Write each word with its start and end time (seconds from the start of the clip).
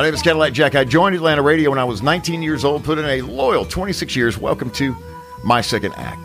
My 0.00 0.06
name 0.06 0.14
is 0.14 0.22
Cadillac 0.22 0.54
Jack. 0.54 0.74
I 0.74 0.84
joined 0.84 1.14
Atlanta 1.14 1.42
Radio 1.42 1.68
when 1.68 1.78
I 1.78 1.84
was 1.84 2.00
19 2.00 2.40
years 2.40 2.64
old, 2.64 2.84
put 2.84 2.96
in 2.96 3.04
a 3.04 3.20
loyal 3.20 3.66
26 3.66 4.16
years. 4.16 4.38
Welcome 4.38 4.70
to 4.70 4.96
My 5.44 5.60
Second 5.60 5.92
Act. 5.92 6.22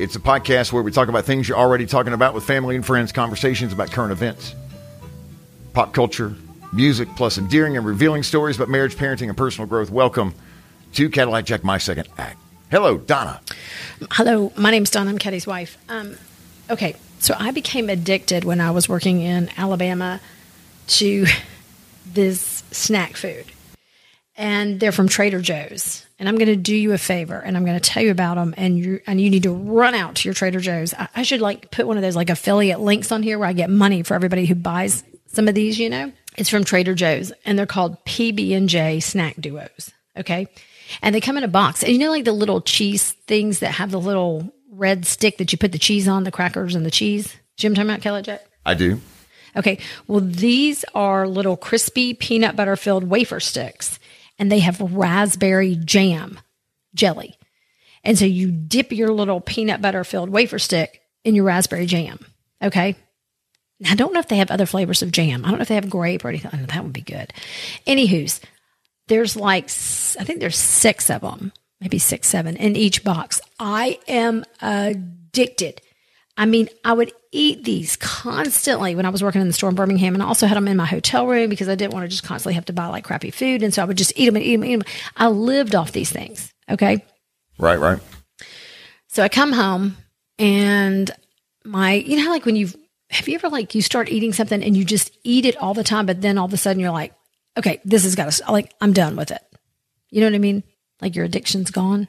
It's 0.00 0.16
a 0.16 0.18
podcast 0.18 0.72
where 0.72 0.82
we 0.82 0.90
talk 0.90 1.06
about 1.06 1.24
things 1.24 1.48
you're 1.48 1.56
already 1.56 1.86
talking 1.86 2.12
about 2.12 2.34
with 2.34 2.42
family 2.42 2.74
and 2.74 2.84
friends, 2.84 3.12
conversations 3.12 3.72
about 3.72 3.92
current 3.92 4.10
events, 4.10 4.56
pop 5.74 5.94
culture, 5.94 6.34
music, 6.72 7.08
plus 7.14 7.38
endearing 7.38 7.76
and 7.76 7.86
revealing 7.86 8.24
stories 8.24 8.56
about 8.56 8.68
marriage, 8.68 8.96
parenting, 8.96 9.28
and 9.28 9.36
personal 9.36 9.68
growth. 9.68 9.90
Welcome 9.90 10.34
to 10.94 11.08
Cadillac 11.08 11.44
Jack, 11.44 11.62
My 11.62 11.78
Second 11.78 12.08
Act. 12.18 12.40
Hello, 12.72 12.98
Donna. 12.98 13.40
Hello, 14.10 14.52
my 14.56 14.72
name's 14.72 14.90
Donna. 14.90 15.10
I'm 15.10 15.20
Caddy's 15.20 15.46
wife. 15.46 15.78
Um, 15.88 16.16
okay, 16.68 16.96
so 17.20 17.36
I 17.38 17.52
became 17.52 17.88
addicted 17.88 18.42
when 18.42 18.60
I 18.60 18.72
was 18.72 18.88
working 18.88 19.20
in 19.20 19.50
Alabama 19.56 20.20
to 20.88 21.26
this 22.06 22.53
snack 22.74 23.16
food. 23.16 23.46
And 24.36 24.80
they're 24.80 24.92
from 24.92 25.08
Trader 25.08 25.40
Joe's. 25.40 26.04
And 26.18 26.28
I'm 26.28 26.36
going 26.36 26.48
to 26.48 26.56
do 26.56 26.74
you 26.74 26.92
a 26.92 26.98
favor 26.98 27.38
and 27.38 27.56
I'm 27.56 27.64
going 27.64 27.78
to 27.78 27.90
tell 27.90 28.02
you 28.02 28.10
about 28.10 28.34
them. 28.36 28.54
And 28.56 28.78
you 28.78 29.00
and 29.06 29.20
you 29.20 29.30
need 29.30 29.44
to 29.44 29.52
run 29.52 29.94
out 29.94 30.16
to 30.16 30.28
your 30.28 30.34
Trader 30.34 30.60
Joe's. 30.60 30.94
I, 30.94 31.08
I 31.16 31.22
should 31.22 31.40
like 31.40 31.70
put 31.70 31.86
one 31.86 31.96
of 31.96 32.02
those 32.02 32.16
like 32.16 32.30
affiliate 32.30 32.80
links 32.80 33.12
on 33.12 33.22
here 33.22 33.38
where 33.38 33.48
I 33.48 33.52
get 33.52 33.70
money 33.70 34.02
for 34.02 34.14
everybody 34.14 34.46
who 34.46 34.54
buys 34.54 35.04
some 35.26 35.48
of 35.48 35.54
these, 35.54 35.78
you 35.78 35.90
know? 35.90 36.12
It's 36.36 36.48
from 36.48 36.64
Trader 36.64 36.94
Joe's 36.94 37.32
and 37.44 37.58
they're 37.58 37.66
called 37.66 38.04
PB&J 38.04 39.00
snack 39.00 39.36
duos. 39.38 39.92
Okay. 40.16 40.48
And 41.02 41.14
they 41.14 41.20
come 41.20 41.36
in 41.36 41.44
a 41.44 41.48
box. 41.48 41.82
And 41.82 41.92
you 41.92 41.98
know, 41.98 42.10
like 42.10 42.24
the 42.24 42.32
little 42.32 42.60
cheese 42.60 43.12
things 43.26 43.60
that 43.60 43.72
have 43.72 43.90
the 43.90 44.00
little 44.00 44.52
red 44.70 45.06
stick 45.06 45.38
that 45.38 45.52
you 45.52 45.58
put 45.58 45.72
the 45.72 45.78
cheese 45.78 46.08
on, 46.08 46.24
the 46.24 46.32
crackers 46.32 46.74
and 46.74 46.84
the 46.84 46.90
cheese? 46.90 47.34
Jim, 47.56 47.74
talking 47.74 47.88
about 47.88 48.02
Kelly 48.02 48.22
Jack? 48.22 48.44
I 48.66 48.74
do. 48.74 49.00
Okay. 49.56 49.78
Well, 50.06 50.20
these 50.20 50.84
are 50.94 51.26
little 51.26 51.56
crispy 51.56 52.14
peanut 52.14 52.56
butter 52.56 52.76
filled 52.76 53.04
wafer 53.04 53.40
sticks 53.40 53.98
and 54.38 54.50
they 54.50 54.60
have 54.60 54.80
raspberry 54.80 55.76
jam 55.76 56.40
jelly. 56.94 57.36
And 58.02 58.18
so 58.18 58.24
you 58.24 58.50
dip 58.50 58.92
your 58.92 59.08
little 59.08 59.40
peanut 59.40 59.80
butter 59.80 60.04
filled 60.04 60.30
wafer 60.30 60.58
stick 60.58 61.00
in 61.24 61.34
your 61.34 61.44
raspberry 61.44 61.86
jam. 61.86 62.18
Okay. 62.62 62.96
I 63.86 63.94
don't 63.94 64.12
know 64.12 64.20
if 64.20 64.28
they 64.28 64.36
have 64.36 64.50
other 64.50 64.66
flavors 64.66 65.02
of 65.02 65.10
jam. 65.10 65.44
I 65.44 65.48
don't 65.48 65.58
know 65.58 65.62
if 65.62 65.68
they 65.68 65.74
have 65.74 65.90
grape 65.90 66.24
or 66.24 66.28
anything. 66.28 66.50
I 66.52 66.64
that 66.64 66.84
would 66.84 66.92
be 66.92 67.00
good. 67.00 67.32
Anywho's, 67.86 68.40
there's 69.08 69.36
like, 69.36 69.64
I 69.64 70.24
think 70.24 70.40
there's 70.40 70.56
six 70.56 71.10
of 71.10 71.22
them, 71.22 71.52
maybe 71.80 71.98
six, 71.98 72.28
seven 72.28 72.56
in 72.56 72.76
each 72.76 73.04
box. 73.04 73.40
I 73.58 73.98
am 74.08 74.44
addicted. 74.62 75.80
I 76.36 76.46
mean, 76.46 76.68
I 76.84 76.92
would 76.92 77.12
eat 77.30 77.62
these 77.62 77.96
constantly 77.96 78.96
when 78.96 79.06
I 79.06 79.10
was 79.10 79.22
working 79.22 79.40
in 79.40 79.46
the 79.46 79.52
store 79.52 79.68
in 79.68 79.76
Birmingham, 79.76 80.14
and 80.14 80.22
I 80.22 80.26
also 80.26 80.46
had 80.46 80.56
them 80.56 80.66
in 80.66 80.76
my 80.76 80.86
hotel 80.86 81.26
room 81.26 81.48
because 81.48 81.68
I 81.68 81.76
didn't 81.76 81.92
want 81.92 82.04
to 82.04 82.08
just 82.08 82.24
constantly 82.24 82.54
have 82.54 82.64
to 82.66 82.72
buy 82.72 82.86
like 82.86 83.04
crappy 83.04 83.30
food. 83.30 83.62
And 83.62 83.72
so 83.72 83.82
I 83.82 83.84
would 83.84 83.98
just 83.98 84.12
eat 84.16 84.26
them 84.26 84.36
and 84.36 84.44
eat 84.44 84.56
them 84.56 84.62
and 84.62 84.72
eat 84.72 84.76
them. 84.76 84.94
I 85.16 85.28
lived 85.28 85.74
off 85.74 85.92
these 85.92 86.10
things. 86.10 86.52
Okay. 86.68 87.04
Right, 87.58 87.78
right. 87.78 88.00
So 89.08 89.22
I 89.22 89.28
come 89.28 89.52
home 89.52 89.96
and 90.38 91.08
my, 91.64 91.92
you 91.92 92.22
know, 92.22 92.30
like 92.30 92.44
when 92.44 92.56
you've, 92.56 92.74
have 93.10 93.28
you 93.28 93.36
ever 93.36 93.48
like 93.48 93.76
you 93.76 93.82
start 93.82 94.08
eating 94.08 94.32
something 94.32 94.62
and 94.62 94.76
you 94.76 94.84
just 94.84 95.16
eat 95.22 95.44
it 95.44 95.56
all 95.58 95.72
the 95.74 95.84
time, 95.84 96.06
but 96.06 96.20
then 96.20 96.36
all 96.36 96.46
of 96.46 96.52
a 96.52 96.56
sudden 96.56 96.80
you're 96.80 96.90
like, 96.90 97.14
okay, 97.56 97.80
this 97.84 98.02
has 98.02 98.16
got 98.16 98.32
to, 98.32 98.52
like, 98.52 98.72
I'm 98.80 98.92
done 98.92 99.14
with 99.14 99.30
it. 99.30 99.42
You 100.10 100.20
know 100.20 100.26
what 100.26 100.34
I 100.34 100.38
mean? 100.38 100.64
Like 101.00 101.14
your 101.14 101.26
addiction's 101.26 101.70
gone. 101.70 102.08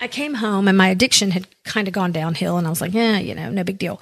I 0.00 0.08
came 0.08 0.34
home 0.34 0.68
and 0.68 0.76
my 0.76 0.88
addiction 0.88 1.30
had 1.30 1.46
kind 1.64 1.88
of 1.88 1.94
gone 1.94 2.12
downhill 2.12 2.58
and 2.58 2.66
I 2.66 2.70
was 2.70 2.80
like, 2.80 2.92
yeah, 2.92 3.18
you 3.18 3.34
know, 3.34 3.50
no 3.50 3.64
big 3.64 3.78
deal. 3.78 4.00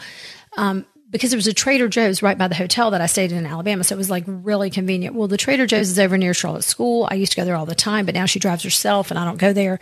Um, 0.57 0.87
because 1.11 1.31
there 1.31 1.39
was 1.39 1.47
a 1.47 1.53
Trader 1.53 1.87
Joe's 1.87 2.23
right 2.23 2.37
by 2.37 2.49
the 2.49 2.57
hotel 2.57 2.91
that 2.91 3.01
I 3.01 3.07
stayed 3.07 3.31
in 3.31 3.39
in 3.39 3.47
Alabama. 3.47 3.85
So 3.85 3.95
it 3.95 3.99
was 3.99 4.11
like 4.11 4.25
really 4.27 4.69
convenient. 4.71 5.15
Well, 5.15 5.29
the 5.29 5.37
Trader 5.37 5.67
Joe's 5.67 5.89
is 5.91 5.99
over 5.99 6.19
near 6.19 6.35
Charlotte 6.35 6.65
School. 6.65 7.07
I 7.09 7.15
used 7.15 7.33
to 7.33 7.37
go 7.37 7.45
there 7.45 7.55
all 7.55 7.67
the 7.67 7.77
time, 7.77 8.05
but 8.05 8.17
now 8.17 8.27
she 8.27 8.41
drives 8.41 8.65
herself 8.65 9.11
and 9.11 9.19
I 9.19 9.25
don't 9.25 9.39
go 9.39 9.53
there. 9.53 9.79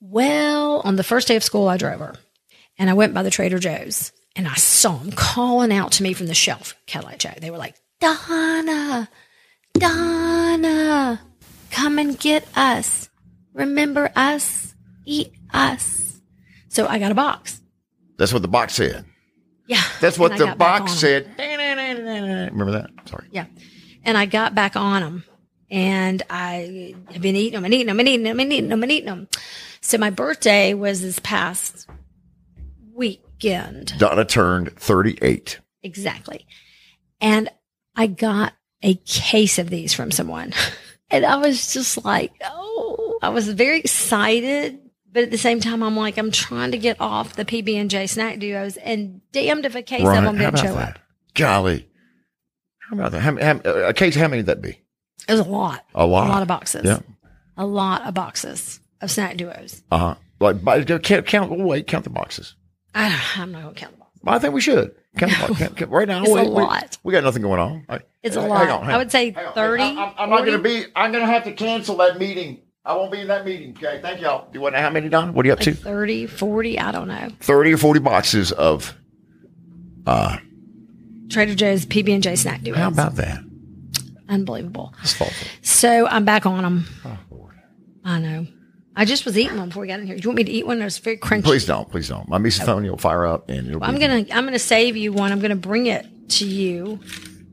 Well, 0.00 0.82
on 0.84 0.96
the 0.96 1.02
first 1.02 1.28
day 1.28 1.36
of 1.36 1.42
school, 1.42 1.68
I 1.68 1.78
drove 1.78 2.00
her 2.00 2.14
and 2.78 2.90
I 2.90 2.94
went 2.94 3.14
by 3.14 3.22
the 3.22 3.30
Trader 3.30 3.58
Joe's 3.58 4.12
and 4.36 4.46
I 4.46 4.54
saw 4.54 4.96
them 4.96 5.12
calling 5.12 5.72
out 5.72 5.92
to 5.92 6.02
me 6.02 6.12
from 6.12 6.26
the 6.26 6.34
shelf, 6.34 6.74
Cadillac 6.84 7.18
Jack. 7.18 7.40
They 7.40 7.50
were 7.50 7.56
like, 7.56 7.74
Donna, 8.00 9.08
Donna, 9.72 11.20
come 11.70 11.98
and 11.98 12.18
get 12.18 12.46
us. 12.54 13.08
Remember 13.54 14.12
us, 14.14 14.74
eat 15.06 15.32
us. 15.52 16.20
So 16.68 16.86
I 16.86 16.98
got 16.98 17.12
a 17.12 17.14
box. 17.14 17.60
That's 18.18 18.32
what 18.32 18.42
the 18.42 18.48
box 18.48 18.74
said. 18.74 19.04
Yeah. 19.66 19.82
That's 20.00 20.18
what 20.18 20.36
the 20.36 20.54
box 20.54 20.92
said. 20.92 21.30
Remember 21.38 22.72
that? 22.72 22.90
Sorry. 23.06 23.28
Yeah. 23.30 23.46
And 24.04 24.16
I 24.16 24.26
got 24.26 24.54
back 24.54 24.76
on 24.76 25.02
them 25.02 25.24
and 25.70 26.22
I 26.30 26.94
have 27.10 27.22
been 27.22 27.36
eating 27.36 27.54
them 27.54 27.64
and 27.64 27.74
eating 27.74 27.86
them 27.88 27.98
and 27.98 28.08
eating 28.08 28.24
them 28.24 28.40
and 28.40 28.52
eating 28.52 28.68
them 28.68 28.82
and 28.82 28.92
eating 28.92 29.06
them. 29.06 29.28
So 29.80 29.98
my 29.98 30.10
birthday 30.10 30.74
was 30.74 31.00
this 31.00 31.18
past 31.18 31.88
weekend. 32.92 33.94
Donna 33.98 34.24
turned 34.24 34.72
38. 34.76 35.60
Exactly. 35.82 36.46
And 37.20 37.48
I 37.94 38.06
got 38.06 38.52
a 38.82 38.94
case 38.94 39.58
of 39.58 39.70
these 39.70 39.94
from 39.94 40.10
someone. 40.10 40.52
And 41.08 41.24
I 41.24 41.36
was 41.36 41.72
just 41.72 42.04
like, 42.04 42.32
oh, 42.44 43.20
I 43.22 43.28
was 43.28 43.48
very 43.48 43.78
excited. 43.78 44.80
But 45.16 45.22
at 45.22 45.30
the 45.30 45.38
same 45.38 45.60
time, 45.60 45.82
I'm 45.82 45.96
like, 45.96 46.18
I'm 46.18 46.30
trying 46.30 46.72
to 46.72 46.76
get 46.78 47.00
off 47.00 47.36
the 47.36 47.46
PB 47.46 47.74
and 47.76 47.88
J 47.88 48.06
snack 48.06 48.38
duos, 48.38 48.76
and 48.76 49.22
damned 49.32 49.64
if 49.64 49.74
a 49.74 49.80
case 49.80 50.06
of 50.06 50.12
them 50.12 50.36
didn't 50.36 50.58
show 50.58 50.74
that? 50.74 50.88
up. 50.96 50.98
Golly. 51.34 51.88
How 52.80 52.96
about 52.98 53.12
that? 53.12 53.20
How, 53.20 53.34
how, 53.34 53.58
a 53.88 53.94
case, 53.94 54.14
how 54.14 54.28
many 54.28 54.40
would 54.40 54.46
that 54.46 54.60
be? 54.60 54.78
It 55.26 55.32
was 55.32 55.40
a 55.40 55.44
lot, 55.44 55.86
A 55.94 56.04
lot. 56.06 56.26
a 56.26 56.28
lot 56.28 56.42
of 56.42 56.48
boxes, 56.48 56.82
Yeah. 56.84 56.98
a 57.56 57.64
lot 57.64 58.02
of 58.02 58.12
boxes 58.12 58.78
of 59.00 59.10
snack 59.10 59.38
duos. 59.38 59.82
Uh 59.90 59.96
huh. 59.98 60.14
Like, 60.38 60.62
but 60.62 60.86
count, 61.02 61.24
count, 61.26 61.50
oh, 61.50 61.64
wait, 61.64 61.86
count 61.86 62.04
the 62.04 62.10
boxes. 62.10 62.54
I 62.94 63.08
don't, 63.08 63.38
I'm 63.38 63.52
not 63.52 63.62
gonna 63.62 63.74
count 63.74 63.92
them 63.92 64.02
all. 64.02 64.10
Well, 64.22 64.34
I 64.34 64.38
think 64.38 64.52
we 64.52 64.60
should. 64.60 64.94
Count 65.16 65.32
the 65.32 65.38
boxes. 65.48 65.56
Count, 65.56 65.76
count- 65.78 65.90
right 65.92 66.08
now, 66.08 66.24
It's 66.24 66.30
a 66.30 66.34
we, 66.34 66.40
we- 66.42 66.46
lot. 66.48 66.98
We, 67.04 67.12
got 67.14 67.24
nothing 67.24 67.40
going 67.40 67.58
on. 67.58 67.86
Right. 67.88 68.02
It's 68.22 68.36
a 68.36 68.42
lot. 68.42 68.68
on, 68.68 68.90
I 68.90 68.98
would 68.98 69.10
say 69.10 69.30
30, 69.30 69.82
I, 69.82 69.86
am 69.86 70.12
I'm 70.18 70.28
not 70.28 70.40
going 70.44 70.58
to 70.58 70.62
be, 70.62 70.84
I'm 70.94 71.10
going 71.10 71.24
to 71.24 71.32
have 71.32 71.44
to 71.44 71.52
cancel 71.52 71.96
that 71.96 72.18
meeting. 72.18 72.60
I 72.86 72.94
won't 72.94 73.10
be 73.10 73.20
in 73.20 73.28
that 73.28 73.44
meeting. 73.44 73.72
Okay. 73.76 73.98
Thank 74.00 74.20
y'all. 74.20 74.44
Do 74.50 74.50
you 74.54 74.60
want 74.60 74.74
to 74.74 74.80
know 74.80 74.86
how 74.86 74.92
many, 74.92 75.08
Don? 75.08 75.34
What 75.34 75.44
are 75.44 75.48
you 75.48 75.52
up 75.54 75.60
to? 75.60 75.74
30, 75.74 76.26
40, 76.28 76.78
I 76.78 76.92
don't 76.92 77.08
know. 77.08 77.28
30 77.40 77.72
or 77.72 77.78
40 77.78 78.00
boxes 78.00 78.52
of, 78.52 78.96
uh, 80.06 80.36
Trader 81.28 81.56
Joe's 81.56 81.84
PB 81.84 82.14
and 82.14 82.22
J 82.22 82.36
snack 82.36 82.62
duos. 82.62 82.76
how 82.78 82.86
about 82.88 83.16
that? 83.16 83.40
Unbelievable. 84.28 84.94
It's 85.02 85.14
thoughtful. 85.14 85.48
So 85.62 86.06
I'm 86.06 86.24
back 86.24 86.46
on 86.46 86.62
them. 86.62 86.86
Oh, 87.04 87.18
Lord. 87.30 87.54
I 88.04 88.20
know. 88.20 88.46
I 88.94 89.04
just 89.04 89.24
was 89.24 89.36
eating 89.36 89.58
one 89.58 89.68
before 89.68 89.80
we 89.82 89.88
got 89.88 89.98
in 90.00 90.06
here. 90.06 90.16
Do 90.16 90.22
you 90.22 90.28
want 90.30 90.36
me 90.38 90.44
to 90.44 90.52
eat 90.52 90.66
one? 90.66 90.80
It 90.80 90.84
was 90.84 90.98
very 90.98 91.18
crunchy. 91.18 91.42
Please 91.44 91.66
don't. 91.66 91.90
Please 91.90 92.08
don't. 92.08 92.28
My 92.28 92.38
misophonia 92.38 92.90
will 92.90 92.96
fire 92.96 93.26
up 93.26 93.48
and 93.50 93.68
it'll 93.68 93.82
I'm 93.84 93.98
gonna 93.98 94.24
I'm 94.32 94.44
gonna 94.44 94.58
save 94.58 94.96
you 94.96 95.12
one. 95.12 95.32
I'm 95.32 95.40
gonna 95.40 95.56
bring 95.56 95.86
it 95.86 96.06
to 96.30 96.46
you 96.46 97.00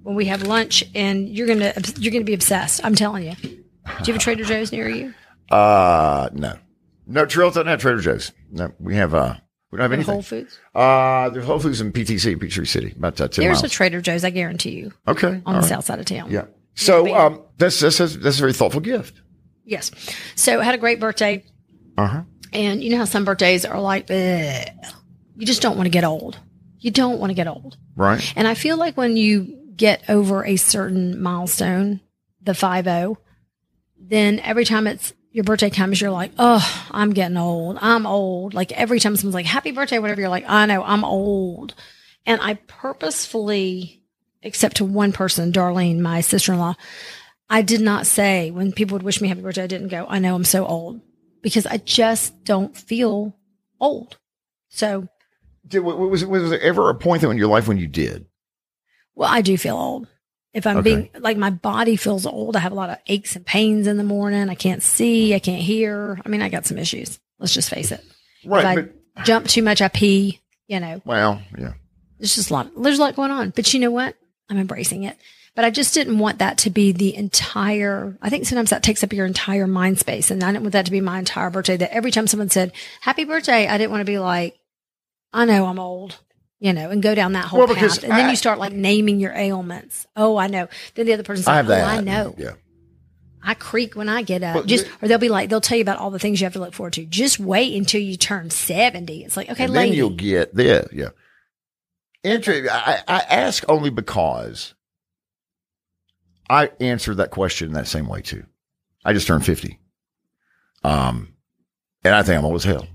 when 0.03 0.15
we 0.15 0.25
have 0.25 0.43
lunch, 0.43 0.83
and 0.95 1.27
you're 1.27 1.47
gonna 1.47 1.73
you're 1.97 2.13
gonna 2.13 2.23
be 2.23 2.33
obsessed. 2.33 2.83
I'm 2.85 2.95
telling 2.95 3.25
you. 3.25 3.35
Do 3.35 3.51
you 4.05 4.13
have 4.13 4.15
a 4.15 4.19
Trader 4.19 4.43
Joe's 4.45 4.71
near 4.71 4.87
you? 4.87 5.13
Uh, 5.49 6.29
no. 6.33 6.53
No, 7.05 7.25
doesn't 7.25 7.67
have 7.67 7.81
Trader 7.81 7.99
Joe's. 7.99 8.31
No, 8.51 8.71
we 8.79 8.95
have, 8.95 9.13
uh, 9.13 9.35
we 9.71 9.77
don't 9.77 9.83
have 9.83 9.91
anything. 9.93 10.13
Whole 10.13 10.21
Foods. 10.21 10.57
Uh, 10.73 11.29
there's 11.29 11.45
Whole 11.45 11.59
Foods 11.59 11.81
in 11.81 11.91
PTC, 11.91 12.39
Peachtree 12.39 12.65
City, 12.65 12.93
about 12.97 13.19
uh, 13.19 13.27
10 13.27 13.43
There's 13.43 13.61
miles. 13.61 13.63
a 13.63 13.69
Trader 13.69 14.01
Joe's. 14.01 14.23
I 14.23 14.29
guarantee 14.29 14.71
you 14.71 14.93
okay. 15.07 15.27
on 15.27 15.41
all 15.45 15.53
the 15.53 15.59
right. 15.59 15.67
south 15.69 15.85
side 15.85 15.99
of 15.99 16.05
town. 16.05 16.31
Yeah. 16.31 16.45
So, 16.75 17.13
um, 17.15 17.41
that's, 17.57 17.79
that's, 17.79 17.97
that's, 17.97 18.15
that's 18.15 18.37
a 18.37 18.39
very 18.39 18.53
thoughtful 18.53 18.81
gift. 18.81 19.21
Yes. 19.65 19.91
So 20.35 20.59
I 20.59 20.63
had 20.63 20.75
a 20.75 20.79
great 20.79 20.99
birthday, 20.99 21.43
Uh 21.97 22.07
huh. 22.07 22.21
and 22.51 22.83
you 22.83 22.89
know 22.89 22.97
how 22.97 23.05
some 23.05 23.23
birthdays 23.25 23.63
are 23.65 23.79
like, 23.79 24.09
"Ugh." 24.11 24.67
you 25.35 25.45
just 25.45 25.61
don't 25.61 25.77
want 25.77 25.85
to 25.85 25.91
get 25.91 26.03
old. 26.03 26.37
You 26.79 26.91
don't 26.91 27.19
want 27.19 27.29
to 27.29 27.33
get 27.33 27.47
old. 27.47 27.77
Right. 27.95 28.33
And 28.35 28.47
I 28.47 28.55
feel 28.55 28.77
like 28.77 28.97
when 28.97 29.15
you 29.17 29.71
get 29.75 30.03
over 30.09 30.43
a 30.45 30.57
certain 30.57 31.21
milestone, 31.21 32.01
the 32.41 32.53
5 32.53 33.15
then 33.97 34.39
every 34.39 34.65
time 34.65 34.85
it's 34.85 35.13
your 35.33 35.43
birthday 35.43 35.71
comes, 35.71 35.99
you're 35.99 36.11
like, 36.11 36.31
oh, 36.37 36.87
I'm 36.91 37.11
getting 37.11 37.37
old. 37.37 37.79
I'm 37.81 38.05
old. 38.05 38.53
Like 38.53 38.71
every 38.71 38.99
time 38.99 39.15
someone's 39.15 39.33
like, 39.33 39.47
happy 39.47 39.71
birthday, 39.71 39.99
whatever, 39.99 40.21
you're 40.21 40.29
like, 40.29 40.45
I 40.47 40.67
know, 40.67 40.83
I'm 40.83 41.03
old. 41.03 41.73
And 42.25 42.39
I 42.39 42.53
purposefully, 42.67 44.03
except 44.43 44.77
to 44.77 44.85
one 44.85 45.11
person, 45.11 45.51
Darlene, 45.51 45.99
my 45.99 46.21
sister 46.21 46.53
in 46.53 46.59
law, 46.59 46.75
I 47.49 47.63
did 47.63 47.81
not 47.81 48.05
say 48.07 48.51
when 48.51 48.71
people 48.71 48.95
would 48.95 49.03
wish 49.03 49.19
me 49.21 49.27
happy 49.27 49.41
birthday, 49.41 49.63
I 49.63 49.67
didn't 49.67 49.89
go, 49.89 50.05
I 50.07 50.19
know 50.19 50.35
I'm 50.35 50.45
so 50.45 50.65
old 50.65 51.01
because 51.41 51.65
I 51.65 51.77
just 51.77 52.43
don't 52.43 52.77
feel 52.77 53.35
old. 53.79 54.17
So, 54.69 55.07
Did, 55.67 55.79
was, 55.79 56.23
was 56.23 56.49
there 56.51 56.61
ever 56.61 56.89
a 56.89 56.95
point 56.95 57.23
though 57.23 57.31
in 57.31 57.37
your 57.37 57.49
life 57.49 57.67
when 57.67 57.77
you 57.77 57.87
did? 57.87 58.27
well, 59.15 59.29
I 59.29 59.41
do 59.41 59.57
feel 59.57 59.77
old. 59.77 60.07
If 60.53 60.67
I'm 60.67 60.77
Okay. 60.77 60.95
being 60.95 61.09
like 61.19 61.37
my 61.37 61.49
body 61.49 61.95
feels 61.95 62.25
old, 62.25 62.55
I 62.55 62.59
have 62.59 62.71
a 62.71 62.75
lot 62.75 62.89
of 62.89 62.97
aches 63.07 63.35
and 63.35 63.45
pains 63.45 63.87
in 63.87 63.97
the 63.97 64.03
morning. 64.03 64.49
I 64.49 64.55
can't 64.55 64.83
see, 64.83 65.33
I 65.33 65.39
can't 65.39 65.61
hear. 65.61 66.19
I 66.23 66.29
mean, 66.29 66.41
I 66.41 66.49
got 66.49 66.65
some 66.65 66.77
issues. 66.77 67.19
Let's 67.39 67.53
just 67.53 67.69
face 67.69 67.91
it. 67.91 68.03
Right. 68.45 68.77
if 68.77 68.85
but, 69.15 69.25
jump 69.25 69.47
too 69.47 69.63
much, 69.63 69.81
I 69.81 69.87
pee. 69.87 70.39
You 70.67 70.79
know, 70.79 71.01
well, 71.05 71.41
yeah. 71.57 71.73
there's 72.19 72.35
just 72.35 72.49
a 72.49 72.53
lot. 72.53 72.71
There's 72.81 72.97
a 72.97 73.01
lot 73.01 73.15
going 73.15 73.31
on. 73.31 73.49
But 73.49 73.73
you 73.73 73.79
know 73.79 73.91
what? 73.91 74.15
I'm 74.49 74.57
embracing 74.57 75.03
it. 75.03 75.17
But 75.55 75.65
I 75.65 75.69
just 75.69 75.93
didn't 75.93 76.17
want 76.17 76.39
that 76.39 76.57
to 76.59 76.69
be 76.71 76.91
the 76.93 77.15
entire, 77.15 78.17
I 78.21 78.29
think 78.29 78.45
sometimes 78.45 78.71
that 78.71 78.81
takes 78.81 79.03
up 79.03 79.13
your 79.13 79.25
entire 79.27 79.67
mind 79.67 79.99
space. 79.99 80.31
And 80.31 80.43
I 80.43 80.51
didn't 80.51 80.63
want 80.63 80.73
that 80.73 80.85
to 80.85 80.91
be 80.91 81.01
my 81.01 81.19
entire 81.19 81.49
birthday. 81.51 81.77
That 81.77 81.93
every 81.93 82.09
time 82.11 82.25
someone 82.25 82.49
said, 82.49 82.71
happy 83.01 83.23
birthday, 83.23 83.67
I 83.67 83.77
didn't 83.77 83.91
want 83.91 84.01
to 84.01 84.05
be 84.05 84.17
like, 84.17 84.57
I 85.31 85.45
know 85.45 85.65
I'm 85.65 85.79
old, 85.79 86.17
you 86.63 86.71
know, 86.73 86.89
and 86.89 87.03
go 87.03 87.13
down 87.13 87.33
that 87.33 87.45
whole 87.45 87.59
Well, 87.59 87.67
path. 87.67 87.75
because 87.75 88.03
And 88.03 88.13
then 88.13 88.29
you 88.29 88.35
start 88.37 88.57
like 88.57 88.71
naming 88.73 89.19
your 89.19 89.33
ailments. 89.33 90.07
Oh, 90.15 90.37
I 90.37 90.47
know. 90.47 90.67
Then 90.95 91.05
the 91.05 91.13
other 91.13 91.23
person's 91.23 91.45
I 91.47 91.51
like, 91.51 91.57
have 91.57 91.67
that. 91.67 91.83
oh, 91.83 91.87
I 91.97 92.01
know. 92.01 92.35
Yeah. 92.37 92.51
I 93.43 93.53
creak 93.53 93.95
when 93.97 94.07
I 94.07 94.21
get 94.21 94.41
up. 94.43 94.55
But 94.55 94.67
just, 94.67 94.85
the- 94.85 95.05
or 95.05 95.07
they'll 95.09 95.17
be 95.19 95.27
like, 95.27 95.49
they'll 95.49 95.59
tell 95.59 95.77
you 95.77 95.81
about 95.81 95.97
all 95.99 96.09
the 96.09 96.19
things 96.19 96.39
you 96.39 96.45
have 96.45 96.53
to 96.53 96.59
look 96.59 96.73
forward 96.73 96.93
to. 96.93 97.05
Just 97.05 97.37
wait 97.39 97.75
until 97.75 97.99
you 98.01 98.15
turn 98.15 98.49
70. 98.49 99.25
It's 99.25 99.35
like, 99.35 99.49
okay, 99.51 99.65
and 99.65 99.73
lady. 99.73 99.89
then 99.89 99.97
you'll 99.97 100.09
get 100.11 100.55
this. 100.55 100.87
Yeah. 100.93 101.09
Inter- 102.23 102.67
I, 102.71 103.01
I 103.05 103.19
ask 103.29 103.65
only 103.67 103.89
because 103.89 104.73
I 106.49 106.71
answered 106.79 107.17
that 107.17 107.31
question 107.31 107.67
in 107.67 107.73
that 107.73 107.87
same 107.87 108.07
way 108.07 108.21
too. 108.21 108.45
I 109.03 109.11
just 109.11 109.27
turned 109.27 109.45
50. 109.45 109.77
Um, 110.85 111.33
and 112.05 112.15
I 112.15 112.23
think 112.23 112.37
I'm 112.39 112.45
old 112.45 112.55
as 112.55 112.63
hell. 112.63 112.87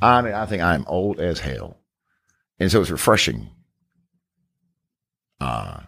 I 0.00 0.22
mean, 0.22 0.34
I 0.34 0.46
think 0.46 0.62
I'm 0.62 0.84
old 0.86 1.18
as 1.18 1.40
hell. 1.40 1.80
And 2.58 2.70
so 2.70 2.80
it's 2.80 2.90
refreshing, 2.90 3.50
uh, 5.40 5.80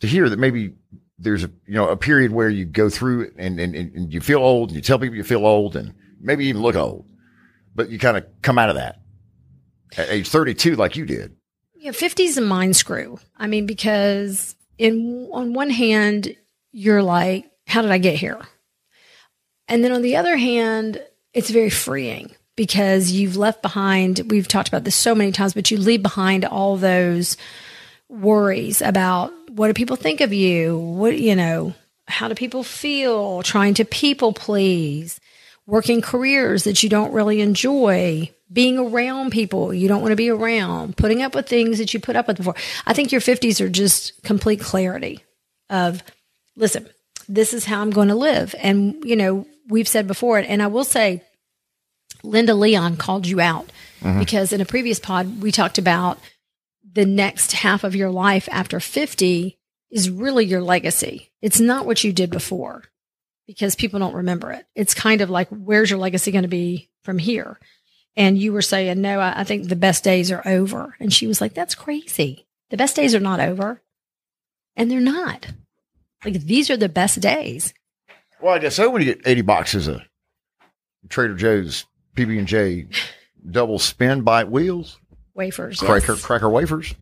to 0.00 0.06
hear 0.06 0.28
that 0.28 0.38
maybe 0.38 0.74
there's 1.18 1.44
a, 1.44 1.50
you 1.66 1.74
know, 1.74 1.88
a 1.88 1.96
period 1.96 2.30
where 2.30 2.48
you 2.48 2.64
go 2.64 2.88
through 2.88 3.32
and, 3.36 3.58
and, 3.58 3.74
and 3.74 4.12
you 4.12 4.20
feel 4.20 4.38
old 4.38 4.70
and 4.70 4.76
you 4.76 4.82
tell 4.82 4.98
people 4.98 5.16
you 5.16 5.24
feel 5.24 5.44
old 5.44 5.74
and 5.74 5.94
maybe 6.20 6.46
even 6.46 6.62
look 6.62 6.76
old, 6.76 7.06
but 7.74 7.90
you 7.90 7.98
kind 7.98 8.16
of 8.16 8.24
come 8.42 8.58
out 8.58 8.68
of 8.68 8.76
that 8.76 9.00
at 9.96 10.08
age 10.08 10.28
32 10.28 10.76
like 10.76 10.96
you 10.96 11.04
did. 11.04 11.34
Yeah, 11.74 11.90
50s 11.90 12.20
is 12.20 12.38
a 12.38 12.42
mind 12.42 12.76
screw. 12.76 13.18
I 13.36 13.46
mean, 13.46 13.66
because 13.66 14.54
in 14.78 15.28
on 15.32 15.54
one 15.54 15.70
hand, 15.70 16.34
you're 16.72 17.02
like, 17.02 17.50
how 17.66 17.82
did 17.82 17.90
I 17.90 17.98
get 17.98 18.16
here? 18.16 18.40
And 19.66 19.84
then 19.84 19.92
on 19.92 20.02
the 20.02 20.16
other 20.16 20.36
hand, 20.36 21.02
it's 21.32 21.50
very 21.50 21.70
freeing 21.70 22.34
because 22.58 23.12
you've 23.12 23.36
left 23.36 23.62
behind, 23.62 24.20
we've 24.26 24.48
talked 24.48 24.66
about 24.66 24.82
this 24.82 24.96
so 24.96 25.14
many 25.14 25.30
times, 25.30 25.54
but 25.54 25.70
you 25.70 25.78
leave 25.78 26.02
behind 26.02 26.44
all 26.44 26.76
those 26.76 27.36
worries 28.08 28.82
about 28.82 29.32
what 29.48 29.68
do 29.68 29.74
people 29.74 29.94
think 29.94 30.20
of 30.20 30.32
you? 30.32 30.76
What, 30.76 31.16
you 31.16 31.36
know, 31.36 31.72
how 32.08 32.26
do 32.26 32.34
people 32.34 32.64
feel? 32.64 33.44
Trying 33.44 33.74
to 33.74 33.84
people 33.84 34.32
please, 34.32 35.20
working 35.66 36.02
careers 36.02 36.64
that 36.64 36.82
you 36.82 36.88
don't 36.88 37.12
really 37.12 37.40
enjoy, 37.40 38.28
being 38.52 38.76
around 38.76 39.30
people 39.30 39.72
you 39.72 39.86
don't 39.86 40.02
want 40.02 40.10
to 40.10 40.16
be 40.16 40.28
around, 40.28 40.96
putting 40.96 41.22
up 41.22 41.36
with 41.36 41.48
things 41.48 41.78
that 41.78 41.94
you 41.94 42.00
put 42.00 42.16
up 42.16 42.26
with 42.26 42.38
before. 42.38 42.56
I 42.86 42.92
think 42.92 43.12
your 43.12 43.20
50s 43.20 43.60
are 43.60 43.68
just 43.68 44.20
complete 44.24 44.60
clarity 44.60 45.22
of, 45.70 46.02
listen, 46.56 46.88
this 47.28 47.54
is 47.54 47.64
how 47.64 47.80
I'm 47.82 47.90
going 47.90 48.08
to 48.08 48.16
live. 48.16 48.52
And, 48.58 49.04
you 49.04 49.14
know, 49.14 49.46
we've 49.68 49.86
said 49.86 50.08
before, 50.08 50.38
and 50.38 50.60
I 50.60 50.66
will 50.66 50.82
say, 50.82 51.22
Linda 52.22 52.54
Leon 52.54 52.96
called 52.96 53.26
you 53.26 53.40
out 53.40 53.70
mm-hmm. 54.00 54.18
because 54.18 54.52
in 54.52 54.60
a 54.60 54.66
previous 54.66 54.98
pod, 54.98 55.42
we 55.42 55.52
talked 55.52 55.78
about 55.78 56.18
the 56.92 57.06
next 57.06 57.52
half 57.52 57.84
of 57.84 57.94
your 57.94 58.10
life 58.10 58.48
after 58.50 58.80
50 58.80 59.58
is 59.90 60.10
really 60.10 60.44
your 60.44 60.62
legacy. 60.62 61.30
It's 61.40 61.60
not 61.60 61.86
what 61.86 62.02
you 62.04 62.12
did 62.12 62.30
before 62.30 62.84
because 63.46 63.74
people 63.74 63.98
don't 63.98 64.14
remember 64.14 64.52
it. 64.52 64.66
It's 64.74 64.94
kind 64.94 65.20
of 65.20 65.30
like, 65.30 65.48
where's 65.48 65.90
your 65.90 65.98
legacy 65.98 66.30
going 66.30 66.42
to 66.42 66.48
be 66.48 66.90
from 67.04 67.18
here? 67.18 67.58
And 68.16 68.36
you 68.36 68.52
were 68.52 68.62
saying, 68.62 69.00
no, 69.00 69.20
I, 69.20 69.40
I 69.40 69.44
think 69.44 69.68
the 69.68 69.76
best 69.76 70.04
days 70.04 70.32
are 70.32 70.42
over. 70.46 70.96
And 70.98 71.12
she 71.12 71.26
was 71.26 71.40
like, 71.40 71.54
that's 71.54 71.74
crazy. 71.74 72.46
The 72.70 72.76
best 72.76 72.96
days 72.96 73.14
are 73.14 73.20
not 73.20 73.40
over. 73.40 73.80
And 74.76 74.90
they're 74.90 75.00
not. 75.00 75.46
Like, 76.24 76.34
these 76.34 76.68
are 76.68 76.76
the 76.76 76.88
best 76.88 77.20
days. 77.20 77.72
Well, 78.40 78.54
I 78.54 78.58
guess 78.58 78.76
so 78.76 78.90
when 78.90 79.02
you 79.02 79.14
get 79.14 79.26
80 79.26 79.42
boxes 79.42 79.88
of 79.88 80.02
Trader 81.08 81.34
Joe's 81.34 81.86
PB&J 82.18 82.86
double 83.50 83.78
spin 83.78 84.22
bite 84.22 84.50
wheels, 84.50 84.98
Wafers. 85.34 85.78
cracker, 85.80 86.12
yes. 86.12 86.24
cracker 86.24 86.48
wafers. 86.48 86.94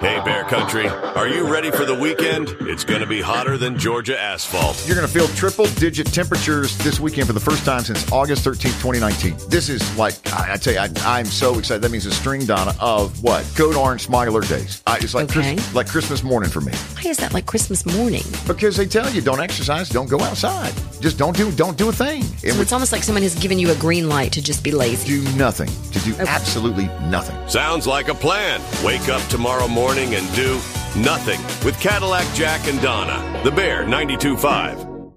Hey, 0.00 0.20
Bear 0.24 0.44
Country, 0.44 0.86
are 0.86 1.26
you 1.26 1.50
ready 1.52 1.72
for 1.72 1.84
the 1.84 1.94
weekend? 1.94 2.54
It's 2.60 2.84
going 2.84 3.00
to 3.00 3.06
be 3.06 3.20
hotter 3.20 3.56
than 3.58 3.76
Georgia 3.76 4.16
asphalt. 4.18 4.80
You're 4.86 4.94
going 4.94 5.06
to 5.06 5.12
feel 5.12 5.26
triple 5.28 5.66
digit 5.74 6.06
temperatures 6.12 6.78
this 6.78 7.00
weekend 7.00 7.26
for 7.26 7.32
the 7.32 7.40
first 7.40 7.64
time 7.64 7.80
since 7.82 8.10
August 8.12 8.44
13th, 8.44 8.80
2019. 8.80 9.36
This 9.48 9.68
is 9.68 9.96
like, 9.98 10.14
I, 10.32 10.52
I 10.52 10.56
tell 10.56 10.74
you, 10.74 10.78
I, 10.78 10.88
I'm 11.04 11.24
so 11.24 11.58
excited. 11.58 11.82
That 11.82 11.90
means 11.90 12.06
a 12.06 12.12
string, 12.12 12.46
Donna, 12.46 12.74
of 12.78 13.20
what? 13.24 13.44
Code 13.56 13.74
Orange 13.74 14.02
Smog 14.02 14.28
Alert 14.28 14.48
days. 14.48 14.82
I, 14.86 14.98
it's 14.98 15.14
like, 15.14 15.24
Okay. 15.30 15.54
Christ- 15.56 15.74
like 15.74 15.88
Christmas 15.88 16.22
morning 16.22 16.48
for 16.50 16.60
me 16.60 16.72
Why 16.72 17.10
is 17.10 17.16
that 17.16 17.34
like 17.34 17.46
Christmas 17.46 17.84
morning? 17.84 18.22
because 18.46 18.76
they 18.76 18.86
tell 18.86 19.10
you 19.10 19.20
don't 19.20 19.40
exercise, 19.40 19.88
don't 19.88 20.08
go 20.08 20.20
outside. 20.20 20.72
Just 21.00 21.18
don't 21.18 21.36
do, 21.36 21.50
don't 21.52 21.76
do 21.76 21.88
a 21.88 21.92
thing. 21.92 22.22
And 22.22 22.38
So 22.40 22.46
with 22.48 22.60
it's 22.62 22.72
almost 22.72 22.92
like 22.92 23.02
someone 23.02 23.22
has 23.22 23.34
given 23.34 23.58
you 23.58 23.70
a 23.72 23.74
green 23.76 24.08
light 24.08 24.32
to 24.32 24.42
just 24.42 24.62
be 24.62 24.70
lazy. 24.70 25.08
do 25.20 25.36
nothing, 25.36 25.68
to 25.92 25.98
do 26.00 26.14
absolutely 26.20 26.86
nothing. 27.08 27.36
Sounds 27.48 27.86
like 27.86 28.08
a 28.08 28.14
plan. 28.14 28.60
Wake 28.84 29.08
up 29.08 29.22
tomorrow 29.28 29.66
morning 29.66 29.87
and 29.96 30.34
do 30.34 30.54
nothing 31.00 31.40
with 31.64 31.78
Cadillac 31.80 32.26
Jack 32.34 32.66
and 32.68 32.80
Donna. 32.82 33.40
The 33.42 33.50
Bear 33.50 33.84
92.5. 33.84 35.12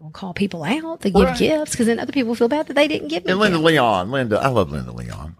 I'll 0.00 0.10
call 0.10 0.32
people 0.34 0.62
out. 0.62 1.00
They 1.00 1.10
give 1.10 1.22
Right. 1.22 1.36
gifts 1.36 1.72
because 1.72 1.86
then 1.88 1.98
other 1.98 2.12
people 2.12 2.34
feel 2.36 2.46
bad 2.48 2.68
that 2.68 2.74
they 2.74 2.86
didn't 2.86 3.08
give 3.08 3.24
me 3.24 3.32
And 3.32 3.40
Linda 3.40 3.58
gifts. 3.58 3.66
Leon, 3.66 4.10
Linda, 4.12 4.38
I 4.38 4.48
love 4.48 4.70
Linda 4.70 4.92
Leon, 4.92 5.36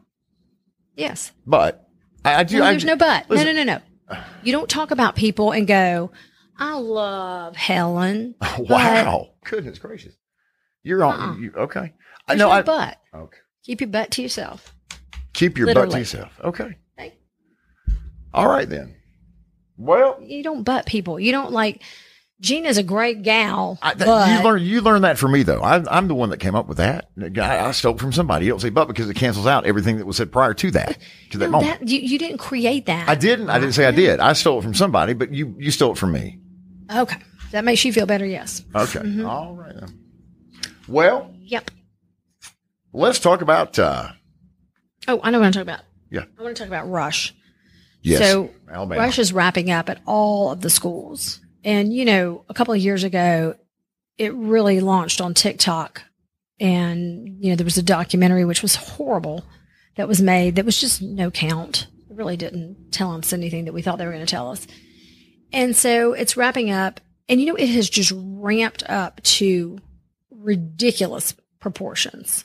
Yes. 0.97 1.31
but 1.47 1.87
I, 2.25 2.37
I 2.41 2.43
do. 2.43 2.59
No, 2.59 2.65
I, 2.65 2.71
there's 2.73 2.85
no 2.85 2.97
but. 2.97 3.31
Listen, 3.31 3.47
no, 3.47 3.53
no, 3.53 3.63
no, 3.65 3.81
no. 4.11 4.19
You 4.43 4.51
don't 4.53 4.69
talk 4.69 4.91
about 4.91 5.15
people 5.15 5.53
and 5.53 5.67
go, 5.69 6.11
I 6.59 6.75
love 6.79 7.55
Helen. 7.55 8.35
Wow, 8.59 9.31
goodness 9.45 9.79
gracious, 9.79 10.15
you're 10.83 11.05
on. 11.05 11.21
Uh-uh. 11.21 11.37
You, 11.37 11.53
okay, 11.59 11.93
I 12.27 12.35
There's 12.35 12.39
know. 12.41 12.47
no 12.49 12.53
I 12.55 12.63
but. 12.63 12.99
okay. 13.15 13.39
Keep 13.65 13.83
your 13.83 13.89
butt 13.91 14.11
to 14.13 14.23
yourself. 14.23 14.75
Keep 15.33 15.59
your 15.59 15.73
butt 15.75 15.91
to 15.93 15.99
yourself. 15.99 16.33
Okay. 16.43 16.77
All 18.37 18.49
right 18.49 18.69
then. 18.69 18.95
Well, 19.79 20.19
You 20.23 20.43
don't 20.43 20.63
butt 20.63 20.87
people. 20.87 21.19
You 21.21 21.33
don't 21.33 21.53
like, 21.53 21.83
Gina's 22.41 22.77
a 22.77 22.83
great 22.83 23.23
gal, 23.23 23.79
I, 23.81 23.95
that, 23.95 24.39
you 24.39 24.45
learn 24.45 24.63
you 24.63 24.81
learn 24.83 25.03
that 25.03 25.17
from 25.19 25.33
me 25.33 25.43
though. 25.43 25.61
I, 25.63 25.83
I'm 25.91 26.07
the 26.07 26.15
one 26.15 26.29
that 26.31 26.37
came 26.39 26.55
up 26.55 26.67
with 26.69 26.77
that. 26.77 27.09
I, 27.19 27.61
I 27.69 27.71
stole 27.73 27.97
from 27.97 28.13
somebody. 28.13 28.45
You 28.45 28.51
don't 28.53 28.61
say 28.61 28.69
but 28.69 28.89
because 28.89 29.09
it 29.09 29.15
cancels 29.15 29.47
out 29.47 29.65
everything 29.65 29.97
that 29.97 30.07
was 30.07 30.19
said 30.19 30.31
prior 30.31 30.53
to 30.53 30.71
that 30.73 30.99
to 31.31 31.39
that 31.39 31.47
no, 31.47 31.61
moment. 31.63 31.81
that, 31.81 31.89
you, 31.89 31.99
you 32.01 32.19
didn't 32.19 32.37
create 32.37 32.85
that. 32.87 33.09
I 33.09 33.15
didn't. 33.15 33.49
I 33.49 33.59
didn't 33.59 33.73
say 33.73 33.87
I 33.87 33.91
did. 33.91 34.21
I 34.21 34.35
stole 34.35 34.59
it 34.59 34.63
from 34.63 34.75
somebody, 34.75 35.15
but 35.15 35.33
you 35.33 35.57
you 35.59 35.71
stole 35.71 35.93
it 35.93 35.99
from 35.99 36.13
me. 36.13 36.39
Okay. 36.95 37.17
That 37.53 37.65
makes 37.65 37.83
you 37.87 37.93
feel 37.95 38.05
better. 38.07 38.27
Yes. 38.27 38.63
Okay. 38.75 38.99
Mm-hmm. 39.01 39.25
All 39.25 39.55
right 39.55 39.75
then. 39.75 39.99
Well, 40.89 41.33
Yep. 41.41 41.71
let's 42.93 43.19
talk 43.19 43.41
about. 43.41 43.79
uh 43.79 44.09
Oh, 45.09 45.21
I 45.23 45.31
know 45.31 45.39
what 45.41 45.47
I'm 45.47 45.53
talking 45.53 45.69
about. 45.69 45.85
Yeah. 46.11 46.25
I 46.39 46.43
want 46.43 46.55
to 46.57 46.61
talk 46.63 46.69
about 46.69 46.91
Rush. 46.91 47.35
Yes. 48.07 48.21
So 48.21 48.51
Alabama. 48.71 49.01
Rush 49.01 49.19
is 49.19 49.33
wrapping 49.33 49.71
up 49.71 49.89
at 49.89 50.01
all 50.07 50.53
of 50.53 50.61
the 50.61 50.71
schools. 50.71 51.41
And, 51.65 51.93
you 51.93 52.05
know, 52.05 52.45
a 52.49 52.55
couple 52.55 52.73
of 52.73 52.81
years 52.81 53.03
ago, 53.03 53.57
it 54.17 54.33
really 54.35 54.79
launched 54.79 55.21
on 55.21 55.35
TikTok. 55.35 56.03
And, 56.61 57.43
you 57.43 57.51
know, 57.51 57.57
there 57.57 57.65
was 57.65 57.79
a 57.79 57.83
documentary 57.83 58.45
which 58.45 58.63
was 58.63 58.77
horrible 58.77 59.45
that 59.97 60.07
was 60.07 60.23
made 60.23 60.55
that 60.55 60.65
was 60.65 60.81
just 60.81 61.03
no 61.03 61.33
count. 61.33 61.89
It 62.09 62.17
really 62.17 62.37
didn't 62.37 62.93
tell 62.93 63.13
us 63.13 63.33
anything 63.33 63.65
that 63.65 63.75
we 63.75 63.83
thought 63.83 63.99
they 63.99 64.07
were 64.07 64.13
going 64.13 64.25
to 64.25 64.31
tell 64.31 64.53
us. 64.53 64.67
And 65.53 65.75
so 65.75 66.13
it's 66.13 66.37
wrapping 66.37 66.71
up. 66.71 67.01
And, 67.29 67.41
you 67.41 67.47
know, 67.49 67.57
it 67.57 67.69
has 67.71 67.91
just 67.91 68.13
ramped 68.15 68.89
up 68.89 69.21
to 69.23 69.81
ridiculous 70.31 71.35
proportions. 71.59 72.45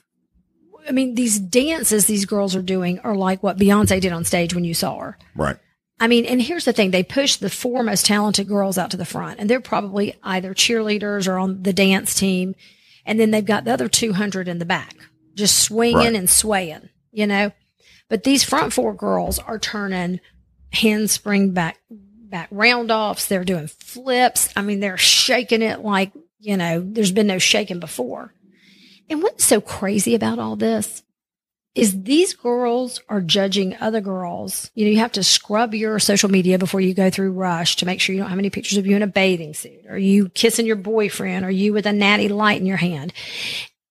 I 0.88 0.92
mean, 0.92 1.16
these 1.16 1.40
dances 1.40 2.06
these 2.06 2.26
girls 2.26 2.56
are 2.56 2.62
doing 2.62 3.00
are 3.00 3.16
like 3.16 3.42
what 3.44 3.58
Beyonce 3.58 4.00
did 4.02 4.12
on 4.12 4.24
stage 4.26 4.54
when 4.56 4.64
you 4.64 4.74
saw 4.74 4.98
her. 5.00 5.18
right. 5.36 5.58
I 6.00 6.08
mean, 6.08 6.26
and 6.26 6.42
here's 6.42 6.66
the 6.66 6.74
thing 6.74 6.90
they 6.90 7.04
push 7.04 7.36
the 7.36 7.50
four 7.50 7.84
most 7.84 8.08
talented 8.08 8.48
girls 8.48 8.80
out 8.80 8.90
to 8.92 8.98
the 8.98 9.06
front, 9.06 9.40
and 9.40 9.48
they're 9.48 9.62
probably 9.62 10.16
either 10.24 10.56
cheerleaders 10.56 11.28
or 11.28 11.38
on 11.38 11.62
the 11.62 11.74
dance 11.74 12.16
team. 12.16 12.56
And 13.06 13.20
then 13.20 13.30
they've 13.32 13.46
got 13.46 13.66
the 13.66 13.74
other 13.74 13.88
200 13.88 14.48
in 14.48 14.58
the 14.60 14.66
back, 14.66 14.96
just 15.36 15.60
swinging 15.60 15.98
Right. 15.98 16.16
and 16.16 16.30
swaying, 16.30 16.90
you 17.12 17.28
know? 17.28 17.52
But 18.10 18.24
these 18.24 18.44
front 18.44 18.74
four 18.74 18.94
girls 18.96 19.38
are 19.40 19.58
turning 19.60 20.20
handspring 20.72 21.52
back, 21.54 21.78
back 21.90 22.48
round 22.52 22.92
offs. 22.92 23.26
They're 23.28 23.44
doing 23.44 23.68
flips. 23.68 24.50
I 24.56 24.62
mean, 24.62 24.80
they're 24.80 24.98
shaking 24.98 25.62
it 25.62 25.82
like, 25.82 26.12
you 26.40 26.58
know, 26.58 26.82
there's 26.84 27.12
been 27.12 27.28
no 27.28 27.38
shaking 27.40 27.80
before. 27.80 28.34
And 29.12 29.22
what's 29.22 29.44
so 29.44 29.60
crazy 29.62 30.16
about 30.16 30.40
all 30.40 30.56
this 30.56 31.04
is 31.76 32.04
these 32.04 32.34
girls 32.34 33.02
are 33.10 33.22
judging 33.22 33.76
other 33.80 34.02
girls. 34.02 34.72
You 34.74 34.86
know, 34.86 34.92
you 34.92 35.00
have 35.00 35.12
to 35.12 35.24
scrub 35.24 35.74
your 35.74 36.00
social 36.00 36.32
media 36.32 36.58
before 36.58 36.82
you 36.82 36.94
go 36.94 37.10
through 37.10 37.34
Rush 37.34 37.76
to 37.78 37.86
make 37.86 38.00
sure 38.00 38.16
you 38.16 38.22
don't 38.22 38.30
have 38.30 38.40
any 38.40 38.50
pictures 38.50 38.78
of 38.78 38.88
you 38.88 38.96
in 38.96 39.04
a 39.04 39.08
bathing 39.08 39.54
suit 39.54 39.86
or 39.88 39.98
you 39.98 40.30
kissing 40.30 40.66
your 40.66 40.78
boyfriend 40.78 41.46
or 41.46 41.52
you 41.52 41.74
with 41.74 41.86
a 41.86 41.94
natty 41.94 42.30
light 42.30 42.60
in 42.60 42.66
your 42.66 42.78
hand. 42.78 43.14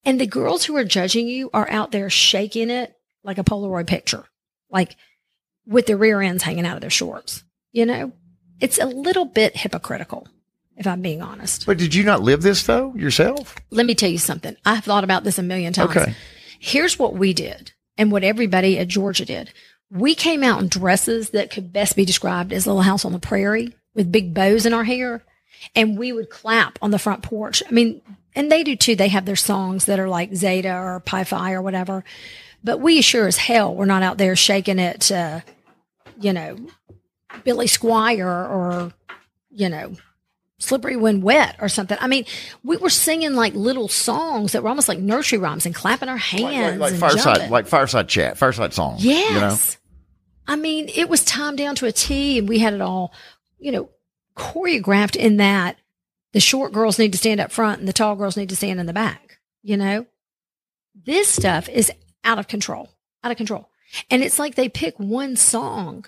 And 0.04 0.18
the 0.18 0.26
girls 0.26 0.64
who 0.64 0.74
are 0.76 0.84
judging 0.84 1.28
you 1.28 1.50
are 1.52 1.70
out 1.70 1.92
there 1.92 2.10
shaking 2.10 2.70
it 2.70 2.94
like 3.22 3.36
a 3.36 3.44
Polaroid 3.44 3.86
picture, 3.86 4.24
like 4.70 4.96
with 5.66 5.86
their 5.86 5.98
rear 5.98 6.22
ends 6.22 6.42
hanging 6.42 6.66
out 6.66 6.76
of 6.76 6.80
their 6.80 6.90
shorts, 6.90 7.44
you 7.72 7.84
know? 7.84 8.12
it's 8.60 8.78
a 8.78 8.86
little 8.86 9.24
bit 9.24 9.56
hypocritical, 9.56 10.28
if 10.80 10.86
I'm 10.86 11.02
being 11.02 11.20
honest. 11.20 11.66
But 11.66 11.76
did 11.76 11.94
you 11.94 12.02
not 12.02 12.22
live 12.22 12.40
this 12.40 12.64
though 12.64 12.94
yourself? 12.94 13.54
Let 13.70 13.84
me 13.84 13.94
tell 13.94 14.08
you 14.08 14.18
something. 14.18 14.56
I've 14.64 14.82
thought 14.82 15.04
about 15.04 15.24
this 15.24 15.38
a 15.38 15.42
million 15.42 15.74
times. 15.74 15.94
Okay. 15.94 16.14
Here's 16.58 16.98
what 16.98 17.14
we 17.14 17.34
did 17.34 17.72
and 17.98 18.10
what 18.10 18.24
everybody 18.24 18.78
at 18.78 18.88
Georgia 18.88 19.26
did. 19.26 19.52
We 19.90 20.14
came 20.14 20.42
out 20.42 20.62
in 20.62 20.68
dresses 20.68 21.30
that 21.30 21.50
could 21.50 21.70
best 21.72 21.96
be 21.96 22.06
described 22.06 22.52
as 22.52 22.66
Little 22.66 22.82
House 22.82 23.04
on 23.04 23.12
the 23.12 23.18
Prairie 23.18 23.76
with 23.94 24.10
big 24.10 24.32
bows 24.32 24.64
in 24.64 24.72
our 24.72 24.84
hair. 24.84 25.22
And 25.74 25.98
we 25.98 26.12
would 26.12 26.30
clap 26.30 26.78
on 26.80 26.90
the 26.90 26.98
front 26.98 27.22
porch. 27.22 27.62
I 27.68 27.70
mean, 27.70 28.00
and 28.34 28.50
they 28.50 28.64
do 28.64 28.74
too. 28.74 28.96
They 28.96 29.08
have 29.08 29.26
their 29.26 29.36
songs 29.36 29.84
that 29.84 30.00
are 30.00 30.08
like 30.08 30.34
Zeta 30.34 30.74
or 30.74 31.00
Pi 31.00 31.24
Phi 31.24 31.52
or 31.52 31.60
whatever. 31.60 32.04
But 32.64 32.80
we 32.80 33.02
sure 33.02 33.26
as 33.26 33.36
hell 33.36 33.74
were 33.74 33.84
not 33.84 34.02
out 34.02 34.16
there 34.16 34.34
shaking 34.34 34.78
it, 34.78 35.12
uh, 35.12 35.40
you 36.18 36.32
know, 36.32 36.56
Billy 37.44 37.66
Squier 37.66 38.48
or, 38.48 38.94
you 39.50 39.68
know, 39.68 39.92
Slippery 40.60 40.94
When 40.96 41.22
Wet 41.22 41.56
or 41.60 41.68
something. 41.68 41.98
I 42.00 42.06
mean, 42.06 42.26
we 42.62 42.76
were 42.76 42.90
singing 42.90 43.34
like 43.34 43.54
little 43.54 43.88
songs 43.88 44.52
that 44.52 44.62
were 44.62 44.68
almost 44.68 44.88
like 44.88 44.98
nursery 44.98 45.38
rhymes 45.38 45.66
and 45.66 45.74
clapping 45.74 46.08
our 46.08 46.16
hands. 46.16 46.78
Like, 46.78 46.92
like, 46.92 47.00
like 47.00 47.00
fireside, 47.00 47.34
jumping. 47.34 47.50
like 47.50 47.66
fireside 47.66 48.08
chat, 48.08 48.38
fireside 48.38 48.72
song. 48.72 48.96
Yes. 48.98 49.32
You 49.32 49.40
know? 49.40 50.54
I 50.54 50.56
mean, 50.56 50.90
it 50.94 51.08
was 51.08 51.24
timed 51.24 51.58
down 51.58 51.76
to 51.76 51.86
a 51.86 51.92
T 51.92 52.38
and 52.38 52.48
we 52.48 52.58
had 52.58 52.74
it 52.74 52.80
all, 52.80 53.12
you 53.58 53.72
know, 53.72 53.90
choreographed 54.36 55.16
in 55.16 55.38
that 55.38 55.78
the 56.32 56.40
short 56.40 56.72
girls 56.72 56.98
need 56.98 57.12
to 57.12 57.18
stand 57.18 57.40
up 57.40 57.50
front 57.50 57.80
and 57.80 57.88
the 57.88 57.92
tall 57.92 58.14
girls 58.14 58.36
need 58.36 58.50
to 58.50 58.56
stand 58.56 58.78
in 58.78 58.86
the 58.86 58.92
back, 58.92 59.38
you 59.62 59.76
know? 59.76 60.06
This 60.94 61.28
stuff 61.28 61.68
is 61.68 61.90
out 62.22 62.38
of 62.38 62.48
control, 62.48 62.90
out 63.24 63.30
of 63.30 63.36
control. 63.36 63.70
And 64.10 64.22
it's 64.22 64.38
like 64.38 64.54
they 64.54 64.68
pick 64.68 64.98
one 64.98 65.36
song 65.36 66.04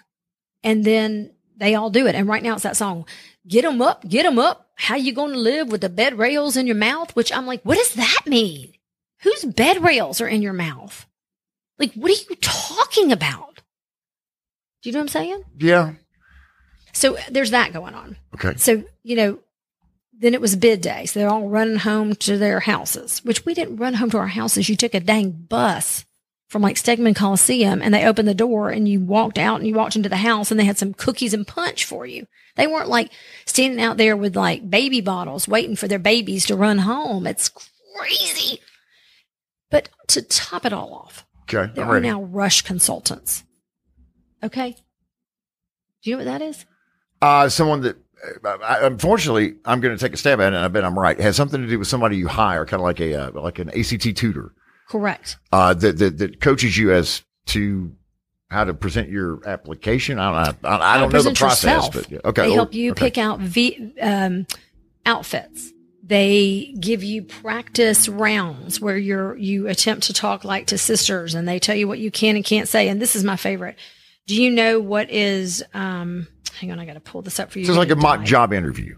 and 0.63 0.85
then 0.85 1.33
they 1.63 1.77
all 1.77 1.91
do 1.91 2.07
it. 2.07 2.15
And 2.15 2.29
right 2.29 2.43
now 2.43 2.55
it's 2.55 2.65
that 2.65 2.77
song, 2.77 3.07
get 3.47 3.63
them 3.63 3.81
up, 3.81 4.07
get 4.09 4.25
them 4.25 4.39
up. 4.39 4.71
How 4.75 4.97
you 4.97 5.13
going 5.13 5.33
to 5.33 5.39
live 5.39 5.71
with 5.71 5.81
the 5.81 5.89
bed 5.89 6.19
rails 6.19 6.57
in 6.57 6.67
your 6.67 6.77
mouth? 6.77 7.15
Which 7.15 7.33
I'm 7.33 7.47
like, 7.47 7.63
what 7.63 7.79
does 7.79 7.95
that 7.95 8.23
mean? 8.27 8.73
Whose 9.21 9.45
bed 9.45 9.83
rails 9.83 10.21
are 10.21 10.27
in 10.27 10.43
your 10.43 10.53
mouth? 10.53 11.07
Like, 11.79 11.95
what 11.95 12.11
are 12.11 12.15
you 12.15 12.37
talking 12.41 13.13
about? 13.13 13.63
Do 14.83 14.89
you 14.89 14.93
know 14.93 14.99
what 14.99 15.05
I'm 15.05 15.09
saying? 15.09 15.45
Yeah. 15.59 15.93
So 16.93 17.17
uh, 17.17 17.21
there's 17.31 17.53
that 17.53 17.73
going 17.73 17.95
on. 17.95 18.17
Okay. 18.35 18.55
So, 18.57 18.83
you 19.05 19.17
know, 19.17 19.39
then 20.13 20.35
it 20.35 20.41
was 20.41 20.57
bid 20.57 20.81
day. 20.81 21.07
So 21.07 21.21
they're 21.21 21.31
all 21.31 21.49
running 21.49 21.77
home 21.77 22.17
to 22.17 22.37
their 22.39 22.61
houses, 22.61 23.25
which 23.25 23.45
we 23.45 23.55
didn't 23.55 23.77
run 23.77 23.95
home 23.95 24.11
to 24.11 24.19
our 24.19 24.27
houses. 24.27 24.69
You 24.69 24.77
took 24.77 24.95
a 24.95 25.01
dang 25.01 25.31
bus 25.31 26.05
from 26.53 26.61
like 26.63 26.77
Stegeman 26.77 27.17
Coliseum 27.17 27.81
and 27.81 27.95
they 27.95 28.05
opened 28.07 28.29
the 28.29 28.35
door 28.35 28.69
and 28.69 28.87
you 28.87 29.01
walked 29.01 29.39
out 29.39 29.59
and 29.59 29.67
you 29.67 29.75
walked 29.75 29.97
into 29.97 30.11
the 30.11 30.17
house 30.17 30.51
and 30.51 30.61
they 30.61 30.65
had 30.67 30.77
some 30.77 30.93
cookies 30.93 31.33
and 31.33 31.47
punch 31.47 31.87
for 31.87 32.05
you. 32.05 32.27
They 32.57 32.67
weren't 32.67 32.91
like 32.91 33.11
standing 33.47 33.81
out 33.81 33.97
there 33.97 34.17
with 34.19 34.37
like 34.37 34.69
baby 34.69 35.01
bottles 35.01 35.49
waiting 35.49 35.77
for 35.77 35.89
their 35.89 35.99
babies 35.99 36.45
to 36.47 36.55
run 36.55 36.77
home. 36.79 37.27
It's 37.27 37.49
crazy. 37.99 38.61
But 39.71 39.89
to 40.09 40.21
top 40.21 40.67
it 40.67 40.75
all 40.75 40.93
off, 40.93 41.25
Okay. 41.45 41.73
there 41.75 41.85
I'm 41.85 41.91
are 41.91 41.95
ready. 41.95 42.09
now 42.09 42.23
rush 42.23 42.61
consultants. 42.61 43.45
Okay. 44.43 44.73
Do 46.03 46.11
you 46.11 46.17
know 46.17 46.25
what 46.25 46.39
that 46.39 46.43
is? 46.43 46.67
Uh, 47.23 47.49
someone 47.49 47.81
that, 47.81 47.97
I, 48.45 48.81
unfortunately, 48.83 49.55
I'm 49.65 49.81
going 49.81 49.97
to 49.97 50.01
take 50.05 50.13
a 50.13 50.17
stab 50.19 50.41
at 50.41 50.53
it, 50.53 50.57
and 50.57 50.65
I 50.65 50.69
bet 50.69 50.85
I'm 50.85 50.99
right. 50.99 51.19
It 51.19 51.23
has 51.23 51.37
something 51.37 51.63
to 51.63 51.67
do 51.67 51.79
with 51.79 51.89
somebody 51.89 52.17
you 52.19 52.29
hire, 52.29 52.67
kind 52.67 52.81
of 52.81 52.85
like 52.85 53.01
a 53.01 53.15
uh, 53.15 53.31
like 53.41 53.59
an 53.59 53.71
ACT 53.71 54.15
tutor, 54.17 54.53
Correct. 54.93 55.39
uh, 55.53 55.73
that, 55.75 55.99
that 55.99 56.19
that 56.19 56.41
coaches 56.43 56.77
you 56.77 56.93
as 56.93 57.23
to 57.47 57.91
how 58.51 58.65
to 58.65 58.75
present 58.75 59.09
your 59.09 59.41
application. 59.49 60.19
I 60.19 60.45
don't, 60.53 60.65
I, 60.67 60.97
I 60.97 60.99
don't 60.99 61.11
know 61.11 61.23
the 61.23 61.33
process, 61.33 61.87
yourself. 61.87 62.09
but 62.11 62.25
okay, 62.27 62.43
They 62.43 62.51
or- 62.53 62.55
help 62.57 62.75
you 62.75 62.91
okay. 62.91 63.07
pick 63.07 63.17
out 63.19 63.41
v, 63.41 63.95
um, 64.01 64.47
outfits. 65.07 65.73
They 66.05 66.75
give 66.79 67.03
you 67.03 67.23
practice 67.23 68.07
rounds 68.09 68.81
where 68.81 68.99
you're 68.99 69.35
you 69.39 69.69
attempt 69.69 70.09
to 70.09 70.13
talk 70.13 70.45
like 70.45 70.67
to 70.67 70.77
sisters, 70.77 71.35
and 71.35 71.49
they 71.49 71.59
tell 71.59 71.75
you 71.77 71.89
what 71.89 71.99
you 72.01 72.11
can 72.11 72.37
and 72.37 72.45
can't 72.45 72.69
say. 72.69 72.89
And 72.89 73.01
this 73.01 73.17
is 73.17 73.25
my 73.25 73.37
favorite. 73.37 73.77
Do 74.27 74.41
you 74.41 74.51
know 74.51 74.79
what 74.81 75.11
is? 75.11 75.65
Um, 75.73 76.27
hang 76.61 76.71
on, 76.71 76.79
I 76.79 76.85
got 76.85 76.95
to 76.95 77.01
pull 77.01 77.23
this 77.23 77.41
up 77.41 77.51
for 77.51 77.61
you. 77.61 77.65
So 77.65 77.73
it's 77.73 77.79
like 77.79 77.91
a 77.91 77.97
mock 77.97 78.25
job 78.25 78.53
interview. 78.53 78.97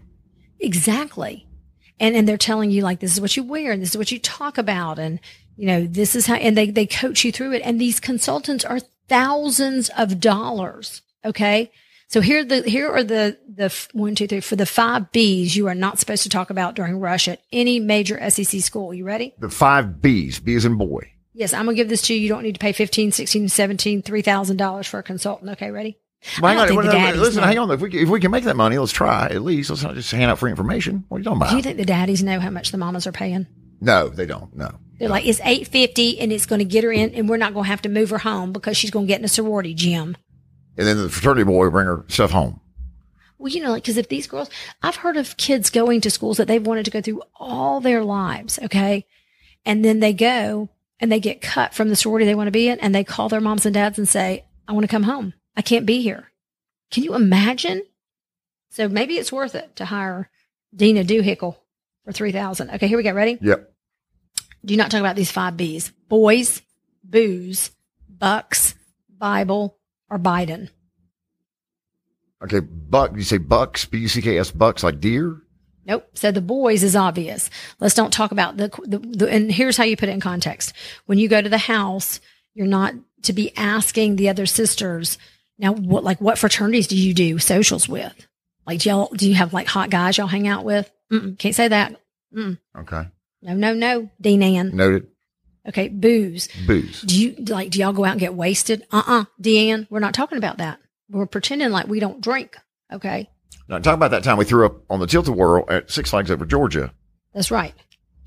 Exactly. 0.59 1.47
And 1.99 2.15
and 2.15 2.27
they're 2.27 2.37
telling 2.37 2.71
you 2.71 2.81
like 2.81 2.99
this 2.99 3.13
is 3.13 3.21
what 3.21 3.37
you 3.37 3.43
wear 3.43 3.71
and 3.71 3.81
this 3.81 3.91
is 3.91 3.97
what 3.97 4.11
you 4.11 4.19
talk 4.19 4.57
about 4.57 4.99
and 4.99 5.19
you 5.55 5.67
know 5.67 5.85
this 5.85 6.15
is 6.15 6.25
how 6.25 6.35
and 6.35 6.57
they 6.57 6.69
they 6.69 6.85
coach 6.85 7.23
you 7.23 7.31
through 7.31 7.53
it 7.53 7.61
and 7.63 7.79
these 7.79 7.99
consultants 7.99 8.65
are 8.65 8.79
thousands 9.07 9.89
of 9.97 10.19
dollars. 10.19 11.01
Okay? 11.23 11.71
So 12.07 12.21
here 12.21 12.45
the 12.45 12.61
here 12.63 12.89
are 12.89 13.03
the 13.03 13.37
the 13.47 13.73
one 13.93 14.15
two 14.15 14.27
three 14.27 14.41
for 14.41 14.55
the 14.55 14.65
5 14.65 15.11
Bs 15.11 15.55
you 15.55 15.67
are 15.67 15.75
not 15.75 15.99
supposed 15.99 16.23
to 16.23 16.29
talk 16.29 16.49
about 16.49 16.75
during 16.75 16.99
rush 16.99 17.27
at 17.27 17.41
any 17.51 17.79
major 17.79 18.29
SEC 18.29 18.61
school. 18.61 18.93
You 18.93 19.05
ready? 19.05 19.33
The 19.39 19.49
five 19.49 20.01
B's, 20.01 20.39
B 20.39 20.55
as 20.55 20.65
in 20.65 20.77
boy. 20.77 21.11
Yes, 21.33 21.53
I'm 21.53 21.65
going 21.65 21.75
to 21.75 21.81
give 21.81 21.89
this 21.89 22.03
to 22.03 22.13
you. 22.13 22.21
You 22.21 22.29
don't 22.29 22.43
need 22.43 22.53
to 22.53 22.59
pay 22.59 22.71
15, 22.71 23.11
16, 23.11 23.49
17, 23.49 24.03
$3,000 24.03 24.87
for 24.87 24.99
a 24.99 25.03
consultant. 25.03 25.51
Okay, 25.51 25.69
ready? 25.69 25.99
Well, 26.41 26.53
hang 26.57 26.69
on, 26.69 26.75
well, 26.75 26.85
the 26.85 26.93
no, 26.93 26.97
daddies 26.97 27.19
listen, 27.19 27.41
know. 27.41 27.47
hang 27.47 27.59
on. 27.59 27.71
If 27.71 27.81
we, 27.81 27.91
if 27.91 28.07
we 28.07 28.21
can 28.21 28.31
make 28.31 28.45
that 28.45 28.55
money, 28.55 28.77
let's 28.77 28.93
try 28.93 29.25
at 29.25 29.41
least. 29.41 29.69
Let's 29.69 29.83
not 29.83 29.95
just 29.95 30.09
hand 30.11 30.31
out 30.31 30.39
free 30.39 30.49
information. 30.49 31.03
What 31.09 31.17
are 31.17 31.19
you 31.19 31.23
talking 31.25 31.37
about? 31.41 31.49
Do 31.49 31.57
you 31.57 31.61
think 31.61 31.75
the 31.75 31.83
daddies 31.83 32.23
know 32.23 32.39
how 32.39 32.49
much 32.51 32.71
the 32.71 32.77
mamas 32.77 33.05
are 33.05 33.11
paying? 33.11 33.47
no, 33.81 34.07
they 34.07 34.25
don't. 34.25 34.55
No. 34.55 34.71
They're 34.97 35.09
like, 35.09 35.25
it's 35.25 35.41
eight 35.43 35.67
fifty, 35.67 36.19
and 36.19 36.31
it's 36.31 36.45
going 36.45 36.59
to 36.59 36.65
get 36.65 36.83
her 36.83 36.91
in, 36.91 37.13
and 37.13 37.27
we're 37.27 37.37
not 37.37 37.53
going 37.53 37.65
to 37.65 37.69
have 37.69 37.81
to 37.81 37.89
move 37.89 38.11
her 38.11 38.17
home 38.19 38.53
because 38.53 38.77
she's 38.77 38.91
going 38.91 39.07
to 39.07 39.11
get 39.11 39.19
in 39.19 39.25
a 39.25 39.29
sorority 39.29 39.73
gym. 39.73 40.15
And 40.77 40.87
then 40.87 40.97
the 40.97 41.09
fraternity 41.09 41.43
boy 41.43 41.65
will 41.65 41.71
bring 41.71 41.87
her 41.87 42.05
stuff 42.07 42.31
home. 42.31 42.61
Well, 43.37 43.51
you 43.51 43.61
know, 43.61 43.71
like 43.71 43.83
because 43.83 43.97
if 43.97 44.07
these 44.07 44.27
girls, 44.27 44.49
I've 44.81 44.95
heard 44.95 45.17
of 45.17 45.35
kids 45.37 45.69
going 45.69 46.01
to 46.01 46.09
schools 46.09 46.37
that 46.37 46.47
they've 46.47 46.65
wanted 46.65 46.85
to 46.85 46.91
go 46.91 47.01
through 47.01 47.21
all 47.35 47.81
their 47.81 48.03
lives, 48.03 48.57
okay, 48.63 49.05
and 49.65 49.83
then 49.83 49.99
they 49.99 50.13
go 50.13 50.69
and 50.99 51.11
they 51.11 51.19
get 51.19 51.41
cut 51.41 51.73
from 51.73 51.89
the 51.89 51.95
sorority 51.97 52.25
they 52.25 52.35
want 52.35 52.47
to 52.47 52.51
be 52.51 52.69
in, 52.69 52.79
and 52.79 52.95
they 52.95 53.03
call 53.03 53.27
their 53.27 53.41
moms 53.41 53.65
and 53.65 53.73
dads 53.73 53.97
and 53.97 54.07
say, 54.07 54.45
"I 54.67 54.71
want 54.71 54.85
to 54.85 54.91
come 54.91 55.03
home. 55.03 55.33
I 55.57 55.61
can't 55.61 55.85
be 55.85 56.01
here." 56.01 56.31
Can 56.91 57.03
you 57.03 57.15
imagine? 57.15 57.83
So 58.69 58.87
maybe 58.87 59.15
it's 59.15 59.31
worth 59.31 59.55
it 59.55 59.75
to 59.75 59.85
hire 59.85 60.29
Dina 60.73 61.03
Doohickle 61.03 61.57
for 62.05 62.11
three 62.13 62.31
thousand. 62.31 62.69
Okay, 62.71 62.87
here 62.87 62.97
we 62.97 63.03
go. 63.03 63.11
Ready? 63.11 63.37
Yep. 63.41 63.74
Do 64.65 64.75
not 64.75 64.91
talk 64.91 64.99
about 64.99 65.15
these 65.15 65.31
five 65.31 65.55
B's 65.55 65.91
boys, 66.09 66.61
booze, 67.03 67.71
bucks, 68.09 68.75
Bible, 69.09 69.77
or 70.09 70.19
Biden. 70.19 70.69
Okay. 72.43 72.59
Buck, 72.59 73.15
you 73.15 73.23
say 73.23 73.37
bucks, 73.37 73.85
B 73.85 73.99
U 73.99 74.07
C 74.07 74.21
K 74.21 74.37
S, 74.37 74.51
bucks 74.51 74.83
like 74.83 74.99
deer? 74.99 75.41
Nope. 75.85 76.07
So 76.15 76.31
the 76.31 76.41
boys 76.41 76.83
is 76.83 76.95
obvious. 76.95 77.49
Let's 77.79 77.95
don't 77.95 78.11
talk 78.11 78.31
about 78.31 78.57
the, 78.57 78.69
the, 78.85 78.97
the, 78.97 79.29
and 79.29 79.51
here's 79.51 79.77
how 79.77 79.83
you 79.83 79.95
put 79.95 80.09
it 80.09 80.13
in 80.13 80.19
context. 80.19 80.73
When 81.05 81.19
you 81.19 81.27
go 81.27 81.41
to 81.41 81.49
the 81.49 81.57
house, 81.57 82.19
you're 82.53 82.67
not 82.67 82.93
to 83.23 83.33
be 83.33 83.55
asking 83.55 84.15
the 84.15 84.29
other 84.29 84.45
sisters, 84.45 85.17
now 85.57 85.73
what, 85.73 86.03
like 86.03 86.19
what 86.19 86.37
fraternities 86.37 86.87
do 86.87 86.97
you 86.97 87.13
do 87.13 87.39
socials 87.39 87.87
with? 87.87 88.13
Like, 88.65 88.79
do 88.79 88.89
y'all, 88.89 89.09
do 89.13 89.29
you 89.29 89.35
have 89.35 89.53
like 89.53 89.67
hot 89.67 89.89
guys 89.89 90.17
y'all 90.17 90.27
hang 90.27 90.47
out 90.47 90.63
with? 90.63 90.91
Mm-mm, 91.11 91.37
can't 91.37 91.55
say 91.55 91.67
that. 91.67 91.99
mm 92.35 92.57
Okay. 92.77 93.07
No, 93.45 93.53
no, 93.53 93.73
no. 93.73 94.09
Dean 94.19 94.41
Ann. 94.43 94.75
Noted. 94.75 95.07
Okay. 95.67 95.87
Booze. 95.87 96.47
Booze. 96.67 97.01
Do 97.01 97.19
you 97.19 97.35
like? 97.47 97.69
Do 97.71 97.79
y'all 97.79 97.93
go 97.93 98.05
out 98.05 98.11
and 98.11 98.19
get 98.19 98.33
wasted? 98.33 98.83
Uh 98.91 99.03
uh 99.05 99.25
Deanne, 99.41 99.87
we're 99.89 99.99
not 99.99 100.13
talking 100.13 100.37
about 100.37 100.57
that. 100.57 100.79
We're 101.09 101.25
pretending 101.27 101.69
like 101.71 101.87
we 101.87 101.99
don't 101.99 102.21
drink. 102.21 102.57
Okay, 102.93 103.29
Now, 103.67 103.79
talk 103.79 103.95
about 103.95 104.11
that 104.11 104.23
time 104.23 104.37
we 104.37 104.45
threw 104.45 104.65
up 104.65 104.75
on 104.91 104.99
the 104.99 105.07
Tilt 105.07 105.27
a 105.27 105.31
Whirl 105.31 105.65
at 105.69 105.89
Six 105.89 106.11
Flags 106.11 106.29
over 106.29 106.45
Georgia. 106.45 106.93
that's 107.33 107.49
right. 107.49 107.73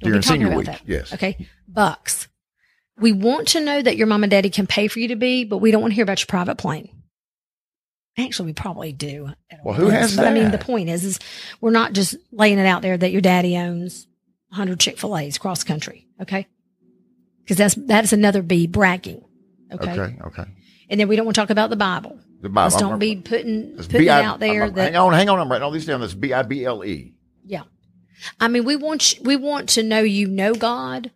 Don't 0.01 0.11
During 0.11 0.23
senior 0.23 0.47
about 0.49 0.57
week, 0.59 0.67
that. 0.67 0.83
yes. 0.85 1.13
Okay, 1.15 1.49
bucks. 1.69 2.27
We 3.01 3.13
want 3.13 3.49
to 3.49 3.61
know 3.61 3.81
that 3.81 3.97
your 3.97 4.09
mom 4.09 4.25
and 4.25 4.31
daddy 4.33 4.51
can 4.51 4.67
pay 4.67 4.89
for 4.89 4.99
you 4.99 5.09
to 5.09 5.17
be, 5.17 5.45
but 5.45 5.59
we 5.59 5.71
don't 5.71 5.81
want 5.81 5.93
to 5.93 5.95
hear 5.95 6.03
about 6.03 6.21
your 6.21 6.27
private 6.27 6.57
plane. 6.59 6.89
Actually, 8.19 8.47
we 8.47 8.53
probably 8.53 8.93
do. 8.93 9.31
Well, 9.65 9.75
who 9.75 9.85
weddings, 9.87 10.01
has 10.11 10.17
But 10.17 10.27
I 10.27 10.33
mean, 10.35 10.51
the 10.51 10.59
point 10.59 10.89
is, 10.89 11.05
is 11.05 11.21
we're 11.61 11.71
not 11.71 11.93
just 11.93 12.17
laying 12.33 12.59
it 12.59 12.67
out 12.67 12.83
there 12.83 12.97
that 12.97 13.13
your 13.13 13.21
daddy 13.21 13.57
owns 13.57 14.09
100 14.51 14.81
Chick 14.81 14.99
Fil 14.99 15.17
A's 15.17 15.37
across 15.37 15.61
the 15.63 15.69
country. 15.69 16.07
Okay, 16.21 16.47
because 17.43 17.57
that's 17.57 17.75
that 17.87 18.05
is 18.05 18.13
another 18.13 18.43
B 18.43 18.67
bragging. 18.67 19.25
Okay? 19.73 19.93
Okay. 19.93 20.17
Okay. 20.27 20.45
and 20.89 20.99
then 20.99 21.09
we 21.09 21.17
don't 21.17 21.27
want 21.27 21.35
to 21.35 21.41
talk 21.43 21.51
about 21.51 21.69
the 21.71 21.77
Bible. 21.77 22.19
The 22.41 22.49
Bible. 22.49 22.65
Let's 22.65 22.77
I'm- 22.77 22.91
don't 22.91 22.99
be 22.99 23.17
putting 23.17 23.77
putting 23.77 24.03
it 24.03 24.09
out 24.09 24.41
there 24.41 24.63
I'm- 24.65 24.75
that 24.75 24.93
hang 24.93 24.97
on, 24.97 25.13
hang 25.13 25.29
on. 25.29 25.39
I'm 25.39 25.51
writing 25.51 25.65
all 25.65 25.71
these 25.71 25.85
down. 25.87 26.01
That's 26.01 26.15
B 26.15 26.33
I 26.33 26.43
B 26.43 26.65
L 26.65 26.85
E. 26.85 27.15
yeah. 27.45 27.63
I 28.41 28.49
mean, 28.49 28.65
we 28.65 28.75
want 28.77 29.15
you, 29.17 29.23
we 29.23 29.37
want 29.37 29.69
to 29.71 29.83
know 29.83 30.01
you 30.01 30.27
know 30.27 30.53
God, 30.55 31.13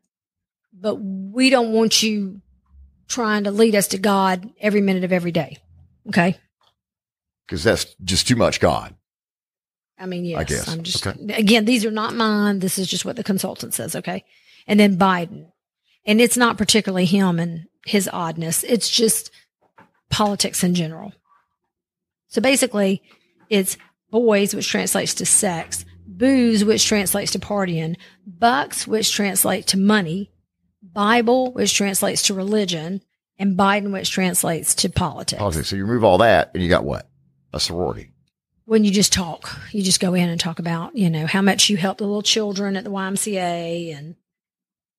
but 0.73 0.97
we 0.97 1.51
don't 1.51 1.73
want 1.73 2.03
you 2.03 2.41
trying 3.09 3.45
to 3.45 3.51
lead 3.51 3.75
us 3.75 3.89
to 3.89 3.99
God 3.99 4.51
every 4.61 4.81
minute 4.81 5.03
of 5.05 5.13
every 5.13 5.33
day. 5.33 5.59
Okay. 6.09 6.39
Because 7.47 7.65
that's 7.65 7.95
just 8.05 8.29
too 8.29 8.37
much 8.37 8.61
God. 8.61 8.95
I 10.03 10.07
mean, 10.07 10.25
yes, 10.25 10.49
guess. 10.49 10.69
I'm 10.69 10.83
just 10.83 11.07
Okay. 11.07 11.33
again, 11.35 11.65
these 11.65 11.85
are 11.85 11.91
not 11.93 12.15
mine. 12.15 12.59
This 12.59 12.77
is 12.77 12.89
just 12.89 13.05
what 13.05 13.15
the 13.15 13.23
consultant 13.23 13.73
says. 13.73 13.95
Okay. 13.95 14.25
And 14.67 14.81
then 14.81 14.97
Biden. 14.99 15.47
And 16.05 16.21
it's 16.21 16.37
not 16.37 16.59
particularly 16.59 17.05
him 17.05 17.39
and 17.39 17.67
his 17.87 18.11
oddness. 18.13 18.65
It's 18.65 18.91
just 18.91 19.31
politics 20.11 20.65
in 20.65 20.75
general. 20.75 21.13
So 22.29 22.41
basically 22.41 23.03
it's 23.49 23.77
boys, 24.11 24.55
which 24.55 24.69
translates 24.69 25.15
to 25.15 25.27
sex, 25.27 25.85
booze, 26.07 26.65
which 26.65 26.85
translates 26.85 27.31
to 27.33 27.39
partying, 27.39 27.97
bucks, 28.27 28.87
which 28.87 29.13
translates 29.13 29.71
to 29.73 29.79
money, 29.79 30.33
Bible, 30.83 31.53
which 31.53 31.75
translates 31.75 32.23
to 32.23 32.35
religion, 32.35 33.03
and 33.39 33.57
Biden, 33.57 33.93
which 33.93 34.11
translates 34.11 34.75
to 34.77 34.89
politics. 34.91 35.39
Politics. 35.39 35.69
So 35.69 35.77
you 35.77 35.85
remove 35.85 36.05
all 36.05 36.19
that, 36.19 36.51
and 36.55 36.63
you 36.63 36.69
got 36.69 36.85
what? 36.85 37.09
A 37.53 37.61
sorority. 37.61 38.12
When 38.65 38.85
you 38.85 38.91
just 38.91 39.13
talk, 39.13 39.59
you 39.73 39.83
just 39.83 40.01
go 40.01 40.15
in 40.15 40.29
and 40.29 40.41
talk 40.41 40.59
about, 40.59 40.97
you 40.97 41.11
know, 41.11 41.27
how 41.27 41.43
much 41.43 41.69
you 41.69 41.77
help 41.77 41.99
the 41.99 42.05
little 42.05 42.23
children 42.23 42.77
at 42.77 42.85
the 42.85 42.91
YMCA 42.91 43.97
and 43.97 44.15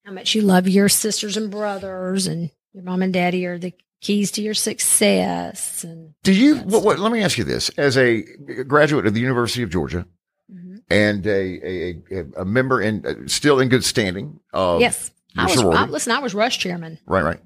how 0.05 0.11
much 0.11 0.35
you 0.35 0.41
love 0.41 0.67
your 0.67 0.89
sisters 0.89 1.37
and 1.37 1.49
brothers 1.49 2.27
and 2.27 2.51
your 2.73 2.83
mom 2.83 3.01
and 3.01 3.13
daddy 3.13 3.45
are 3.45 3.57
the 3.57 3.73
keys 4.01 4.31
to 4.31 4.41
your 4.41 4.53
success. 4.53 5.83
And 5.83 6.13
Do 6.23 6.33
you? 6.33 6.57
What, 6.57 6.83
what, 6.83 6.99
let 6.99 7.11
me 7.11 7.23
ask 7.23 7.37
you 7.37 7.43
this: 7.45 7.69
as 7.77 7.97
a 7.97 8.21
graduate 8.67 9.07
of 9.07 9.13
the 9.13 9.21
University 9.21 9.63
of 9.63 9.69
Georgia 9.69 10.05
Mhm. 10.51 10.81
and 10.89 11.25
a 11.25 11.95
a, 12.11 12.25
a, 12.41 12.45
member 12.45 12.81
in 12.81 13.05
uh, 13.05 13.27
still 13.27 13.61
in 13.61 13.69
good 13.69 13.85
standing 13.85 14.39
of 14.51 14.81
yes, 14.81 15.09
I 15.37 15.45
was. 15.45 15.63
I, 15.63 15.85
listen, 15.85 16.11
I 16.11 16.19
was 16.19 16.35
rush 16.35 16.59
chairman. 16.59 16.99
Right, 17.05 17.23
right. 17.23 17.39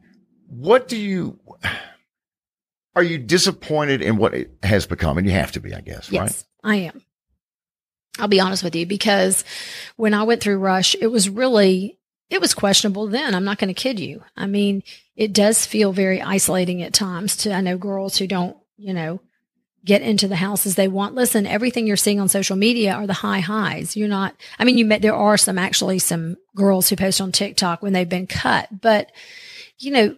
What 0.48 0.88
do 0.88 0.98
you? 0.98 1.40
Are 2.98 3.04
you 3.04 3.20
disappointed 3.20 4.02
in 4.02 4.18
what 4.18 4.34
it 4.34 4.58
has 4.64 4.88
become? 4.88 5.20
And 5.20 5.28
you 5.28 5.34
have 5.34 5.52
to 5.52 5.60
be, 5.60 5.72
I 5.72 5.82
guess. 5.82 6.12
Yes, 6.12 6.46
I 6.64 6.78
am. 6.78 7.04
I'll 8.18 8.28
be 8.28 8.40
honest 8.40 8.64
with 8.64 8.76
you 8.76 8.88
because 8.88 9.46
when 9.98 10.16
I 10.16 10.24
went 10.24 10.42
through 10.42 10.58
Rush, 10.58 10.96
it 11.00 11.06
was 11.06 11.30
really, 11.30 12.00
it 12.32 12.42
was 12.42 12.56
questionable 12.56 13.06
then. 13.06 13.36
I'm 13.36 13.44
not 13.44 13.60
going 13.60 13.68
to 13.68 13.80
kid 13.80 14.00
you. 14.00 14.24
I 14.36 14.48
mean, 14.48 14.82
it 15.16 15.32
does 15.32 15.64
feel 15.64 15.94
very 15.94 16.24
isolating 16.24 16.82
at 16.82 16.92
times 16.92 17.38
to, 17.38 17.54
I 17.54 17.62
know 17.62 17.78
girls 17.78 18.18
who 18.18 18.26
don't, 18.26 18.58
you 18.78 18.96
know, 18.96 19.22
get 19.86 20.02
into 20.02 20.28
the 20.28 20.36
houses 20.36 20.74
they 20.74 20.88
want. 20.88 21.14
Listen, 21.14 21.46
everything 21.46 21.86
you're 21.86 21.98
seeing 21.98 22.20
on 22.20 22.30
social 22.30 22.56
media 22.56 22.94
are 22.94 23.06
the 23.06 23.14
high 23.14 23.42
highs. 23.42 23.96
You're 23.96 24.08
not, 24.08 24.36
I 24.58 24.64
mean, 24.64 24.80
you 24.80 24.86
met, 24.86 25.04
there 25.04 25.14
are 25.14 25.38
some 25.38 25.60
actually 25.60 26.00
some 26.00 26.36
girls 26.56 26.90
who 26.90 26.96
post 26.96 27.22
on 27.22 27.32
TikTok 27.32 27.84
when 27.84 27.94
they've 27.94 28.10
been 28.10 28.26
cut, 28.26 28.70
but 28.82 29.12
you 29.78 29.92
know, 29.92 30.16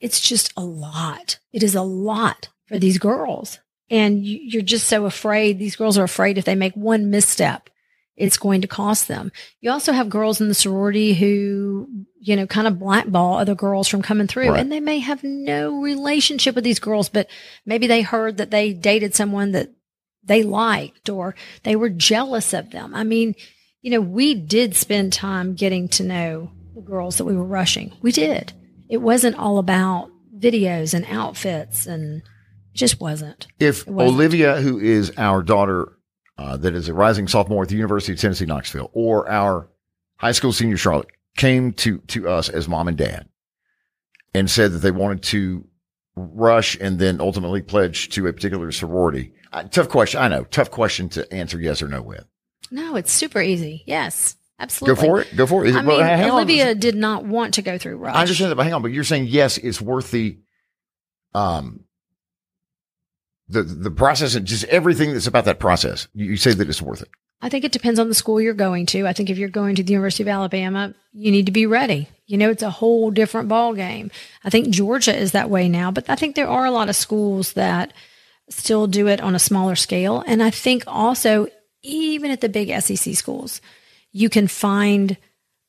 it's 0.00 0.20
just 0.20 0.52
a 0.56 0.64
lot. 0.64 1.38
It 1.52 1.62
is 1.62 1.74
a 1.74 1.82
lot 1.82 2.48
for 2.66 2.78
these 2.78 2.98
girls. 2.98 3.58
And 3.90 4.24
you, 4.24 4.38
you're 4.42 4.62
just 4.62 4.86
so 4.88 5.06
afraid. 5.06 5.58
These 5.58 5.76
girls 5.76 5.96
are 5.98 6.04
afraid 6.04 6.36
if 6.38 6.44
they 6.44 6.54
make 6.54 6.74
one 6.74 7.10
misstep, 7.10 7.70
it's 8.16 8.36
going 8.36 8.60
to 8.60 8.68
cost 8.68 9.08
them. 9.08 9.32
You 9.60 9.70
also 9.70 9.92
have 9.92 10.08
girls 10.10 10.40
in 10.40 10.48
the 10.48 10.54
sorority 10.54 11.14
who, 11.14 11.88
you 12.20 12.36
know, 12.36 12.46
kind 12.46 12.66
of 12.66 12.78
blackball 12.78 13.38
other 13.38 13.54
girls 13.54 13.88
from 13.88 14.02
coming 14.02 14.26
through 14.26 14.50
Right. 14.50 14.60
and 14.60 14.70
they 14.70 14.80
may 14.80 14.98
have 14.98 15.22
no 15.24 15.80
relationship 15.80 16.54
with 16.54 16.64
these 16.64 16.80
girls, 16.80 17.08
but 17.08 17.28
maybe 17.64 17.86
they 17.86 18.02
heard 18.02 18.36
that 18.38 18.50
they 18.50 18.72
dated 18.72 19.14
someone 19.14 19.52
that 19.52 19.70
they 20.24 20.42
liked 20.42 21.08
or 21.08 21.34
they 21.62 21.76
were 21.76 21.88
jealous 21.88 22.52
of 22.52 22.70
them. 22.70 22.94
I 22.94 23.04
mean, 23.04 23.34
you 23.80 23.90
know, 23.92 24.00
we 24.00 24.34
did 24.34 24.74
spend 24.74 25.12
time 25.12 25.54
getting 25.54 25.88
to 25.90 26.02
know 26.02 26.50
the 26.74 26.82
girls 26.82 27.16
that 27.16 27.24
we 27.24 27.34
were 27.36 27.44
rushing. 27.44 27.92
We 28.02 28.12
did. 28.12 28.52
It 28.88 28.98
wasn't 28.98 29.36
all 29.36 29.58
about 29.58 30.10
videos 30.36 30.94
and 30.94 31.04
outfits 31.06 31.86
and 31.86 32.22
just 32.72 33.00
wasn't. 33.00 33.46
If 33.58 33.86
wasn't. 33.86 34.14
Olivia, 34.14 34.60
who 34.60 34.78
is 34.78 35.12
our 35.18 35.42
daughter, 35.42 35.96
uh, 36.38 36.56
that 36.58 36.74
is 36.74 36.88
a 36.88 36.94
rising 36.94 37.28
sophomore 37.28 37.64
at 37.64 37.68
the 37.68 37.76
University 37.76 38.12
of 38.12 38.20
Tennessee 38.20 38.46
Knoxville, 38.46 38.90
or 38.92 39.28
our 39.28 39.68
high 40.16 40.32
school 40.32 40.52
senior 40.52 40.76
Charlotte, 40.76 41.08
came 41.36 41.72
to 41.72 41.98
to 41.98 42.28
us 42.28 42.48
as 42.48 42.68
mom 42.68 42.88
and 42.88 42.96
dad, 42.96 43.28
and 44.34 44.48
said 44.48 44.72
that 44.72 44.78
they 44.78 44.90
wanted 44.90 45.22
to 45.24 45.66
rush 46.16 46.76
and 46.80 46.98
then 46.98 47.20
ultimately 47.20 47.62
pledge 47.62 48.08
to 48.10 48.26
a 48.26 48.32
particular 48.32 48.72
sorority. 48.72 49.32
Uh, 49.52 49.64
tough 49.64 49.88
question, 49.88 50.20
I 50.20 50.28
know. 50.28 50.44
Tough 50.44 50.70
question 50.70 51.08
to 51.10 51.32
answer 51.32 51.60
yes 51.60 51.82
or 51.82 51.88
no 51.88 52.02
with. 52.02 52.24
No, 52.70 52.96
it's 52.96 53.12
super 53.12 53.40
easy. 53.40 53.82
Yes, 53.86 54.36
absolutely. 54.58 55.02
Go 55.02 55.08
for 55.08 55.20
it. 55.20 55.36
Go 55.36 55.46
for 55.46 55.64
it. 55.64 55.70
Is 55.70 55.76
I 55.76 55.80
it- 55.80 55.86
well, 55.86 55.98
mean, 55.98 56.06
hang 56.06 56.30
on. 56.30 56.36
Olivia 56.36 56.74
did 56.74 56.94
not 56.94 57.24
want 57.24 57.54
to 57.54 57.62
go 57.62 57.78
through 57.78 57.96
Rush. 57.98 58.14
I 58.14 58.20
understand 58.20 58.50
that, 58.50 58.56
but 58.56 58.64
hang 58.64 58.74
on. 58.74 58.82
But 58.82 58.92
you're 58.92 59.04
saying 59.04 59.26
yes, 59.26 59.58
it's 59.58 59.80
worth 59.80 60.10
the, 60.10 60.38
um, 61.34 61.84
the 63.48 63.62
the 63.62 63.90
process 63.90 64.34
and 64.34 64.46
just 64.46 64.64
everything 64.64 65.12
that's 65.12 65.26
about 65.26 65.44
that 65.46 65.58
process. 65.58 66.08
You, 66.14 66.26
you 66.26 66.36
say 66.36 66.52
that 66.52 66.68
it's 66.68 66.82
worth 66.82 67.02
it. 67.02 67.08
I 67.40 67.48
think 67.48 67.64
it 67.64 67.70
depends 67.72 68.00
on 68.00 68.08
the 68.08 68.14
school 68.14 68.40
you're 68.40 68.52
going 68.52 68.84
to. 68.86 69.06
I 69.06 69.12
think 69.12 69.30
if 69.30 69.38
you're 69.38 69.48
going 69.48 69.76
to 69.76 69.82
the 69.84 69.92
University 69.92 70.24
of 70.24 70.28
Alabama, 70.28 70.92
you 71.12 71.30
need 71.30 71.46
to 71.46 71.52
be 71.52 71.66
ready. 71.66 72.08
You 72.26 72.36
know, 72.36 72.50
it's 72.50 72.64
a 72.64 72.70
whole 72.70 73.12
different 73.12 73.48
ball 73.48 73.74
game. 73.74 74.10
I 74.42 74.50
think 74.50 74.70
Georgia 74.70 75.16
is 75.16 75.32
that 75.32 75.48
way 75.48 75.68
now, 75.68 75.92
but 75.92 76.10
I 76.10 76.16
think 76.16 76.34
there 76.34 76.48
are 76.48 76.66
a 76.66 76.72
lot 76.72 76.88
of 76.88 76.96
schools 76.96 77.52
that 77.52 77.92
still 78.50 78.88
do 78.88 79.06
it 79.06 79.20
on 79.20 79.36
a 79.36 79.38
smaller 79.38 79.76
scale. 79.76 80.24
And 80.26 80.42
I 80.42 80.50
think 80.50 80.82
also, 80.86 81.46
even 81.82 82.32
at 82.32 82.40
the 82.40 82.48
big 82.48 82.70
SEC 82.82 83.14
schools, 83.14 83.60
you 84.18 84.28
can 84.28 84.48
find 84.48 85.16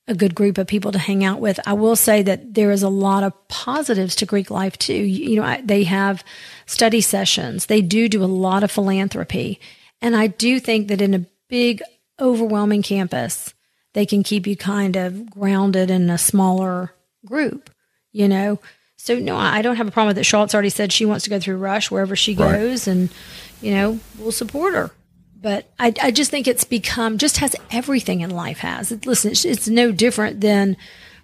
a 0.08 0.16
good 0.16 0.34
group 0.34 0.58
of 0.58 0.66
people 0.66 0.92
to 0.92 0.98
hang 0.98 1.24
out 1.24 1.40
with. 1.40 1.60
I 1.68 1.74
will 1.74 1.96
say 1.96 2.24
that 2.24 2.56
there 2.56 2.72
is 2.72 2.82
a 2.82 2.90
lot 2.90 3.24
of 3.24 3.48
positives 3.48 4.16
to 4.16 4.26
Greek 4.26 4.50
life 4.50 4.76
too. 4.76 4.94
You, 4.94 5.30
you 5.30 5.36
know, 5.36 5.44
I, 5.44 5.62
they 5.62 5.84
have 5.84 6.24
study 6.66 7.00
sessions. 7.00 7.68
They 7.68 7.82
do 7.84 8.10
do 8.10 8.24
a 8.24 8.26
lot 8.26 8.64
of 8.64 8.72
philanthropy. 8.72 9.60
And 10.02 10.16
I 10.16 10.26
do 10.26 10.60
think 10.60 10.88
that 10.88 11.00
in 11.00 11.14
a 11.14 11.26
big, 11.48 11.84
overwhelming 12.20 12.82
campus, 12.82 13.54
they 13.94 14.08
can 14.08 14.24
keep 14.24 14.48
you 14.48 14.56
kind 14.58 14.96
of 14.96 15.30
grounded 15.30 15.92
in 15.92 16.10
a 16.10 16.18
smaller 16.18 16.92
group, 17.24 17.70
you 18.12 18.28
know? 18.28 18.60
So 18.98 19.20
no, 19.20 19.38
I 19.38 19.62
don't 19.62 19.76
have 19.76 19.88
a 19.88 19.92
problem 19.92 20.10
with 20.10 20.18
it. 20.18 20.26
Charlotte's 20.26 20.56
already 20.56 20.70
said 20.72 20.92
she 20.92 21.06
wants 21.06 21.24
to 21.26 21.30
go 21.30 21.40
through 21.40 21.58
Rush 21.58 21.92
wherever 21.92 22.16
she 22.16 22.34
Right. 22.34 22.54
goes 22.54 22.88
and, 22.88 23.10
you 23.62 23.72
know, 23.76 24.00
we'll 24.18 24.32
support 24.32 24.74
her. 24.74 24.90
But 25.42 25.72
I, 25.80 25.94
I 26.02 26.12
just 26.12 26.32
think 26.32 26.48
it's 26.48 26.66
become 26.66 27.18
just 27.18 27.38
has 27.38 27.56
everything 27.72 28.22
in 28.22 28.30
life 28.30 28.60
has. 28.60 28.92
It, 28.92 29.06
listen, 29.06 29.32
it's, 29.32 29.46
it's 29.46 29.68
no 29.70 29.92
different 29.92 30.42
than 30.42 30.76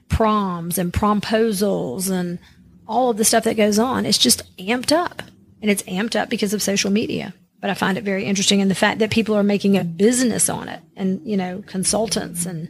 proms 0.08 0.78
and 0.78 0.94
promposals 0.94 2.10
and 2.10 2.40
all 2.88 3.10
of 3.10 3.18
the 3.18 3.26
stuff 3.26 3.44
that 3.44 3.58
goes 3.58 3.80
on. 3.80 4.06
It's 4.06 4.18
just 4.18 4.56
amped 4.58 4.92
up, 4.92 5.22
and 5.62 5.70
it's 5.70 5.84
amped 5.84 6.16
up 6.16 6.30
because 6.30 6.54
of 6.54 6.62
social 6.62 6.92
media. 6.92 7.34
But 7.60 7.70
I 7.70 7.74
find 7.74 7.98
it 7.98 8.04
very 8.04 8.26
interesting 8.26 8.60
in 8.60 8.68
the 8.68 8.76
fact 8.76 9.00
that 9.00 9.10
people 9.10 9.36
are 9.36 9.44
making 9.44 9.78
a 9.78 9.84
business 9.84 10.50
on 10.50 10.70
it, 10.70 10.82
and 10.96 11.26
you 11.26 11.36
know, 11.36 11.64
consultants 11.66 12.46
and 12.46 12.70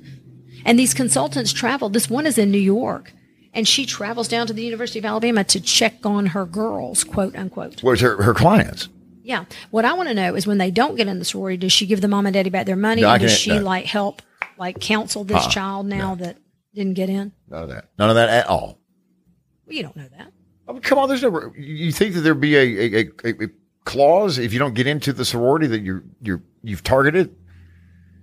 and 0.65 0.79
these 0.79 0.93
consultants 0.93 1.53
travel. 1.53 1.89
This 1.89 2.09
one 2.09 2.25
is 2.25 2.37
in 2.37 2.49
New 2.49 2.57
York, 2.57 3.13
and 3.53 3.67
she 3.67 3.85
travels 3.85 4.27
down 4.27 4.47
to 4.47 4.53
the 4.53 4.63
University 4.63 4.97
of 4.97 5.05
Alabama 5.05 5.43
to 5.43 5.59
check 5.59 6.05
on 6.05 6.27
her 6.27 6.45
girls, 6.45 7.03
quote 7.03 7.35
unquote. 7.35 7.83
Where's 7.83 8.01
her 8.01 8.21
her 8.23 8.33
clients? 8.33 8.87
Yeah. 9.25 9.45
What 9.71 9.85
I 9.85 9.93
want 9.93 10.07
to 10.09 10.13
know 10.13 10.35
is 10.35 10.45
when 10.45 10.59
they 10.59 10.69
don't 10.69 10.95
get 10.95 11.07
in 11.07 11.17
the 11.17 11.25
sorority, 11.25 11.57
does 11.57 11.71
she 11.73 11.87
give 11.87 11.99
the 11.99 12.07
mom 12.07 12.27
and 12.27 12.33
daddy 12.33 12.51
back 12.51 12.67
their 12.67 12.75
money? 12.75 13.01
No, 13.01 13.09
and 13.09 13.21
does 13.21 13.31
she 13.31 13.49
no. 13.49 13.61
like 13.61 13.85
help 13.85 14.21
like 14.57 14.79
counsel 14.79 15.23
this 15.23 15.43
Uh-uh. 15.43 15.49
child 15.49 15.87
now 15.87 16.13
that 16.15 16.37
didn't 16.75 16.93
get 16.93 17.09
in? 17.09 17.31
None 17.49 17.63
of 17.63 17.69
that. 17.69 17.89
None 17.97 18.09
of 18.09 18.15
that 18.15 18.29
at 18.29 18.47
all. 18.47 18.79
Well, 19.65 19.75
you 19.75 19.81
don't 19.81 19.95
know 19.95 20.07
that. 20.17 20.31
I 20.67 20.71
mean, 20.73 20.81
come 20.81 20.99
on, 20.99 21.09
there's 21.09 21.23
no. 21.23 21.51
You 21.57 21.91
think 21.91 22.13
that 22.13 22.21
there'd 22.21 22.39
be 22.39 22.55
a, 22.55 22.61
a, 22.61 23.11
a, 23.23 23.29
a 23.45 23.47
clause 23.83 24.37
if 24.37 24.53
you 24.53 24.59
don't 24.59 24.75
get 24.75 24.85
into 24.85 25.11
the 25.11 25.25
sorority 25.25 25.67
that 25.67 25.79
you're 25.79 26.03
you're 26.21 26.43
you've 26.61 26.83
targeted, 26.83 27.35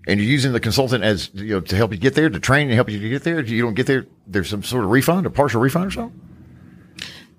and 0.06 0.20
you're 0.20 0.30
using 0.30 0.52
the 0.52 0.60
consultant 0.60 1.02
as 1.02 1.30
you 1.34 1.54
know 1.54 1.60
to 1.60 1.74
help 1.76 1.90
you 1.90 1.98
get 1.98 2.14
there, 2.14 2.30
to 2.30 2.38
train 2.38 2.68
and 2.68 2.74
help 2.74 2.88
you 2.88 3.00
to 3.00 3.08
get 3.08 3.24
there. 3.24 3.40
If 3.40 3.50
you 3.50 3.60
don't 3.60 3.74
get 3.74 3.86
there, 3.88 4.06
there's 4.28 4.48
some 4.48 4.62
sort 4.62 4.84
of 4.84 4.90
refund, 4.90 5.26
a 5.26 5.30
partial 5.30 5.60
refund 5.60 5.86
or 5.88 5.90
something. 5.90 6.20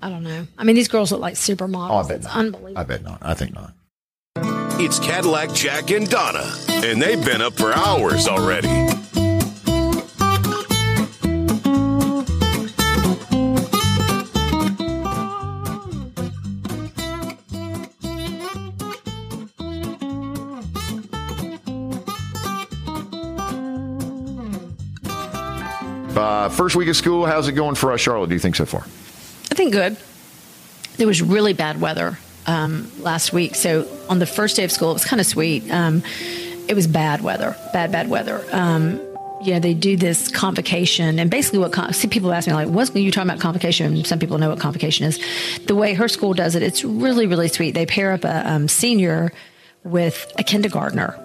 I 0.03 0.09
don't 0.09 0.23
know. 0.23 0.45
I 0.57 0.65
mean, 0.65 0.75
these 0.75 0.89
girls 0.89 1.13
look 1.13 1.21
like 1.21 1.35
supermodels. 1.35 1.89
Oh, 1.89 1.95
I 1.95 2.07
bet 2.09 2.17
it's 2.17 2.25
not. 2.25 2.35
unbelievable. 2.35 2.77
I 2.77 2.83
bet 2.83 3.03
not. 3.03 3.19
I 3.21 3.33
think 3.33 3.53
not. 3.53 3.73
It's 4.81 4.99
Cadillac 4.99 5.53
Jack 5.53 5.91
and 5.91 6.09
Donna, 6.09 6.43
and 6.67 7.01
they've 7.01 7.23
been 7.23 7.41
up 7.41 7.53
for 7.53 7.71
hours 7.71 8.27
already. 8.27 8.67
Uh, 26.15 26.49
first 26.49 26.75
week 26.75 26.89
of 26.89 26.95
school, 26.95 27.25
how's 27.25 27.47
it 27.47 27.53
going 27.53 27.75
for 27.75 27.91
us, 27.91 28.01
Charlotte? 28.01 28.27
Do 28.27 28.35
you 28.35 28.39
think 28.39 28.55
so 28.55 28.65
far? 28.65 28.85
I 29.63 29.65
think 29.65 29.73
good. 29.76 29.97
There 30.97 31.08
was 31.08 31.21
really 31.21 31.54
bad 31.54 31.80
weather 31.80 32.19
um, 32.45 32.91
last 32.99 33.32
week. 33.32 33.56
So 33.56 33.88
on 34.10 34.19
the 34.19 34.26
first 34.26 34.58
day 34.58 34.65
of 34.65 34.73
school, 34.73 34.89
it 34.89 34.95
was 34.95 35.06
kind 35.06 35.21
of 35.21 35.26
sweet. 35.26 35.71
Um, 35.71 36.04
it 36.67 36.73
was 36.73 36.86
bad 36.86 37.21
weather, 37.21 37.56
bad, 37.71 37.89
bad 37.89 38.10
weather. 38.10 38.43
Um, 38.52 38.99
know, 39.54 39.60
they 39.60 39.73
do 39.73 39.95
this 39.95 40.28
convocation, 40.28 41.17
and 41.17 41.32
basically, 41.32 41.60
what 41.60 41.71
con- 41.71 41.93
see 41.93 42.10
people 42.10 42.34
ask 42.34 42.45
me 42.47 42.54
like, 42.54 42.67
"What's 42.67 42.93
you 42.93 43.10
talking 43.10 43.30
about 43.30 43.41
convocation?" 43.41 44.04
Some 44.04 44.19
people 44.19 44.38
know 44.38 44.49
what 44.49 44.60
convocation 44.60 45.06
is. 45.06 45.19
The 45.65 45.76
way 45.76 45.93
her 45.93 46.10
school 46.10 46.34
does 46.34 46.56
it, 46.56 46.63
it's 46.63 46.84
really, 46.84 47.26
really 47.26 47.47
sweet. 47.47 47.71
They 47.71 47.86
pair 47.86 48.12
up 48.12 48.26
a 48.26 48.49
um, 48.49 48.67
senior 48.67 49.32
with 49.84 50.30
a 50.38 50.43
kindergartner, 50.43 51.17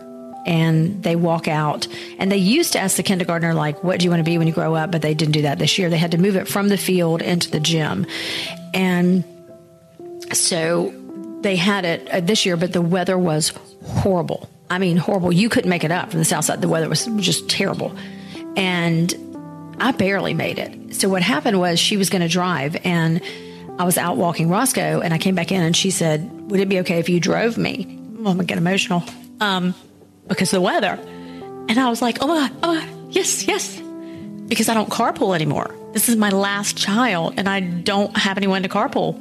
and 0.48 1.00
they 1.04 1.14
walk 1.14 1.46
out. 1.46 1.86
And 2.18 2.32
they 2.32 2.38
used 2.38 2.72
to 2.72 2.80
ask 2.80 2.96
the 2.96 3.04
kindergartner 3.04 3.54
like, 3.54 3.84
"What 3.84 4.00
do 4.00 4.04
you 4.04 4.10
want 4.10 4.20
to 4.20 4.24
be 4.24 4.38
when 4.38 4.48
you 4.48 4.52
grow 4.52 4.74
up?" 4.74 4.90
But 4.90 5.02
they 5.02 5.14
didn't 5.14 5.32
do 5.32 5.42
that 5.42 5.60
this 5.60 5.78
year. 5.78 5.88
They 5.90 5.98
had 5.98 6.10
to 6.10 6.18
move 6.18 6.34
it 6.34 6.48
from 6.48 6.68
the 6.68 6.76
field 6.76 7.22
into 7.22 7.50
the 7.50 7.60
gym, 7.60 8.06
and 8.74 9.22
so 10.32 10.92
they 11.42 11.56
had 11.56 11.84
it 11.84 12.08
uh, 12.10 12.20
this 12.20 12.44
year, 12.44 12.56
but 12.56 12.72
the 12.72 12.82
weather 12.82 13.16
was 13.16 13.52
horrible. 13.84 14.48
I 14.70 14.78
mean, 14.78 14.96
horrible. 14.96 15.32
You 15.32 15.48
couldn't 15.48 15.70
make 15.70 15.84
it 15.84 15.90
up 15.90 16.10
from 16.10 16.18
the 16.18 16.24
south 16.24 16.44
side. 16.44 16.60
The 16.60 16.68
weather 16.68 16.88
was 16.88 17.06
just 17.18 17.48
terrible. 17.48 17.96
And 18.56 19.14
I 19.80 19.92
barely 19.92 20.34
made 20.34 20.58
it. 20.58 20.94
So 20.94 21.08
what 21.08 21.22
happened 21.22 21.58
was 21.58 21.78
she 21.78 21.96
was 21.96 22.10
going 22.10 22.22
to 22.22 22.28
drive 22.28 22.76
and 22.84 23.22
I 23.78 23.84
was 23.84 23.96
out 23.96 24.16
walking 24.16 24.50
Roscoe 24.50 25.00
and 25.00 25.14
I 25.14 25.18
came 25.18 25.34
back 25.34 25.52
in 25.52 25.62
and 25.62 25.76
she 25.76 25.90
said, 25.90 26.50
would 26.50 26.60
it 26.60 26.68
be 26.68 26.80
okay 26.80 26.98
if 26.98 27.08
you 27.08 27.20
drove 27.20 27.56
me? 27.56 27.86
Well, 27.86 28.32
I'm 28.32 28.36
going 28.36 28.38
to 28.38 28.44
get 28.44 28.58
emotional. 28.58 29.04
Um, 29.40 29.74
because 30.28 30.52
of 30.52 30.58
the 30.58 30.60
weather. 30.60 30.98
And 31.68 31.78
I 31.78 31.90
was 31.90 32.00
like, 32.00 32.18
oh 32.22 32.26
my 32.26 32.48
God, 32.48 32.52
oh 32.62 32.74
my 32.74 32.80
God, 32.86 33.14
yes, 33.14 33.46
yes. 33.46 33.80
Because 34.46 34.68
I 34.68 34.74
don't 34.74 34.88
carpool 34.88 35.34
anymore. 35.34 35.74
This 35.92 36.08
is 36.08 36.16
my 36.16 36.30
last 36.30 36.76
child 36.76 37.34
and 37.36 37.48
I 37.48 37.60
don't 37.60 38.16
have 38.16 38.36
anyone 38.36 38.62
to 38.62 38.68
carpool. 38.68 39.20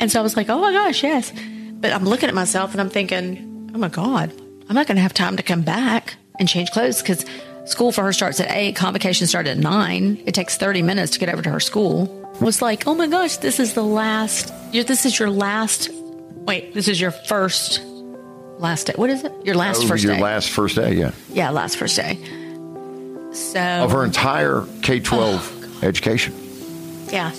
And 0.00 0.10
so 0.10 0.20
I 0.20 0.22
was 0.22 0.36
like, 0.36 0.48
oh 0.48 0.58
my 0.58 0.72
gosh, 0.72 1.02
yes. 1.02 1.32
But 1.72 1.92
I'm 1.92 2.04
looking 2.04 2.28
at 2.28 2.34
myself 2.34 2.72
and 2.72 2.80
I'm 2.80 2.90
thinking, 2.90 3.70
oh 3.74 3.78
my 3.78 3.88
God, 3.88 4.32
I'm 4.68 4.74
not 4.74 4.86
going 4.86 4.96
to 4.96 5.02
have 5.02 5.14
time 5.14 5.36
to 5.36 5.42
come 5.42 5.62
back 5.62 6.16
and 6.38 6.48
change 6.48 6.70
clothes 6.70 7.00
because 7.00 7.24
school 7.64 7.92
for 7.92 8.02
her 8.02 8.12
starts 8.12 8.40
at 8.40 8.50
eight, 8.50 8.76
convocation 8.76 9.26
started 9.26 9.50
at 9.50 9.58
nine. 9.58 10.22
It 10.26 10.34
takes 10.34 10.56
30 10.56 10.82
minutes 10.82 11.12
to 11.12 11.18
get 11.18 11.28
over 11.28 11.42
to 11.42 11.50
her 11.50 11.60
school. 11.60 12.16
Was 12.40 12.62
like, 12.62 12.86
oh 12.86 12.94
my 12.94 13.06
gosh, 13.06 13.36
this 13.38 13.60
is 13.60 13.74
the 13.74 13.84
last, 13.84 14.52
this 14.72 15.04
is 15.04 15.18
your 15.18 15.28
last, 15.28 15.90
wait, 15.92 16.72
this 16.72 16.88
is 16.88 16.98
your 17.00 17.10
first 17.10 17.82
last 18.60 18.86
day. 18.86 18.92
What 18.96 19.10
is 19.10 19.24
it? 19.24 19.32
Your 19.44 19.54
last 19.56 19.82
Oh, 19.82 19.86
first 19.88 20.04
your 20.04 20.12
day. 20.14 20.18
Your 20.18 20.26
last 20.28 20.50
first 20.50 20.76
day, 20.76 20.94
yeah. 20.94 21.10
yeah, 21.30 21.50
last 21.50 21.76
first 21.76 21.96
day. 21.96 22.18
So, 23.32 23.60
Of 23.60 23.92
her 23.92 24.04
entire 24.04 24.64
K 24.82 24.96
Oh, 24.98 25.04
12 25.04 25.84
education. 25.84 26.34
yeah. 27.10 27.32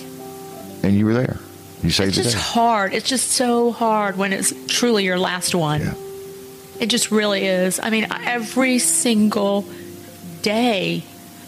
And 0.82 0.94
you 0.94 1.06
were 1.06 1.14
there. 1.14 1.38
You 1.82 1.90
saved 1.90 2.16
It's 2.18 2.32
just 2.32 2.36
hard. 2.36 2.92
It's 2.94 3.08
just 3.08 3.30
so 3.32 3.72
hard 3.72 4.16
when 4.16 4.32
it's 4.32 4.52
truly 4.68 5.04
your 5.04 5.18
last 5.18 5.54
one. 5.54 5.80
Yeah. 5.80 5.94
It 6.80 6.86
just 6.86 7.10
really 7.10 7.44
is. 7.46 7.78
I 7.80 7.90
mean, 7.90 8.06
every 8.10 8.78
single 8.78 9.64
day, 10.42 11.04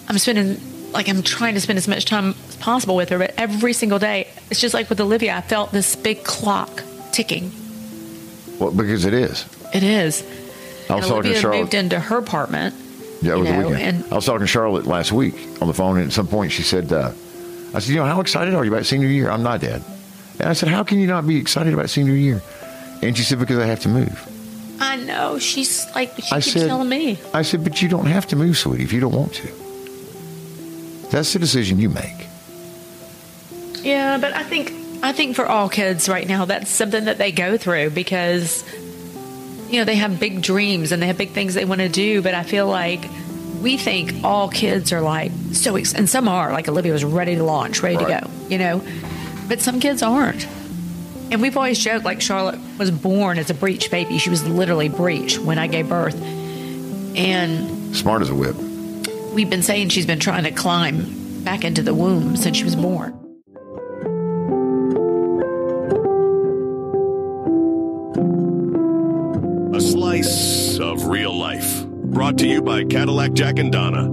I'm 0.09 0.19
spending, 0.19 0.61
like, 0.93 1.09
I'm 1.09 1.23
trying 1.23 1.55
to 1.55 1.61
spend 1.61 1.79
as 1.79 1.89
much 1.89 2.05
time 2.05 2.35
as 2.49 2.57
possible 2.57 2.95
with 2.97 3.09
her, 3.09 3.19
but 3.19 3.35
every 3.37 3.73
single 3.73 3.99
day, 3.99 4.29
it's 4.51 4.61
just 4.61 4.75
like 4.75 4.89
with 4.89 5.01
Olivia, 5.01 5.37
I 5.37 5.41
felt 5.41 5.73
this 5.73 5.97
big 5.97 6.23
clock 6.23 6.83
ticking. 7.13 7.51
Well, 8.61 8.71
because 8.71 9.05
it 9.05 9.15
is. 9.15 9.45
It 9.75 9.83
is. 9.83 10.23
I 10.89 10.95
was 10.97 11.05
And 11.07 11.15
talking 11.15 11.33
to 11.33 11.39
Charlotte. 11.39 11.61
moved 11.61 11.75
into 11.75 11.99
her 12.01 12.19
apartment. 12.19 12.75
Yeah, 13.21 13.37
you 13.37 13.45
the 13.45 13.53
know, 13.53 13.69
weekend. 13.69 14.05
and- 14.05 14.13
I 14.13 14.15
was 14.17 14.25
talking 14.27 14.41
to 14.41 14.47
Charlotte 14.47 14.87
last 14.87 15.13
week 15.13 15.35
on 15.61 15.69
the 15.69 15.75
phone, 15.75 15.97
and 15.99 16.07
at 16.07 16.13
some 16.13 16.27
point 16.29 16.53
she 16.53 16.63
said, 16.63 16.93
uh, 16.93 17.11
I 17.75 17.79
said, 17.81 17.91
you 17.91 17.97
know, 17.97 18.05
how 18.05 18.21
excited 18.21 18.55
are 18.55 18.65
you 18.65 18.73
about 18.73 18.87
senior 18.87 19.09
year? 19.09 19.31
I'm 19.31 19.43
not, 19.43 19.61
Dad. 19.61 19.83
And 20.39 20.49
I 20.49 20.53
said, 20.53 20.69
how 20.69 20.85
can 20.85 20.99
you 21.01 21.07
not 21.07 21.27
be 21.27 21.39
excited 21.39 21.73
about 21.75 21.91
senior 21.91 22.15
year? 22.15 22.43
And 23.03 23.17
she 23.17 23.23
said, 23.25 23.39
because 23.39 23.59
I 23.59 23.67
have 23.67 23.81
to 23.81 23.89
move. 23.89 24.31
I 24.81 24.97
know. 24.97 25.39
She's 25.39 25.87
like, 25.95 26.15
she 26.17 26.31
I 26.33 26.41
keeps 26.41 26.53
said, 26.53 26.69
telling 26.69 26.89
me. 26.89 27.19
I 27.33 27.43
said, 27.43 27.65
but 27.65 27.81
you 27.83 27.89
don't 27.89 28.07
have 28.07 28.27
to 28.29 28.37
move, 28.37 28.57
sweetie, 28.59 28.85
if 28.85 28.93
you 28.93 29.01
don't 29.01 29.15
want 29.15 29.33
to. 29.35 29.49
That's 31.11 31.33
the 31.33 31.39
decision 31.39 31.79
you 31.79 31.89
make. 31.91 32.27
Yeah, 33.83 34.19
but 34.19 34.33
I 34.35 34.43
think 34.43 34.73
I 35.03 35.13
think 35.13 35.37
for 35.37 35.47
all 35.47 35.69
kids 35.69 36.09
right 36.09 36.27
now, 36.27 36.45
that's 36.47 36.71
something 36.71 37.05
that 37.05 37.19
they 37.19 37.31
go 37.33 37.57
through 37.57 37.91
because 37.91 38.65
you 39.69 39.79
know 39.79 39.85
they 39.85 39.97
have 39.97 40.19
big 40.21 40.43
dreams 40.43 40.93
and 40.93 41.03
they 41.03 41.07
have 41.07 41.19
big 41.19 41.31
things 41.31 41.55
they 41.55 41.65
want 41.65 41.81
to 41.81 41.89
do. 41.89 42.23
But 42.23 42.35
I 42.35 42.43
feel 42.43 42.67
like 42.67 43.05
we 43.63 43.77
think 43.79 44.23
all 44.25 44.49
kids 44.49 44.93
are 44.93 45.01
like 45.01 45.33
so, 45.53 45.77
ex- 45.77 45.95
and 45.95 46.09
some 46.09 46.29
are 46.29 46.53
like 46.53 46.69
Olivia 46.69 46.93
was 46.93 47.05
ready 47.05 47.35
to 47.37 47.43
launch, 47.45 47.83
ready 47.83 47.97
Right. 47.97 48.21
to 48.23 48.27
go, 48.27 48.31
you 48.49 48.59
know, 48.59 48.83
but 49.49 49.61
some 49.61 49.81
kids 49.81 50.03
aren't. 50.03 50.47
And 51.31 51.41
we've 51.41 51.57
always 51.57 51.79
joked 51.79 52.05
like 52.05 52.21
Charlotte 52.21 52.61
was 52.79 52.91
born 52.91 53.39
as 53.39 53.49
a 53.51 53.55
breech 53.55 53.91
baby. 53.91 54.19
She 54.19 54.29
was 54.31 54.47
literally 54.47 54.89
breech 54.91 55.39
when 55.39 55.59
I 55.59 55.67
gave 55.67 55.89
birth, 55.89 56.15
and 57.17 57.97
Smart 57.97 58.23
as 58.23 58.29
a 58.31 58.35
whip. 58.35 58.57
we've 59.33 59.49
been 59.51 59.63
saying 59.63 59.89
she's 59.89 60.07
been 60.07 60.21
trying 60.21 60.45
to 60.45 60.51
climb 60.51 61.43
back 61.45 61.65
into 61.65 61.83
the 61.83 61.95
womb 61.95 62.37
since 62.37 62.57
she 62.57 62.65
was 62.65 62.77
born. 62.77 63.19
A 69.75 69.81
slice 69.81 70.79
of 70.79 71.07
real 71.07 71.37
life. 71.37 71.85
Brought 71.89 72.39
to 72.39 72.47
you 72.47 72.63
by 72.63 72.85
Cadillac 72.85 73.33
Jack 73.33 73.59
and 73.59 73.73
Donna. 73.73 74.09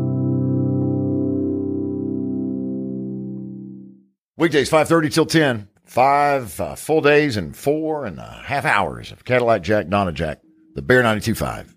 Weekdays, 4.37 4.71
5.30 4.71 5.13
till 5.13 5.27
10. 5.27 5.67
Five 5.85 6.59
uh, 6.59 6.73
full 6.73 7.01
days 7.01 7.37
and 7.37 7.55
four 7.55 8.05
and 8.05 8.17
a 8.17 8.41
half 8.43 8.65
hours 8.65 9.11
of 9.11 9.23
Cadillac 9.23 9.61
Jack, 9.61 9.87
Donna 9.87 10.11
Jack, 10.11 10.39
the 10.73 10.81
Bear 10.81 11.03
92.5. 11.03 11.67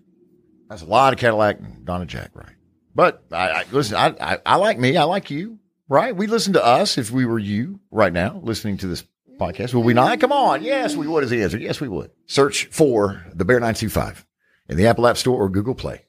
That's 0.67 0.81
a 0.81 0.85
lot 0.85 1.13
of 1.13 1.19
Cadillac 1.19 1.59
and 1.59 1.85
Donna 1.85 2.07
Jack, 2.07 2.31
right? 2.33 2.55
But 2.95 3.23
I, 3.31 3.49
I 3.49 3.65
listen, 3.71 3.97
I, 3.97 4.15
I, 4.19 4.37
I 4.47 4.55
like 4.55 4.79
me. 4.79 4.97
I 4.97 5.03
like 5.03 5.29
you, 5.29 5.59
right? 5.87 6.15
We 6.15 6.25
listen 6.25 6.53
to 6.53 6.65
us 6.65 6.97
if 6.97 7.11
we 7.11 7.27
were 7.27 7.37
you 7.37 7.81
right 7.91 8.11
now 8.11 8.39
listening 8.41 8.77
to 8.77 8.87
this 8.87 9.03
podcast. 9.37 9.73
Will 9.73 9.83
we 9.83 9.93
not? 9.93 10.19
Come 10.19 10.31
on. 10.31 10.63
Yes, 10.63 10.95
we 10.95 11.07
would 11.07 11.23
is 11.23 11.29
the 11.29 11.43
answer. 11.43 11.57
Yes, 11.57 11.81
we 11.81 11.87
would. 11.87 12.11
Search 12.25 12.65
for 12.65 13.25
the 13.33 13.45
Bear 13.45 13.57
925 13.59 14.25
in 14.69 14.77
the 14.77 14.87
Apple 14.87 15.07
App 15.07 15.17
Store 15.17 15.41
or 15.41 15.49
Google 15.49 15.75
Play. 15.75 16.05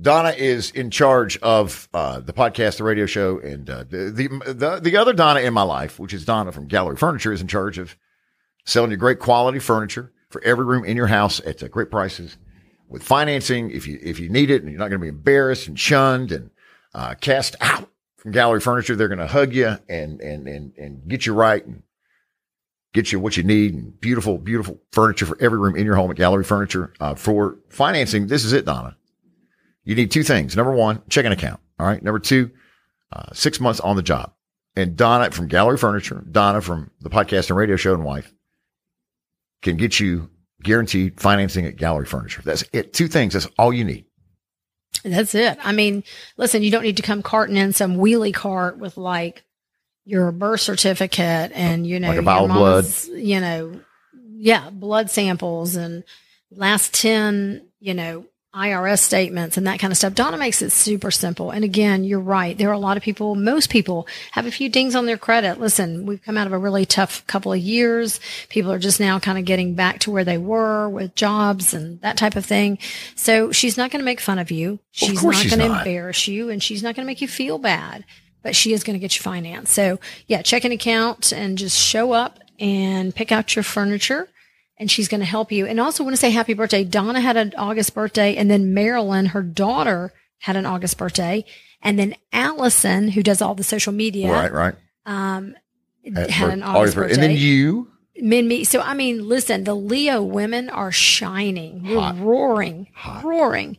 Donna 0.00 0.30
is 0.30 0.70
in 0.70 0.90
charge 0.90 1.36
of 1.38 1.88
uh, 1.92 2.20
the 2.20 2.32
podcast, 2.32 2.78
the 2.78 2.84
radio 2.84 3.04
show, 3.06 3.38
and 3.40 3.68
uh, 3.68 3.84
the, 3.84 4.10
the 4.10 4.52
the 4.54 4.80
the 4.80 4.96
other 4.96 5.12
Donna 5.12 5.40
in 5.40 5.52
my 5.52 5.62
life, 5.62 5.98
which 5.98 6.14
is 6.14 6.24
Donna 6.24 6.52
from 6.52 6.68
Gallery 6.68 6.96
Furniture, 6.96 7.32
is 7.32 7.40
in 7.40 7.48
charge 7.48 7.78
of 7.78 7.96
selling 8.64 8.92
you 8.92 8.96
great 8.96 9.18
quality 9.18 9.58
furniture 9.58 10.12
for 10.30 10.42
every 10.44 10.64
room 10.64 10.84
in 10.84 10.96
your 10.96 11.08
house 11.08 11.40
at 11.44 11.62
uh, 11.62 11.68
great 11.68 11.90
prices 11.90 12.36
with 12.88 13.02
financing 13.02 13.72
if 13.72 13.88
you 13.88 13.98
if 14.00 14.20
you 14.20 14.28
need 14.28 14.50
it, 14.50 14.62
and 14.62 14.70
you're 14.70 14.78
not 14.78 14.88
going 14.88 15.00
to 15.00 15.04
be 15.04 15.08
embarrassed 15.08 15.66
and 15.66 15.80
shunned 15.80 16.30
and 16.30 16.50
uh, 16.94 17.14
cast 17.20 17.56
out 17.60 17.90
from 18.18 18.30
Gallery 18.30 18.60
Furniture. 18.60 18.94
They're 18.94 19.08
going 19.08 19.18
to 19.18 19.26
hug 19.26 19.52
you 19.52 19.78
and 19.88 20.20
and 20.20 20.46
and 20.46 20.72
and 20.76 21.08
get 21.08 21.26
you 21.26 21.34
right 21.34 21.66
and 21.66 21.82
get 22.94 23.12
you 23.12 23.20
what 23.20 23.36
you 23.36 23.42
need 23.42 24.00
beautiful 24.00 24.38
beautiful 24.38 24.80
furniture 24.92 25.26
for 25.26 25.40
every 25.40 25.58
room 25.58 25.76
in 25.76 25.84
your 25.84 25.96
home 25.96 26.10
at 26.10 26.16
Gallery 26.16 26.44
Furniture. 26.44 26.92
Uh, 27.00 27.14
for 27.14 27.58
financing, 27.68 28.26
this 28.26 28.44
is 28.44 28.52
it, 28.52 28.64
Donna 28.64 28.96
you 29.88 29.94
need 29.94 30.10
two 30.10 30.22
things. 30.22 30.54
Number 30.54 30.72
one, 30.72 31.00
checking 31.08 31.32
account. 31.32 31.60
All 31.78 31.86
right. 31.86 32.02
Number 32.02 32.18
two, 32.18 32.50
uh, 33.10 33.32
six 33.32 33.58
months 33.58 33.80
on 33.80 33.96
the 33.96 34.02
job. 34.02 34.34
And 34.76 34.96
Donna 34.96 35.30
from 35.30 35.48
Gallery 35.48 35.78
Furniture, 35.78 36.22
Donna 36.30 36.60
from 36.60 36.90
the 37.00 37.08
podcast 37.08 37.48
and 37.48 37.56
radio 37.56 37.76
show 37.76 37.94
and 37.94 38.04
wife 38.04 38.30
can 39.62 39.78
get 39.78 39.98
you 39.98 40.28
guaranteed 40.62 41.18
financing 41.18 41.64
at 41.64 41.76
Gallery 41.76 42.04
Furniture. 42.04 42.42
That's 42.44 42.64
it. 42.74 42.92
Two 42.92 43.08
things. 43.08 43.32
That's 43.32 43.48
all 43.58 43.72
you 43.72 43.82
need. 43.82 44.04
That's 45.04 45.34
it. 45.34 45.56
I 45.62 45.72
mean, 45.72 46.04
listen, 46.36 46.62
you 46.62 46.70
don't 46.70 46.82
need 46.82 46.98
to 46.98 47.02
come 47.02 47.22
carting 47.22 47.56
in 47.56 47.72
some 47.72 47.96
wheelie 47.96 48.34
cart 48.34 48.78
with 48.78 48.98
like 48.98 49.42
your 50.08 50.32
birth 50.32 50.62
certificate 50.62 51.52
and 51.54 51.86
you 51.86 52.00
know 52.00 52.08
Like 52.08 52.14
your 52.14 52.28
of 52.30 52.48
blood. 52.48 52.86
You 53.12 53.40
know, 53.40 53.80
yeah, 54.36 54.70
blood 54.70 55.10
samples 55.10 55.76
and 55.76 56.02
last 56.50 56.94
ten, 56.94 57.68
you 57.78 57.92
know, 57.92 58.24
IRS 58.54 59.00
statements 59.00 59.58
and 59.58 59.66
that 59.66 59.78
kind 59.78 59.90
of 59.90 59.98
stuff. 59.98 60.14
Donna 60.14 60.38
makes 60.38 60.62
it 60.62 60.72
super 60.72 61.10
simple. 61.10 61.50
And 61.50 61.62
again, 61.62 62.04
you're 62.04 62.18
right. 62.18 62.56
There 62.56 62.70
are 62.70 62.72
a 62.72 62.78
lot 62.78 62.96
of 62.96 63.02
people, 63.02 63.34
most 63.34 63.68
people 63.68 64.08
have 64.32 64.46
a 64.46 64.50
few 64.50 64.70
dings 64.70 64.96
on 64.96 65.04
their 65.04 65.18
credit. 65.18 65.60
Listen, 65.60 66.06
we've 66.06 66.22
come 66.22 66.38
out 66.38 66.46
of 66.46 66.54
a 66.54 66.58
really 66.58 66.86
tough 66.86 67.26
couple 67.26 67.52
of 67.52 67.58
years. 67.58 68.18
People 68.48 68.72
are 68.72 68.78
just 68.78 69.00
now 69.00 69.18
kind 69.18 69.36
of 69.38 69.44
getting 69.44 69.74
back 69.74 69.98
to 70.00 70.10
where 70.10 70.24
they 70.24 70.38
were 70.38 70.88
with 70.88 71.14
jobs 71.14 71.74
and 71.74 72.00
that 72.00 72.16
type 72.16 72.34
of 72.34 72.46
thing. 72.46 72.78
So 73.14 73.52
she's 73.52 73.76
not 73.76 73.90
going 73.90 74.00
to 74.00 74.06
make 74.06 74.20
fun 74.20 74.38
of 74.38 74.50
you. 74.50 74.78
She's 74.92 75.22
not 75.22 75.34
going 75.34 75.58
to 75.58 75.78
embarrass 75.78 76.26
you 76.26 76.48
and 76.48 76.62
she's 76.62 76.82
not 76.82 76.96
going 76.96 77.04
to 77.04 77.10
make 77.10 77.20
you 77.20 77.28
feel 77.28 77.58
bad, 77.58 78.06
but 78.48 78.56
she 78.56 78.72
is 78.72 78.82
going 78.82 78.94
to 78.94 78.98
get 78.98 79.14
you 79.14 79.20
financed. 79.22 79.74
So 79.74 80.00
yeah, 80.26 80.40
check 80.40 80.64
an 80.64 80.72
account 80.72 81.32
and 81.34 81.58
just 81.58 81.78
show 81.78 82.12
up 82.12 82.38
and 82.58 83.14
pick 83.14 83.30
out 83.30 83.54
your 83.54 83.62
furniture 83.62 84.26
and 84.78 84.90
she's 84.90 85.06
going 85.06 85.20
to 85.20 85.26
help 85.26 85.52
you. 85.52 85.66
And 85.66 85.78
also 85.78 86.02
want 86.02 86.14
to 86.14 86.16
say 86.20 86.30
happy 86.30 86.54
birthday. 86.54 86.82
Donna 86.82 87.20
had 87.20 87.36
an 87.36 87.52
August 87.58 87.94
birthday 87.94 88.36
and 88.36 88.50
then 88.50 88.72
Marilyn, 88.72 89.26
her 89.26 89.42
daughter 89.42 90.14
had 90.38 90.56
an 90.56 90.64
August 90.64 90.96
birthday. 90.96 91.44
And 91.82 91.98
then 91.98 92.14
Allison, 92.32 93.08
who 93.10 93.22
does 93.22 93.42
all 93.42 93.54
the 93.54 93.62
social 93.64 93.92
media, 93.92 94.32
Right. 94.32 94.50
Right. 94.50 94.74
um, 95.04 95.54
At- 96.16 96.30
had 96.30 96.48
an 96.48 96.62
August 96.62 96.94
your- 96.96 97.04
birthday. 97.04 97.14
And 97.16 97.22
then 97.22 97.36
you. 97.36 97.88
Men 98.18 98.48
me. 98.48 98.64
So 98.64 98.80
I 98.80 98.94
mean, 98.94 99.28
listen, 99.28 99.64
the 99.64 99.74
Leo 99.76 100.22
women 100.22 100.70
are 100.70 100.90
shining. 100.90 101.84
We're 101.86 102.00
Hot. 102.00 102.18
roaring, 102.18 102.86
Hot. 102.94 103.22
roaring. 103.24 103.76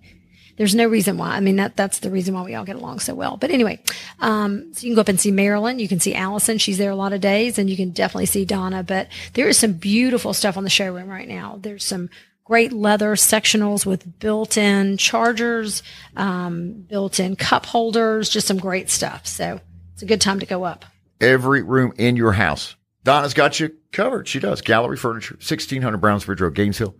There's 0.59 0.75
no 0.75 0.87
reason 0.87 1.17
why. 1.17 1.29
I 1.29 1.39
mean, 1.39 1.55
that 1.55 1.75
that's 1.75 1.99
the 1.99 2.11
reason 2.11 2.35
why 2.35 2.43
we 2.43 2.53
all 2.53 2.65
get 2.65 2.75
along 2.75 2.99
so 2.99 3.15
well. 3.15 3.37
But 3.37 3.49
anyway, 3.49 3.79
um, 4.19 4.73
so 4.73 4.83
you 4.85 4.89
can 4.89 4.95
go 4.95 5.01
up 5.01 5.07
and 5.07 5.19
see 5.19 5.31
Marilyn. 5.31 5.79
You 5.79 5.87
can 5.87 5.99
see 5.99 6.13
Allison. 6.13 6.57
She's 6.57 6.77
there 6.77 6.91
a 6.91 6.95
lot 6.95 7.13
of 7.13 7.21
days, 7.21 7.57
and 7.57 7.69
you 7.69 7.77
can 7.77 7.91
definitely 7.91 8.25
see 8.25 8.43
Donna. 8.43 8.83
But 8.83 9.07
there 9.33 9.47
is 9.47 9.57
some 9.57 9.71
beautiful 9.71 10.33
stuff 10.33 10.57
on 10.57 10.65
the 10.65 10.69
showroom 10.69 11.07
right 11.07 11.29
now. 11.29 11.57
There's 11.61 11.85
some 11.85 12.09
great 12.43 12.73
leather 12.73 13.15
sectionals 13.15 13.85
with 13.85 14.19
built-in 14.19 14.97
chargers, 14.97 15.81
um, 16.17 16.73
built-in 16.89 17.37
cup 17.37 17.65
holders, 17.65 18.27
just 18.27 18.45
some 18.45 18.57
great 18.57 18.89
stuff. 18.89 19.25
So 19.25 19.61
it's 19.93 20.03
a 20.03 20.05
good 20.05 20.19
time 20.21 20.41
to 20.41 20.45
go 20.45 20.65
up. 20.65 20.83
Every 21.21 21.63
room 21.63 21.93
in 21.97 22.15
your 22.15 22.33
house 22.33 22.75
Donna's 23.03 23.33
got 23.33 23.59
you 23.59 23.75
covered. 23.91 24.27
She 24.27 24.39
does. 24.39 24.61
Gallery 24.61 24.97
Furniture, 24.97 25.35
1600 25.35 25.99
Brownsbridge 25.99 26.41
Road, 26.41 26.53
Gainesville. 26.53 26.95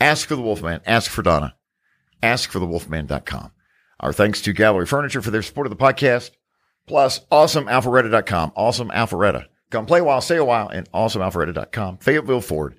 Ask 0.00 0.28
for 0.28 0.36
the 0.36 0.42
Wolfman. 0.42 0.80
Ask 0.86 1.10
for 1.10 1.22
Donna. 1.22 1.54
Ask 2.22 2.50
for 2.50 2.58
the 2.58 2.66
Wolfman.com. 2.66 3.52
Our 4.00 4.12
thanks 4.12 4.40
to 4.42 4.52
Gallery 4.52 4.86
Furniture 4.86 5.22
for 5.22 5.30
their 5.30 5.42
support 5.42 5.66
of 5.66 5.70
the 5.70 5.82
podcast. 5.82 6.30
Plus, 6.86 7.20
awesomealpharetta.com. 7.30 8.52
Awesome 8.56 8.90
Alpharetta. 8.90 9.46
Come 9.70 9.86
play 9.86 10.00
a 10.00 10.04
while, 10.04 10.20
stay 10.20 10.36
a 10.36 10.44
while, 10.44 10.68
and 10.68 10.90
awesomealpharetta.com. 10.92 11.98
Fayetteville 11.98 12.40
Ford. 12.40 12.76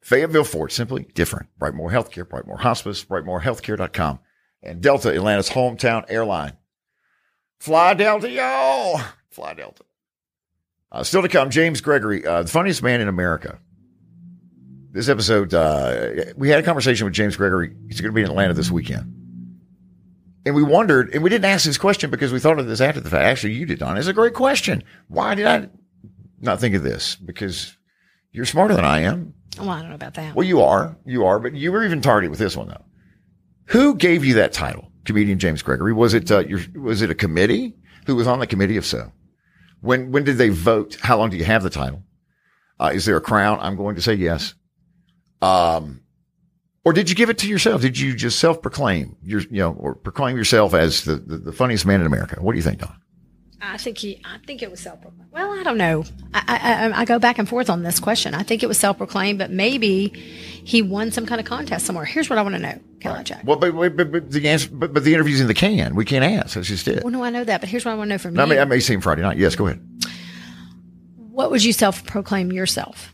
Fayetteville 0.00 0.44
Ford, 0.44 0.70
simply 0.70 1.06
different. 1.14 1.48
Brightmoor 1.58 1.90
Healthcare, 1.90 2.24
Brightmoor 2.24 2.60
Hospice, 2.60 3.04
brightmoorhealthcare.com. 3.04 4.20
And 4.62 4.80
Delta, 4.80 5.14
Atlanta's 5.14 5.50
hometown 5.50 6.04
airline. 6.08 6.52
Fly 7.58 7.94
Delta, 7.94 8.30
y'all. 8.30 9.00
Fly 9.30 9.54
Delta. 9.54 9.84
Uh, 10.90 11.02
still 11.02 11.22
to 11.22 11.28
come, 11.28 11.50
James 11.50 11.80
Gregory, 11.80 12.24
uh, 12.24 12.42
the 12.42 12.48
funniest 12.48 12.82
man 12.82 13.00
in 13.00 13.08
America. 13.08 13.58
This 14.90 15.08
episode, 15.08 15.52
uh, 15.52 16.24
we 16.36 16.48
had 16.48 16.60
a 16.60 16.62
conversation 16.62 17.04
with 17.04 17.14
James 17.14 17.36
Gregory. 17.36 17.74
He's 17.88 18.00
going 18.00 18.10
to 18.10 18.14
be 18.14 18.22
in 18.22 18.28
Atlanta 18.28 18.54
this 18.54 18.70
weekend. 18.70 19.14
And 20.46 20.54
we 20.54 20.62
wondered, 20.62 21.12
and 21.12 21.22
we 21.22 21.28
didn't 21.28 21.44
ask 21.44 21.66
this 21.66 21.76
question 21.76 22.10
because 22.10 22.32
we 22.32 22.40
thought 22.40 22.58
of 22.58 22.66
this 22.66 22.80
after 22.80 23.00
the 23.00 23.10
fact. 23.10 23.24
Actually, 23.24 23.52
you 23.52 23.66
did, 23.66 23.80
Don. 23.80 23.98
It's 23.98 24.06
a 24.06 24.14
great 24.14 24.32
question. 24.32 24.82
Why 25.08 25.34
did 25.34 25.46
I 25.46 25.68
not 26.40 26.58
think 26.58 26.74
of 26.74 26.82
this? 26.82 27.16
Because 27.16 27.76
you're 28.32 28.46
smarter 28.46 28.74
than 28.74 28.86
I 28.86 29.00
am. 29.00 29.34
Well, 29.58 29.68
I 29.68 29.80
don't 29.80 29.90
know 29.90 29.94
about 29.94 30.14
that. 30.14 30.34
Well, 30.34 30.46
you 30.46 30.62
are. 30.62 30.96
You 31.04 31.26
are, 31.26 31.38
but 31.38 31.54
you 31.54 31.70
were 31.70 31.84
even 31.84 32.00
tardy 32.00 32.28
with 32.28 32.38
this 32.38 32.56
one, 32.56 32.68
though. 32.68 32.84
Who 33.66 33.94
gave 33.94 34.24
you 34.24 34.34
that 34.34 34.54
title, 34.54 34.90
comedian 35.04 35.38
James 35.38 35.60
Gregory? 35.60 35.92
Was 35.92 36.14
it 36.14 36.30
uh, 36.30 36.38
your, 36.40 36.60
was 36.80 37.02
it 37.02 37.10
a 37.10 37.14
committee? 37.14 37.74
Who 38.06 38.16
was 38.16 38.26
on 38.26 38.38
the 38.38 38.46
committee? 38.46 38.78
If 38.78 38.86
so, 38.86 39.12
when 39.82 40.12
when 40.12 40.24
did 40.24 40.38
they 40.38 40.48
vote? 40.48 40.96
How 41.02 41.18
long 41.18 41.28
do 41.28 41.36
you 41.36 41.44
have 41.44 41.62
the 41.62 41.68
title? 41.68 42.02
Uh, 42.80 42.92
is 42.94 43.04
there 43.04 43.16
a 43.16 43.20
crown? 43.20 43.58
I'm 43.60 43.76
going 43.76 43.96
to 43.96 44.02
say 44.02 44.14
yes. 44.14 44.54
Um, 45.42 46.00
or 46.84 46.92
did 46.92 47.10
you 47.10 47.16
give 47.16 47.30
it 47.30 47.38
to 47.38 47.48
yourself? 47.48 47.82
Did 47.82 47.98
you 47.98 48.14
just 48.14 48.38
self 48.38 48.62
proclaim 48.62 49.16
your, 49.22 49.40
you 49.42 49.58
know, 49.58 49.72
or 49.72 49.94
proclaim 49.94 50.36
yourself 50.36 50.74
as 50.74 51.04
the, 51.04 51.16
the, 51.16 51.36
the 51.38 51.52
funniest 51.52 51.84
man 51.86 52.00
in 52.00 52.06
America? 52.06 52.40
What 52.40 52.52
do 52.52 52.56
you 52.58 52.62
think, 52.62 52.80
Don? 52.80 52.94
I 53.60 53.76
think 53.76 53.98
he. 53.98 54.22
I 54.24 54.38
think 54.46 54.62
it 54.62 54.70
was 54.70 54.78
self-proclaimed. 54.78 55.32
Well, 55.32 55.50
I 55.58 55.64
don't 55.64 55.78
know. 55.78 56.04
I, 56.32 56.90
I 56.94 57.00
I 57.00 57.04
go 57.04 57.18
back 57.18 57.38
and 57.40 57.48
forth 57.48 57.68
on 57.68 57.82
this 57.82 57.98
question. 57.98 58.32
I 58.32 58.44
think 58.44 58.62
it 58.62 58.66
was 58.66 58.78
self-proclaimed, 58.78 59.40
but 59.40 59.50
maybe 59.50 60.10
he 60.10 60.80
won 60.80 61.10
some 61.10 61.26
kind 61.26 61.40
of 61.40 61.46
contest 61.46 61.84
somewhere. 61.84 62.04
Here's 62.04 62.30
what 62.30 62.38
I 62.38 62.42
want 62.42 62.54
to 62.54 62.60
know, 62.60 62.78
Kelly 63.00 63.24
Jack. 63.24 63.42
Well, 63.44 63.56
but, 63.56 63.72
but, 63.96 64.12
but 64.12 64.30
the 64.30 64.48
answer, 64.48 64.68
but, 64.72 64.94
but 64.94 65.02
the 65.02 65.12
interview's 65.12 65.40
in 65.40 65.48
the 65.48 65.54
can. 65.54 65.96
We 65.96 66.04
can't 66.04 66.24
ask. 66.24 66.54
That's 66.54 66.68
just 66.68 66.86
it. 66.86 67.02
Well, 67.02 67.12
no, 67.12 67.24
I 67.24 67.30
know 67.30 67.42
that, 67.42 67.60
but 67.60 67.68
here's 67.68 67.84
what 67.84 67.90
I 67.90 67.94
want 67.96 68.08
to 68.08 68.14
know 68.14 68.18
from 68.18 68.38
I 68.38 68.44
you. 68.44 68.48
may, 68.48 68.60
I 68.60 68.64
may 68.64 68.78
seem 68.78 69.00
Friday 69.00 69.22
night. 69.22 69.38
Yes, 69.38 69.56
go 69.56 69.66
ahead. 69.66 69.80
what 71.16 71.50
would 71.50 71.64
you 71.64 71.72
self-proclaim 71.72 72.52
yourself? 72.52 73.12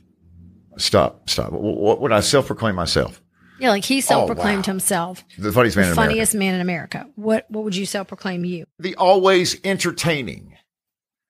Stop, 0.78 1.28
stop. 1.30 1.52
What, 1.52 1.76
what 1.78 2.00
would 2.00 2.12
I 2.12 2.20
self 2.20 2.46
proclaim 2.46 2.74
myself? 2.74 3.20
Yeah, 3.60 3.70
like 3.70 3.84
he 3.84 4.00
self-proclaimed 4.00 4.66
wow. 4.66 4.72
himself 4.72 5.22
The 5.38 5.52
funniest 5.52 5.76
man 5.76 5.84
the 5.86 5.92
in 5.92 5.92
America. 5.92 6.10
funniest 6.10 6.34
man 6.34 6.54
in 6.56 6.60
America. 6.60 7.08
What 7.14 7.46
what 7.48 7.62
would 7.64 7.76
you 7.76 7.86
self-proclaim 7.86 8.44
you? 8.44 8.66
The 8.80 8.96
always 8.96 9.56
entertaining. 9.64 10.56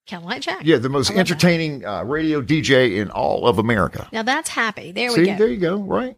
Cadillac 0.06 0.40
Jack. 0.42 0.60
Yeah, 0.64 0.78
the 0.78 0.88
most 0.88 1.10
I 1.10 1.14
love 1.14 1.16
that. 1.26 1.32
entertaining 1.32 1.84
uh, 1.84 2.02
radio 2.04 2.40
DJ 2.42 2.96
in 2.96 3.10
all 3.10 3.46
of 3.46 3.58
America. 3.58 4.08
Now 4.12 4.22
that's 4.22 4.48
happy. 4.48 4.92
There 4.92 5.10
See, 5.10 5.20
we 5.20 5.26
go. 5.26 5.36
there 5.36 5.48
you 5.48 5.56
go. 5.58 5.76
Right. 5.76 6.16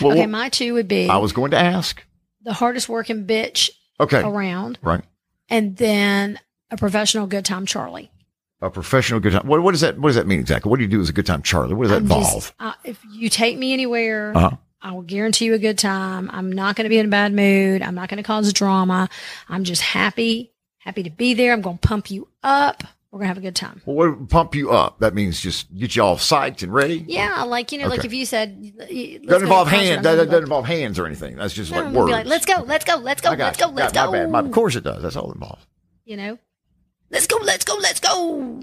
Well, 0.00 0.12
okay, 0.12 0.20
well, 0.20 0.28
my 0.28 0.48
two 0.48 0.72
would 0.74 0.88
be 0.88 1.08
I 1.08 1.18
was 1.18 1.32
going 1.32 1.50
to 1.50 1.58
ask. 1.58 2.02
the 2.42 2.54
hardest 2.54 2.88
working 2.88 3.26
bitch 3.26 3.70
Okay. 4.00 4.20
around, 4.22 4.78
Right. 4.82 5.02
and 5.50 5.76
then 5.76 6.40
a 6.70 6.76
professional 6.78 7.26
good 7.26 7.44
time 7.44 7.66
Charlie. 7.66 8.10
A 8.62 8.70
professional 8.70 9.18
good 9.20 9.32
time. 9.32 9.46
What, 9.46 9.60
what 9.62 9.72
does 9.72 9.80
that? 9.80 9.98
What 9.98 10.08
does 10.10 10.16
that 10.16 10.26
mean 10.26 10.38
exactly? 10.40 10.70
What 10.70 10.76
do 10.76 10.82
you 10.84 10.88
do 10.88 11.00
as 11.00 11.08
a 11.08 11.12
good 11.12 11.26
time, 11.26 11.42
Charlie? 11.42 11.74
What 11.74 11.84
does 11.84 11.90
that 11.90 11.96
I'm 11.96 12.02
involve? 12.04 12.32
just- 12.34 12.54
uh, 12.60 12.72
if 12.84 12.98
you 13.12 13.28
take 13.28 13.58
me 13.58 13.72
anywhere, 13.72 14.32
Uh-huh. 14.36 14.56
I 14.80 14.92
will 14.92 15.02
guarantee 15.02 15.44
you 15.46 15.54
a 15.54 15.58
good 15.58 15.78
time. 15.78 16.30
I'm 16.32 16.50
not 16.50 16.74
going 16.76 16.84
to 16.84 16.88
be 16.88 16.98
in 16.98 17.06
a 17.06 17.08
bad 17.08 17.32
mood. 17.32 17.82
I'm 17.82 17.94
not 17.94 18.08
going 18.08 18.16
to 18.16 18.22
cause 18.26 18.52
drama. 18.52 19.08
I'm 19.48 19.62
just 19.64 19.80
happy, 19.82 20.52
happy 20.78 21.02
to 21.04 21.10
be 21.10 21.34
there. 21.34 21.52
I'm 21.52 21.60
going 21.60 21.78
to 21.78 21.86
pump 21.88 22.10
you 22.10 22.26
up. 22.42 22.82
We're 23.12 23.18
going 23.18 23.24
to 23.26 23.28
have 23.28 23.38
a 23.38 23.42
good 23.42 23.54
time. 23.54 23.82
Well, 23.84 23.94
what 24.10 24.28
pump 24.28 24.54
you 24.54 24.70
up? 24.72 24.98
That 25.00 25.14
means 25.14 25.40
just 25.40 25.72
get 25.76 25.94
you 25.94 26.02
all 26.02 26.16
psyched 26.16 26.62
and 26.62 26.72
ready. 26.72 27.04
Yeah, 27.06 27.42
like 27.42 27.70
you 27.72 27.78
know, 27.78 27.86
like 27.88 28.04
if 28.04 28.12
you 28.14 28.24
said, 28.26 28.72
let's 28.76 28.90
Doesn't 29.26 29.42
involve 29.42 29.68
hands. 29.68 30.02
That, 30.02 30.14
that 30.16 30.26
doesn't 30.30 30.44
involve 30.44 30.64
hands 30.66 30.98
or 30.98 31.06
anything. 31.06 31.36
That's 31.36 31.52
just 31.54 31.70
No, 31.72 31.82
like 31.82 31.92
words. 31.92 32.06
be 32.06 32.12
like, 32.12 32.26
let's 32.26 32.46
go, 32.46 32.62
let's 32.66 32.84
go, 32.84 32.96
let's 32.96 33.20
go, 33.20 33.30
let's 33.30 33.58
go, 33.58 33.66
let's 33.68 33.92
go. 33.92 34.06
My 34.10 34.18
bad. 34.18 34.30
My, 34.30 34.38
of 34.40 34.50
course 34.50 34.76
it 34.76 34.82
does. 34.84 35.02
That's 35.02 35.14
all 35.16 35.30
it 35.30 35.34
involves. 35.34 35.64
You 36.06 36.16
know, 36.16 36.38
let's 37.12 37.26
go, 37.28 37.36
let's 37.42 37.64
go, 37.64 37.76
let's 37.76 38.00
go. 38.00 38.60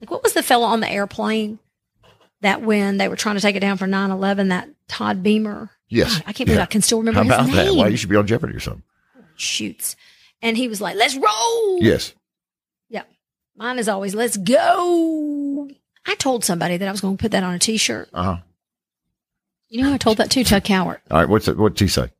Like, 0.00 0.10
what 0.10 0.22
was 0.22 0.34
the 0.34 0.42
fellow 0.42 0.66
on 0.66 0.80
the 0.80 0.88
airplane 0.90 1.58
that 2.42 2.62
when 2.62 2.98
they 2.98 3.08
were 3.08 3.16
trying 3.16 3.36
to 3.36 3.40
take 3.40 3.56
it 3.56 3.60
down 3.60 3.76
for 3.78 3.86
9 3.86 4.10
11, 4.10 4.48
that 4.48 4.68
Todd 4.88 5.22
Beamer? 5.22 5.70
Yes. 5.88 6.12
God, 6.18 6.24
I 6.26 6.32
can't 6.32 6.46
believe 6.46 6.58
Yeah. 6.58 6.62
I 6.62 6.66
can 6.66 6.82
still 6.82 6.98
remember 6.98 7.18
How 7.18 7.24
his 7.24 7.32
about 7.32 7.46
name. 7.46 7.66
that? 7.66 7.74
Why 7.74 7.88
you 7.88 7.96
should 7.96 8.10
be 8.10 8.16
on 8.16 8.26
Jeopardy 8.26 8.54
or 8.54 8.60
something? 8.60 8.82
Shoots. 9.36 9.96
And 10.42 10.56
he 10.56 10.68
was 10.68 10.80
like, 10.80 10.96
let's 10.96 11.16
roll. 11.16 11.82
Yes. 11.82 12.14
Yep. 12.90 13.08
Mine 13.56 13.78
is 13.78 13.88
always, 13.88 14.14
let's 14.14 14.36
go. 14.36 15.68
I 16.06 16.14
told 16.16 16.44
somebody 16.44 16.76
that 16.76 16.86
I 16.86 16.90
was 16.92 17.00
going 17.00 17.16
to 17.16 17.20
put 17.22 17.30
that 17.32 17.42
on 17.42 17.54
a 17.54 17.58
t 17.58 17.76
shirt. 17.78 18.10
Uh 18.12 18.22
huh. 18.22 18.36
You 19.68 19.82
know 19.82 19.92
I 19.92 19.96
told 19.96 20.18
that 20.18 20.30
to? 20.32 20.44
Tuck 20.44 20.64
Cowart. 20.64 20.98
All 21.10 21.18
right. 21.20 21.28
What's 21.28 21.48
it? 21.48 21.56
What'd 21.56 21.80
he 21.80 21.88
say? 21.88 22.10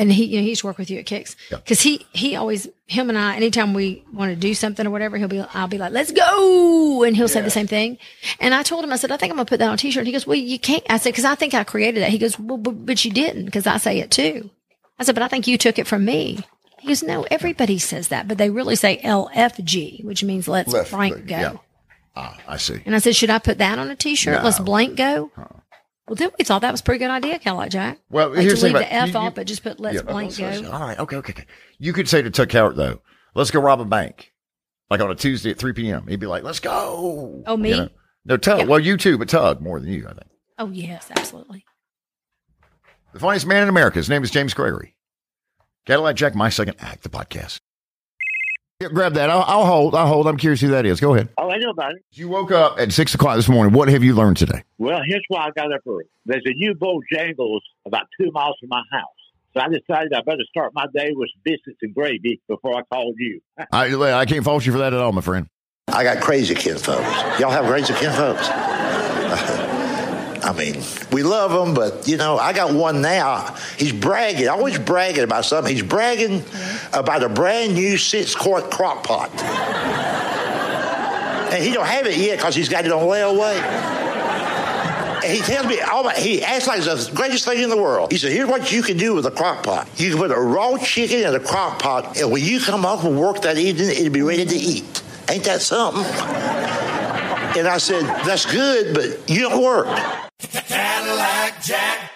And 0.00 0.10
he 0.12 0.24
you 0.24 0.36
know, 0.38 0.42
he 0.42 0.48
used 0.50 0.62
to 0.62 0.66
work 0.66 0.78
with 0.78 0.90
you 0.90 0.98
at 0.98 1.06
Kicks 1.06 1.36
Yeah. 1.50 1.58
because 1.58 1.80
he 1.82 2.06
he 2.12 2.34
always 2.36 2.68
him 2.86 3.08
and 3.10 3.18
I 3.18 3.36
anytime 3.36 3.74
we 3.74 4.02
want 4.12 4.30
to 4.32 4.36
do 4.36 4.54
something 4.54 4.86
or 4.86 4.90
whatever 4.90 5.16
he'll 5.18 5.28
be 5.28 5.40
I'll 5.54 5.68
be 5.68 5.78
like 5.78 5.92
let's 5.92 6.10
go! 6.12 7.02
And 7.04 7.14
he'll 7.16 7.28
say 7.28 7.40
the 7.42 7.50
same 7.50 7.66
thing. 7.66 7.98
And 8.40 8.54
I 8.54 8.62
told 8.62 8.82
him 8.84 8.92
I 8.92 8.96
said 8.96 9.12
I 9.12 9.16
think 9.16 9.30
I'm 9.30 9.36
gonna 9.36 9.46
put 9.46 9.58
that 9.60 9.68
on 9.68 9.74
a 9.74 9.76
t-shirt. 9.76 10.06
He 10.06 10.12
goes 10.12 10.26
well 10.26 10.36
you 10.36 10.58
can't 10.58 10.82
I 10.90 10.96
said 10.98 11.10
because 11.10 11.24
I 11.24 11.34
think 11.34 11.54
I 11.54 11.62
created 11.64 12.02
that. 12.02 12.10
He 12.10 12.18
goes 12.18 12.38
well 12.38 12.58
but, 12.58 12.86
but 12.86 13.04
you 13.04 13.10
didn't 13.12 13.44
because 13.44 13.66
I 13.66 13.76
say 13.76 14.00
it 14.00 14.10
too. 14.10 14.50
I 14.98 15.04
said 15.04 15.14
but 15.14 15.22
I 15.22 15.28
think 15.28 15.46
you 15.46 15.56
took 15.58 15.78
it 15.78 15.86
from 15.86 16.04
me. 16.04 16.40
He 16.80 16.88
goes 16.88 17.02
no 17.02 17.22
everybody 17.30 17.78
says 17.78 18.08
that 18.08 18.26
but 18.26 18.38
they 18.38 18.50
really 18.50 18.76
say 18.76 18.98
LFG 19.04 20.04
which 20.04 20.24
means 20.24 20.48
let's 20.48 20.72
Left, 20.72 20.90
blank 20.90 21.26
go. 21.26 21.36
yeah. 21.36 21.52
Ah, 22.16 22.36
I 22.48 22.56
see. 22.56 22.80
and 22.86 22.94
I 22.94 22.98
said 22.98 23.14
should 23.14 23.30
I 23.30 23.38
put 23.38 23.58
that 23.58 23.78
on 23.78 23.88
a 23.90 23.96
t-shirt? 23.96 24.42
Let's 24.42 24.58
No. 24.58 24.64
blank 24.64 24.96
go 24.96 25.30
well 26.10 26.16
then 26.16 26.30
we 26.38 26.44
thought 26.44 26.60
that 26.62 26.72
was 26.72 26.80
a 26.80 26.84
pretty 26.84 26.98
good 26.98 27.10
idea 27.10 27.38
Cadillac 27.38 27.70
Jack 27.70 27.98
Well, 28.10 28.30
like 28.30 28.40
here's 28.40 28.54
to 28.60 28.60
the 28.60 28.66
leave 28.66 28.76
thing 28.78 28.82
the 28.88 28.92
F 28.92 29.08
you- 29.12 29.16
off 29.16 29.24
you- 29.26 29.30
but 29.36 29.46
just 29.46 29.62
put 29.62 29.78
let's 29.80 29.94
Yeah, 29.96 30.02
blank 30.02 30.36
go 30.36 30.70
All 30.72 30.80
right. 30.80 30.98
Okay. 30.98 31.16
Okay. 31.16 31.32
Okay. 31.32 31.46
You 31.78 31.92
could 31.92 32.08
say 32.08 32.20
to 32.20 32.30
Tuck 32.30 32.50
Howard 32.52 32.74
though, 32.76 33.00
let's 33.34 33.50
go 33.50 33.60
rob 33.60 33.80
a 33.80 33.84
bank, 33.84 34.32
like 34.90 35.00
on 35.00 35.10
a 35.10 35.14
Tuesday 35.14 35.50
at 35.52 35.58
3 35.58 35.72
p.m. 35.72 36.06
He'd 36.08 36.18
be 36.20 36.26
like, 36.26 36.42
let's 36.42 36.58
go. 36.60 37.42
Oh, 37.46 37.56
me? 37.56 37.70
You 37.70 37.76
know? 37.76 37.88
No, 38.24 38.36
Tug. 38.36 38.58
Yeah. 38.58 38.64
Well, 38.66 38.80
you 38.80 38.96
too, 38.96 39.16
but 39.16 39.28
Tug 39.28 39.60
more 39.60 39.78
than 39.80 39.88
you, 39.90 40.04
I 40.06 40.12
think. 40.14 40.26
oh 40.58 40.70
yes 40.70 41.08
absolutely 41.16 41.64
The 43.12 43.20
funniest 43.20 43.46
man 43.46 43.62
in 43.62 43.68
America. 43.68 43.98
His 43.98 44.10
name 44.10 44.22
is 44.24 44.30
James 44.30 44.52
Gregory. 44.52 44.96
Cadillac 45.86 46.16
Jack, 46.16 46.34
my 46.34 46.48
second 46.50 46.74
act, 46.80 47.02
the 47.04 47.08
podcast. 47.08 47.60
Yeah, 48.80 48.88
grab 48.88 49.12
that. 49.14 49.28
I'll, 49.28 49.42
I'll 49.46 49.66
hold. 49.66 49.94
I'll 49.94 50.06
hold. 50.06 50.26
I'm 50.26 50.38
curious 50.38 50.62
who 50.62 50.68
that 50.68 50.86
is. 50.86 51.00
Go 51.00 51.14
ahead. 51.14 51.28
Oh, 51.36 51.50
I 51.50 51.58
know 51.58 51.68
about 51.68 51.92
it. 51.92 52.02
You 52.12 52.28
woke 52.28 52.50
up 52.50 52.78
at 52.78 52.92
six 52.92 53.14
o'clock 53.14 53.36
this 53.36 53.48
morning. 53.48 53.74
What 53.74 53.88
have 53.88 54.02
you 54.02 54.14
learned 54.14 54.38
today? 54.38 54.64
Well, 54.78 55.00
here's 55.06 55.24
why 55.28 55.46
I 55.46 55.50
got 55.50 55.70
up 55.70 55.82
early. 55.86 56.04
There's 56.24 56.42
a 56.46 56.54
new 56.54 56.74
Bojangles 56.74 57.60
about 57.84 58.06
two 58.18 58.30
miles 58.32 58.56
from 58.58 58.70
my 58.70 58.82
house. 58.90 59.04
So 59.54 59.60
I 59.60 59.68
decided 59.68 60.14
I 60.14 60.22
better 60.22 60.44
start 60.48 60.72
my 60.74 60.86
day 60.94 61.10
with 61.12 61.28
biscuits 61.44 61.78
and 61.82 61.94
gravy 61.94 62.40
before 62.48 62.74
I 62.74 62.82
called 62.90 63.16
you. 63.18 63.40
I, 63.72 63.92
I 63.94 64.24
can't 64.24 64.44
fault 64.44 64.64
you 64.64 64.72
for 64.72 64.78
that 64.78 64.94
at 64.94 65.00
all, 65.00 65.12
my 65.12 65.20
friend. 65.20 65.46
I 65.88 66.02
got 66.02 66.22
crazy 66.22 66.54
kinfolks. 66.54 67.38
Y'all 67.38 67.50
have 67.50 67.66
crazy 67.66 67.92
kinfolks? 67.92 69.76
I 70.42 70.52
mean, 70.52 70.82
we 71.12 71.22
love 71.22 71.52
them, 71.52 71.74
but 71.74 72.08
you 72.08 72.16
know, 72.16 72.38
I 72.38 72.52
got 72.52 72.74
one 72.74 73.02
now. 73.02 73.54
He's 73.76 73.92
bragging, 73.92 74.48
always 74.48 74.78
bragging 74.78 75.24
about 75.24 75.44
something. 75.44 75.72
He's 75.72 75.84
bragging 75.84 76.44
about 76.92 77.22
a 77.22 77.28
brand 77.28 77.74
new 77.74 77.96
six 77.96 78.34
quart 78.34 78.70
crock 78.70 79.04
pot, 79.04 79.30
and 81.52 81.62
he 81.62 81.72
don't 81.72 81.86
have 81.86 82.06
it 82.06 82.16
yet 82.16 82.38
because 82.38 82.54
he's 82.54 82.68
got 82.68 82.84
it 82.84 82.92
on 82.92 83.02
layaway. 83.02 84.08
And 85.22 85.30
he 85.30 85.40
tells 85.40 85.66
me, 85.66 85.78
all 85.80 86.02
my, 86.02 86.14
he 86.14 86.42
acts 86.42 86.66
like 86.66 86.78
it's 86.78 87.08
the 87.08 87.14
greatest 87.14 87.44
thing 87.44 87.62
in 87.62 87.68
the 87.68 87.76
world. 87.76 88.10
He 88.10 88.16
said, 88.16 88.32
here's 88.32 88.48
what 88.48 88.72
you 88.72 88.82
can 88.82 88.96
do 88.96 89.14
with 89.14 89.26
a 89.26 89.30
crock 89.30 89.62
pot. 89.62 89.86
You 89.96 90.10
can 90.10 90.18
put 90.18 90.30
a 90.30 90.40
raw 90.40 90.78
chicken 90.78 91.18
in 91.18 91.34
a 91.34 91.40
crock 91.40 91.78
pot, 91.78 92.18
and 92.18 92.32
when 92.32 92.42
you 92.42 92.58
come 92.58 92.84
home 92.84 93.00
from 93.00 93.16
work 93.16 93.42
that 93.42 93.58
evening, 93.58 93.90
it'll 93.90 94.10
be 94.10 94.22
ready 94.22 94.46
to 94.46 94.56
eat. 94.56 95.02
Ain't 95.28 95.44
that 95.44 95.60
something? 95.60 96.02
And 97.56 97.66
I 97.66 97.78
said, 97.78 98.04
that's 98.24 98.46
good, 98.46 98.94
but 98.94 99.28
you 99.28 99.40
don't 99.40 99.62
work. 99.62 99.86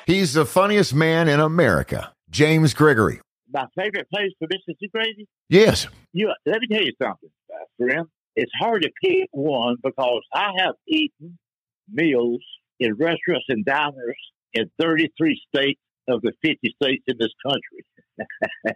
He's 0.06 0.32
the 0.34 0.46
funniest 0.46 0.94
man 0.94 1.28
in 1.28 1.40
America, 1.40 2.12
James 2.30 2.72
Gregory. 2.72 3.20
My 3.52 3.66
favorite 3.76 4.08
place 4.10 4.30
for 4.38 4.46
biscuits 4.48 4.78
and 4.80 4.92
gravy? 4.92 5.26
Yes. 5.48 5.88
You, 6.12 6.32
let 6.46 6.60
me 6.60 6.68
tell 6.68 6.82
you 6.82 6.92
something, 7.02 7.30
uh, 7.52 7.64
friend. 7.78 8.06
It's 8.36 8.52
hard 8.60 8.82
to 8.82 8.90
pick 9.02 9.28
one 9.32 9.76
because 9.82 10.22
I 10.32 10.50
have 10.58 10.74
eaten 10.86 11.38
meals 11.92 12.42
in 12.78 12.94
restaurants 12.94 13.46
and 13.48 13.64
diners 13.64 14.16
in 14.52 14.70
33 14.80 15.40
states 15.48 15.80
of 16.08 16.22
the 16.22 16.32
50 16.42 16.74
states 16.80 17.04
in 17.06 17.16
this 17.18 17.32
country. 17.44 17.84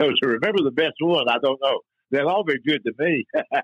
so 0.00 0.08
to 0.20 0.28
remember 0.28 0.62
the 0.64 0.72
best 0.72 0.94
one, 1.00 1.28
I 1.28 1.38
don't 1.42 1.60
know. 1.62 1.80
They'll 2.12 2.28
all 2.28 2.44
be 2.44 2.58
good 2.64 2.84
to 2.84 2.92
me. 2.98 3.24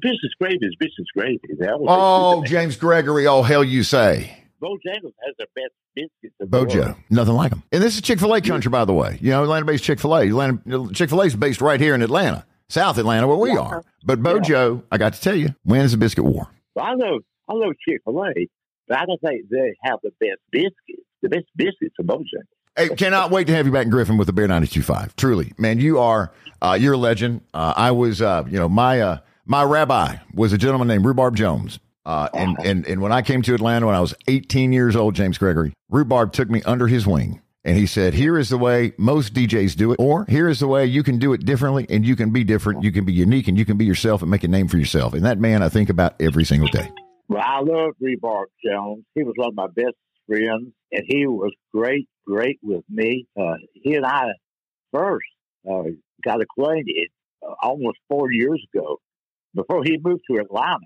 business 0.00 0.32
gravy 0.40 0.58
is 0.62 0.76
business 0.78 1.08
gravy. 1.14 1.40
Oh, 1.86 2.36
good 2.36 2.36
to 2.36 2.42
me. 2.42 2.48
James 2.48 2.76
Gregory, 2.76 3.26
oh, 3.26 3.42
hell 3.42 3.64
you 3.64 3.82
say. 3.82 4.38
Bojangles 4.62 5.12
has 5.26 5.34
the 5.38 5.46
best 5.54 5.72
biscuits 5.94 6.12
in 6.22 6.30
the 6.38 6.46
Bojo, 6.46 6.96
nothing 7.10 7.34
like 7.34 7.50
them. 7.50 7.64
And 7.72 7.82
this 7.82 7.96
is 7.96 8.00
Chick 8.00 8.20
fil 8.20 8.32
A 8.32 8.40
country, 8.40 8.70
by 8.70 8.84
the 8.84 8.94
way. 8.94 9.18
You 9.20 9.30
know, 9.30 9.42
Atlanta 9.42 9.66
based 9.66 9.84
Chick 9.84 10.00
fil 10.00 10.14
A. 10.14 10.22
Atlanta, 10.22 10.88
Chick 10.94 11.10
fil 11.10 11.20
A 11.20 11.26
is 11.26 11.36
based 11.36 11.60
right 11.60 11.80
here 11.80 11.94
in 11.94 12.00
Atlanta, 12.00 12.46
South 12.68 12.96
Atlanta, 12.96 13.26
where 13.26 13.36
we 13.36 13.50
are. 13.50 13.84
But 14.04 14.22
Bojo, 14.22 14.84
I 14.90 14.96
got 14.96 15.14
to 15.14 15.20
tell 15.20 15.34
you, 15.34 15.54
wins 15.64 15.90
the 15.90 15.98
biscuit 15.98 16.24
war. 16.24 16.48
Well, 16.74 16.86
I 16.86 16.94
love 16.94 17.22
I 17.48 17.54
love 17.54 17.72
Chick 17.86 18.00
Fil 18.04 18.24
A, 18.24 18.48
but 18.88 18.98
I 18.98 19.04
don't 19.04 19.20
think 19.20 19.48
they 19.50 19.74
have 19.82 19.98
the 20.02 20.12
best 20.20 20.40
biscuits. 20.50 21.08
The 21.22 21.28
best 21.28 21.46
biscuits 21.56 21.96
are 21.98 22.04
Bojangles. 22.04 22.46
Hey, 22.76 22.88
cannot 22.88 23.30
wait 23.30 23.46
to 23.46 23.54
have 23.54 23.66
you 23.66 23.72
back 23.72 23.84
in 23.84 23.90
Griffin 23.90 24.16
with 24.18 24.26
the 24.26 24.32
Bear 24.32 24.48
92.5. 24.48 25.14
Truly, 25.14 25.52
man, 25.56 25.78
you 25.78 26.00
are, 26.00 26.32
uh, 26.60 26.76
you're 26.78 26.94
a 26.94 26.98
legend. 26.98 27.42
Uh, 27.54 27.72
I 27.76 27.92
was, 27.92 28.20
uh, 28.20 28.42
you 28.48 28.58
know, 28.58 28.68
my, 28.68 29.00
uh, 29.00 29.18
my 29.46 29.62
rabbi 29.62 30.16
was 30.32 30.52
a 30.52 30.58
gentleman 30.58 30.88
named 30.88 31.04
Rhubarb 31.04 31.36
Jones. 31.36 31.78
Uh, 32.04 32.28
and, 32.34 32.56
and, 32.64 32.84
and 32.88 33.00
when 33.00 33.12
I 33.12 33.22
came 33.22 33.42
to 33.42 33.54
Atlanta 33.54 33.86
when 33.86 33.94
I 33.94 34.00
was 34.00 34.12
18 34.26 34.72
years 34.72 34.96
old, 34.96 35.14
James 35.14 35.38
Gregory, 35.38 35.72
Rhubarb 35.88 36.32
took 36.32 36.50
me 36.50 36.62
under 36.64 36.88
his 36.88 37.06
wing 37.06 37.40
and 37.62 37.76
he 37.76 37.86
said, 37.86 38.12
here 38.12 38.36
is 38.36 38.48
the 38.48 38.58
way 38.58 38.92
most 38.98 39.34
DJs 39.34 39.76
do 39.76 39.92
it, 39.92 40.00
or 40.00 40.24
here 40.28 40.48
is 40.48 40.58
the 40.58 40.66
way 40.66 40.84
you 40.84 41.04
can 41.04 41.18
do 41.18 41.32
it 41.32 41.44
differently 41.44 41.86
and 41.88 42.04
you 42.04 42.16
can 42.16 42.30
be 42.30 42.42
different. 42.42 42.82
You 42.82 42.90
can 42.90 43.04
be 43.04 43.12
unique 43.12 43.46
and 43.46 43.56
you 43.56 43.64
can 43.64 43.76
be 43.76 43.84
yourself 43.84 44.20
and 44.20 44.30
make 44.32 44.42
a 44.42 44.48
name 44.48 44.66
for 44.66 44.78
yourself. 44.78 45.14
And 45.14 45.24
that 45.24 45.38
man 45.38 45.62
I 45.62 45.68
think 45.68 45.90
about 45.90 46.20
every 46.20 46.44
single 46.44 46.68
day. 46.68 46.90
Well, 47.28 47.40
I 47.40 47.60
love 47.60 47.92
Rhubarb 48.00 48.48
Jones. 48.64 49.04
He 49.14 49.22
was 49.22 49.34
one 49.36 49.50
of 49.50 49.54
my 49.54 49.68
best 49.68 49.94
friends, 50.26 50.72
and 50.90 51.02
he 51.06 51.26
was 51.26 51.52
great, 51.72 52.08
great 52.26 52.58
with 52.62 52.84
me. 52.88 53.26
Uh, 53.38 53.54
he 53.74 53.94
and 53.94 54.06
I 54.06 54.28
first 54.92 55.26
uh, 55.70 55.84
got 56.24 56.40
acquainted 56.40 57.08
uh, 57.42 57.54
almost 57.62 57.98
four 58.08 58.30
years 58.32 58.64
ago 58.72 58.98
before 59.54 59.84
he 59.84 59.98
moved 60.02 60.22
to 60.30 60.38
Atlanta 60.38 60.78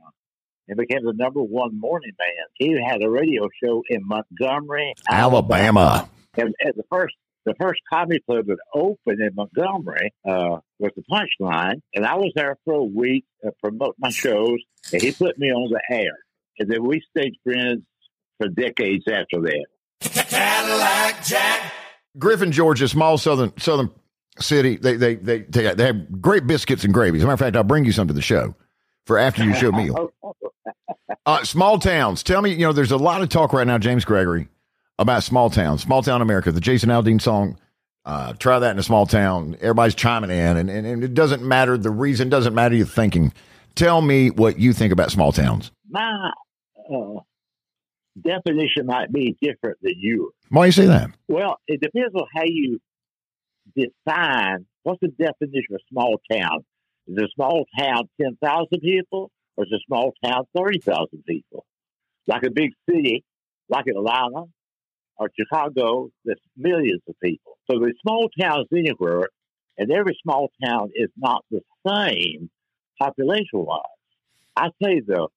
and 0.68 0.76
became 0.76 1.04
the 1.04 1.14
number 1.14 1.40
one 1.40 1.78
morning 1.78 2.12
man. 2.18 2.46
He 2.54 2.80
had 2.82 3.02
a 3.02 3.10
radio 3.10 3.48
show 3.62 3.82
in 3.88 4.06
Montgomery, 4.06 4.94
Alabama. 5.08 6.08
And, 6.36 6.54
and 6.60 6.74
the 6.76 6.84
first 6.90 7.14
the 7.46 7.54
first 7.58 7.80
comedy 7.90 8.20
club 8.28 8.46
that 8.46 8.58
opened 8.74 9.20
in 9.20 9.30
Montgomery 9.34 10.12
uh, 10.28 10.58
was 10.78 10.92
the 10.96 11.02
Punchline, 11.10 11.80
and 11.94 12.04
I 12.04 12.16
was 12.16 12.32
there 12.34 12.58
for 12.64 12.74
a 12.74 12.84
week 12.84 13.24
to 13.42 13.52
promote 13.62 13.96
my 13.98 14.10
shows, 14.10 14.58
and 14.92 15.00
he 15.00 15.12
put 15.12 15.38
me 15.38 15.50
on 15.50 15.70
the 15.70 15.80
air, 15.90 16.18
and 16.58 16.70
then 16.70 16.84
we 16.84 17.02
stayed 17.16 17.34
friends 17.42 17.82
for 18.38 18.48
decades 18.48 19.04
after 19.08 19.40
that. 19.40 19.66
Griffin, 22.18 22.52
Georgia, 22.52 22.88
small 22.88 23.18
southern 23.18 23.52
southern 23.58 23.90
city. 24.38 24.76
They 24.76 24.96
they 24.96 25.14
they 25.16 25.38
they, 25.40 25.74
they 25.74 25.86
have 25.86 26.20
great 26.20 26.46
biscuits 26.46 26.84
and 26.84 26.92
gravies. 26.92 27.20
As 27.20 27.24
a 27.24 27.26
matter 27.26 27.34
of 27.34 27.40
fact, 27.40 27.56
I'll 27.56 27.64
bring 27.64 27.84
you 27.84 27.92
some 27.92 28.08
to 28.08 28.14
the 28.14 28.22
show 28.22 28.54
for 29.06 29.18
after 29.18 29.44
your 29.44 29.54
show 29.54 29.72
meal. 29.72 30.12
Uh, 31.24 31.44
small 31.44 31.78
towns. 31.78 32.22
Tell 32.22 32.40
me, 32.40 32.52
you 32.52 32.60
know, 32.60 32.72
there's 32.72 32.90
a 32.90 32.96
lot 32.96 33.20
of 33.20 33.28
talk 33.28 33.52
right 33.52 33.66
now, 33.66 33.76
James 33.76 34.06
Gregory, 34.06 34.48
about 34.98 35.22
small 35.22 35.50
towns, 35.50 35.82
small 35.82 36.02
town 36.02 36.22
America. 36.22 36.50
The 36.52 36.60
Jason 36.60 36.88
Aldean 36.88 37.20
song. 37.20 37.58
Uh, 38.06 38.32
try 38.32 38.58
that 38.58 38.70
in 38.70 38.78
a 38.78 38.82
small 38.82 39.04
town. 39.04 39.54
Everybody's 39.60 39.94
chiming 39.94 40.30
in, 40.30 40.56
and, 40.56 40.70
and, 40.70 40.86
and 40.86 41.04
it 41.04 41.12
doesn't 41.12 41.42
matter. 41.42 41.76
The 41.76 41.90
reason 41.90 42.30
doesn't 42.30 42.54
matter. 42.54 42.74
You're 42.74 42.86
thinking. 42.86 43.34
Tell 43.74 44.00
me 44.00 44.30
what 44.30 44.58
you 44.58 44.72
think 44.72 44.90
about 44.90 45.10
small 45.10 45.32
towns. 45.32 45.70
My 45.90 46.30
uh, 46.90 47.20
definition 48.22 48.86
might 48.86 49.12
be 49.12 49.36
different 49.40 49.78
than 49.82 49.94
yours. 49.96 50.32
Why 50.48 50.62
do 50.62 50.66
you 50.66 50.72
say 50.72 50.86
that? 50.86 51.10
Well, 51.28 51.58
it 51.66 51.80
depends 51.80 52.14
on 52.14 52.26
how 52.34 52.44
you 52.44 52.80
define 53.76 54.66
what's 54.82 55.00
the 55.00 55.08
definition 55.08 55.74
of 55.74 55.80
small 55.90 56.20
town. 56.30 56.64
Is 57.06 57.16
a 57.16 57.28
small 57.34 57.64
town 57.78 58.08
ten 58.20 58.36
thousand 58.42 58.80
people, 58.80 59.30
or 59.56 59.64
is 59.64 59.72
a 59.72 59.80
small 59.86 60.12
town 60.24 60.44
thirty 60.56 60.80
thousand 60.80 61.24
people? 61.26 61.64
Like 62.26 62.42
a 62.42 62.50
big 62.50 62.72
city, 62.88 63.24
like 63.68 63.86
Atlanta 63.86 64.44
or 65.16 65.30
Chicago, 65.38 66.10
there's 66.24 66.38
millions 66.56 67.02
of 67.08 67.14
people. 67.22 67.58
So 67.70 67.78
there's 67.80 67.96
small 68.02 68.28
towns 68.40 68.66
anywhere, 68.74 69.28
and 69.76 69.90
every 69.90 70.16
small 70.22 70.50
town 70.64 70.90
is 70.94 71.08
not 71.16 71.44
the 71.50 71.60
same 71.86 72.50
population 72.98 73.64
wise. 73.64 73.82
I 74.56 74.68
say 74.82 75.00
the 75.00 75.28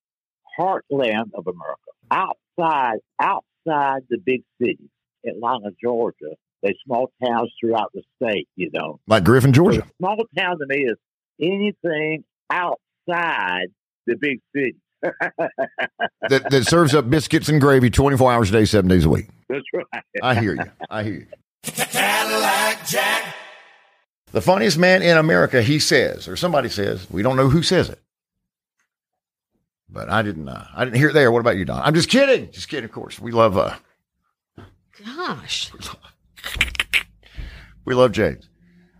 heartland 0.60 1.32
of 1.34 1.48
America, 1.48 2.32
outside 2.62 3.00
outside 3.20 4.04
the 4.10 4.18
big 4.18 4.44
cities, 4.62 4.90
Atlanta, 5.26 5.72
Georgia, 5.82 6.36
there's 6.64 6.78
small 6.86 7.12
towns 7.24 7.52
throughout 7.60 7.92
the 7.94 8.04
state, 8.22 8.48
you 8.56 8.70
know. 8.74 9.00
Like 9.08 9.24
Griffin, 9.24 9.54
Georgia. 9.54 9.82
a 9.82 9.92
small 9.98 10.18
town 10.38 10.60
to 10.60 10.66
me 10.68 10.86
is 10.86 10.98
anything 11.40 12.24
outside 12.50 13.68
the 14.06 14.16
big 14.16 14.40
city. 14.56 14.76
that, 15.02 16.52
that 16.52 16.68
serves 16.68 16.94
up 16.94 17.10
biscuits 17.10 17.50
and 17.50 17.60
gravy 17.60 17.90
24 17.90 18.32
hours 18.32 18.50
a 18.50 18.54
day, 18.54 18.66
seven 18.66 18.88
days 18.88 19.06
a 19.06 19.10
week. 19.10 19.28
That's 19.50 19.66
right. 19.74 20.04
I 20.22 20.36
hear 20.40 20.54
you. 20.54 20.72
I 20.90 21.04
hear 21.04 21.14
you. 21.14 21.28
Cadillac 21.64 22.86
Jack. 22.86 23.36
The 24.32 24.42
funniest 24.42 24.78
man 24.78 25.02
in 25.02 25.18
America, 25.18 25.62
he 25.62 25.80
says, 25.80 26.28
or 26.28 26.38
somebody 26.38 26.70
says, 26.70 27.10
we 27.10 27.24
don't 27.24 27.36
know 27.36 27.50
who 27.50 27.64
says 27.64 27.90
it. 27.90 28.00
But 29.92 30.10
I 30.10 30.22
didn't. 30.22 30.48
Uh, 30.48 30.66
I 30.74 30.86
didn't 30.86 30.98
hear 30.98 31.10
it 31.10 31.14
there. 31.14 31.32
What 31.32 31.40
about 31.40 31.58
you, 31.58 31.66
Don? 31.66 31.82
I'm 31.82 31.94
just 31.94 32.10
kidding. 32.10 32.52
Just 32.52 32.70
kidding. 32.70 32.86
Of 32.86 32.92
course, 32.92 33.20
we 33.20 33.32
love. 33.32 33.58
Uh, 33.58 33.76
Gosh. 35.06 35.72
we 37.86 37.94
love 37.94 38.12
James. 38.12 38.50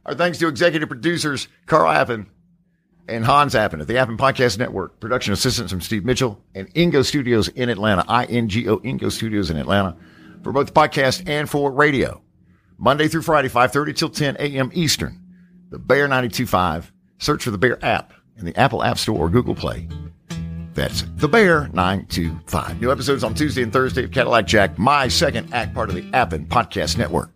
Our 0.06 0.16
thanks 0.16 0.40
to 0.40 0.48
executive 0.48 0.90
producers 0.90 1.48
Carl 1.68 1.92
Appen 1.92 2.28
and 3.08 3.24
Hans 3.24 3.56
Appen 3.56 3.82
at 3.82 3.88
the 3.88 3.98
Appen 3.98 4.18
Podcast 4.18 4.58
Network. 4.58 5.00
Production 5.00 5.34
assistants 5.34 5.72
from 5.72 5.82
Steve 5.82 6.04
Mitchell 6.04 6.44
and 6.56 6.74
Ingo 6.74 7.06
Studios 7.06 7.48
in 7.50 7.70
Atlanta. 7.70 8.04
I 8.08 8.26
N 8.26 8.50
G 8.50 8.68
O 8.68 8.80
Ingo 8.80 9.12
Studios 9.12 9.50
in 9.50 9.58
Atlanta 9.58 9.96
for 10.44 10.52
both 10.52 10.68
the 10.68 10.74
podcast 10.74 11.30
and 11.30 11.50
for 11.50 11.72
radio. 11.72 12.22
Monday 12.78 13.08
through 13.08 13.22
Friday, 13.22 13.48
5:30 13.48 13.96
till 13.96 14.10
10 14.10 14.38
a.m. 14.40 14.72
Eastern. 14.74 15.20
The 15.70 15.80
Bear 15.80 16.08
925. 16.08 16.92
Search 17.20 17.44
for 17.44 17.52
the 17.52 17.58
Bear 17.58 17.84
app 17.86 18.14
in 18.38 18.46
the 18.46 18.58
Apple 18.58 18.84
App 18.84 18.98
Store 18.98 19.18
or 19.18 19.30
Google 19.30 19.56
Play. 19.56 19.88
That's 20.74 21.04
the 21.18 21.28
Bear 21.28 21.70
925. 21.74 22.82
New 22.82 22.92
episodes 22.92 23.24
on 23.24 23.34
Tuesday 23.34 23.64
and 23.64 23.74
Thursday 23.74 24.06
of 24.06 24.12
Cadillac 24.12 24.48
Jack, 24.48 24.78
my 24.78 25.08
second 25.08 25.54
act 25.54 25.74
part 25.74 25.90
of 25.90 25.96
the 25.96 26.10
Appen 26.14 26.46
Podcast 26.46 26.98
Network. 26.98 27.30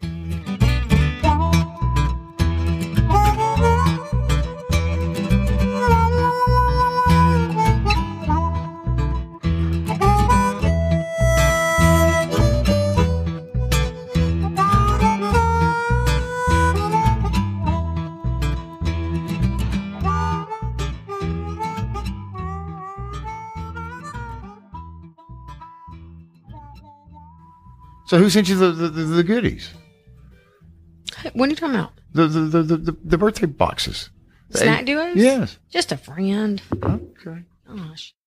So 28.15 28.19
who 28.19 28.30
sent 28.30 28.47
you 28.47 28.56
the, 28.56 28.71
the, 28.71 28.88
the, 28.88 29.23
goodies? 29.23 29.71
What 31.34 31.47
are 31.47 31.49
you 31.49 31.58
talking 31.58 31.75
about? 31.75 31.91
The, 32.13 32.28
the, 32.28 32.39
the, 32.39 32.78
the, 32.78 32.91
the, 33.04 33.17
birthday 33.17 33.45
boxes. 33.45 34.10
Snack 34.51 34.86
duos? 34.86 35.17
Yes. 35.17 35.60
Just 35.69 35.91
a 35.91 35.97
friend. 35.97 36.62
Okay. 36.82 37.43
Gosh. 37.67 38.15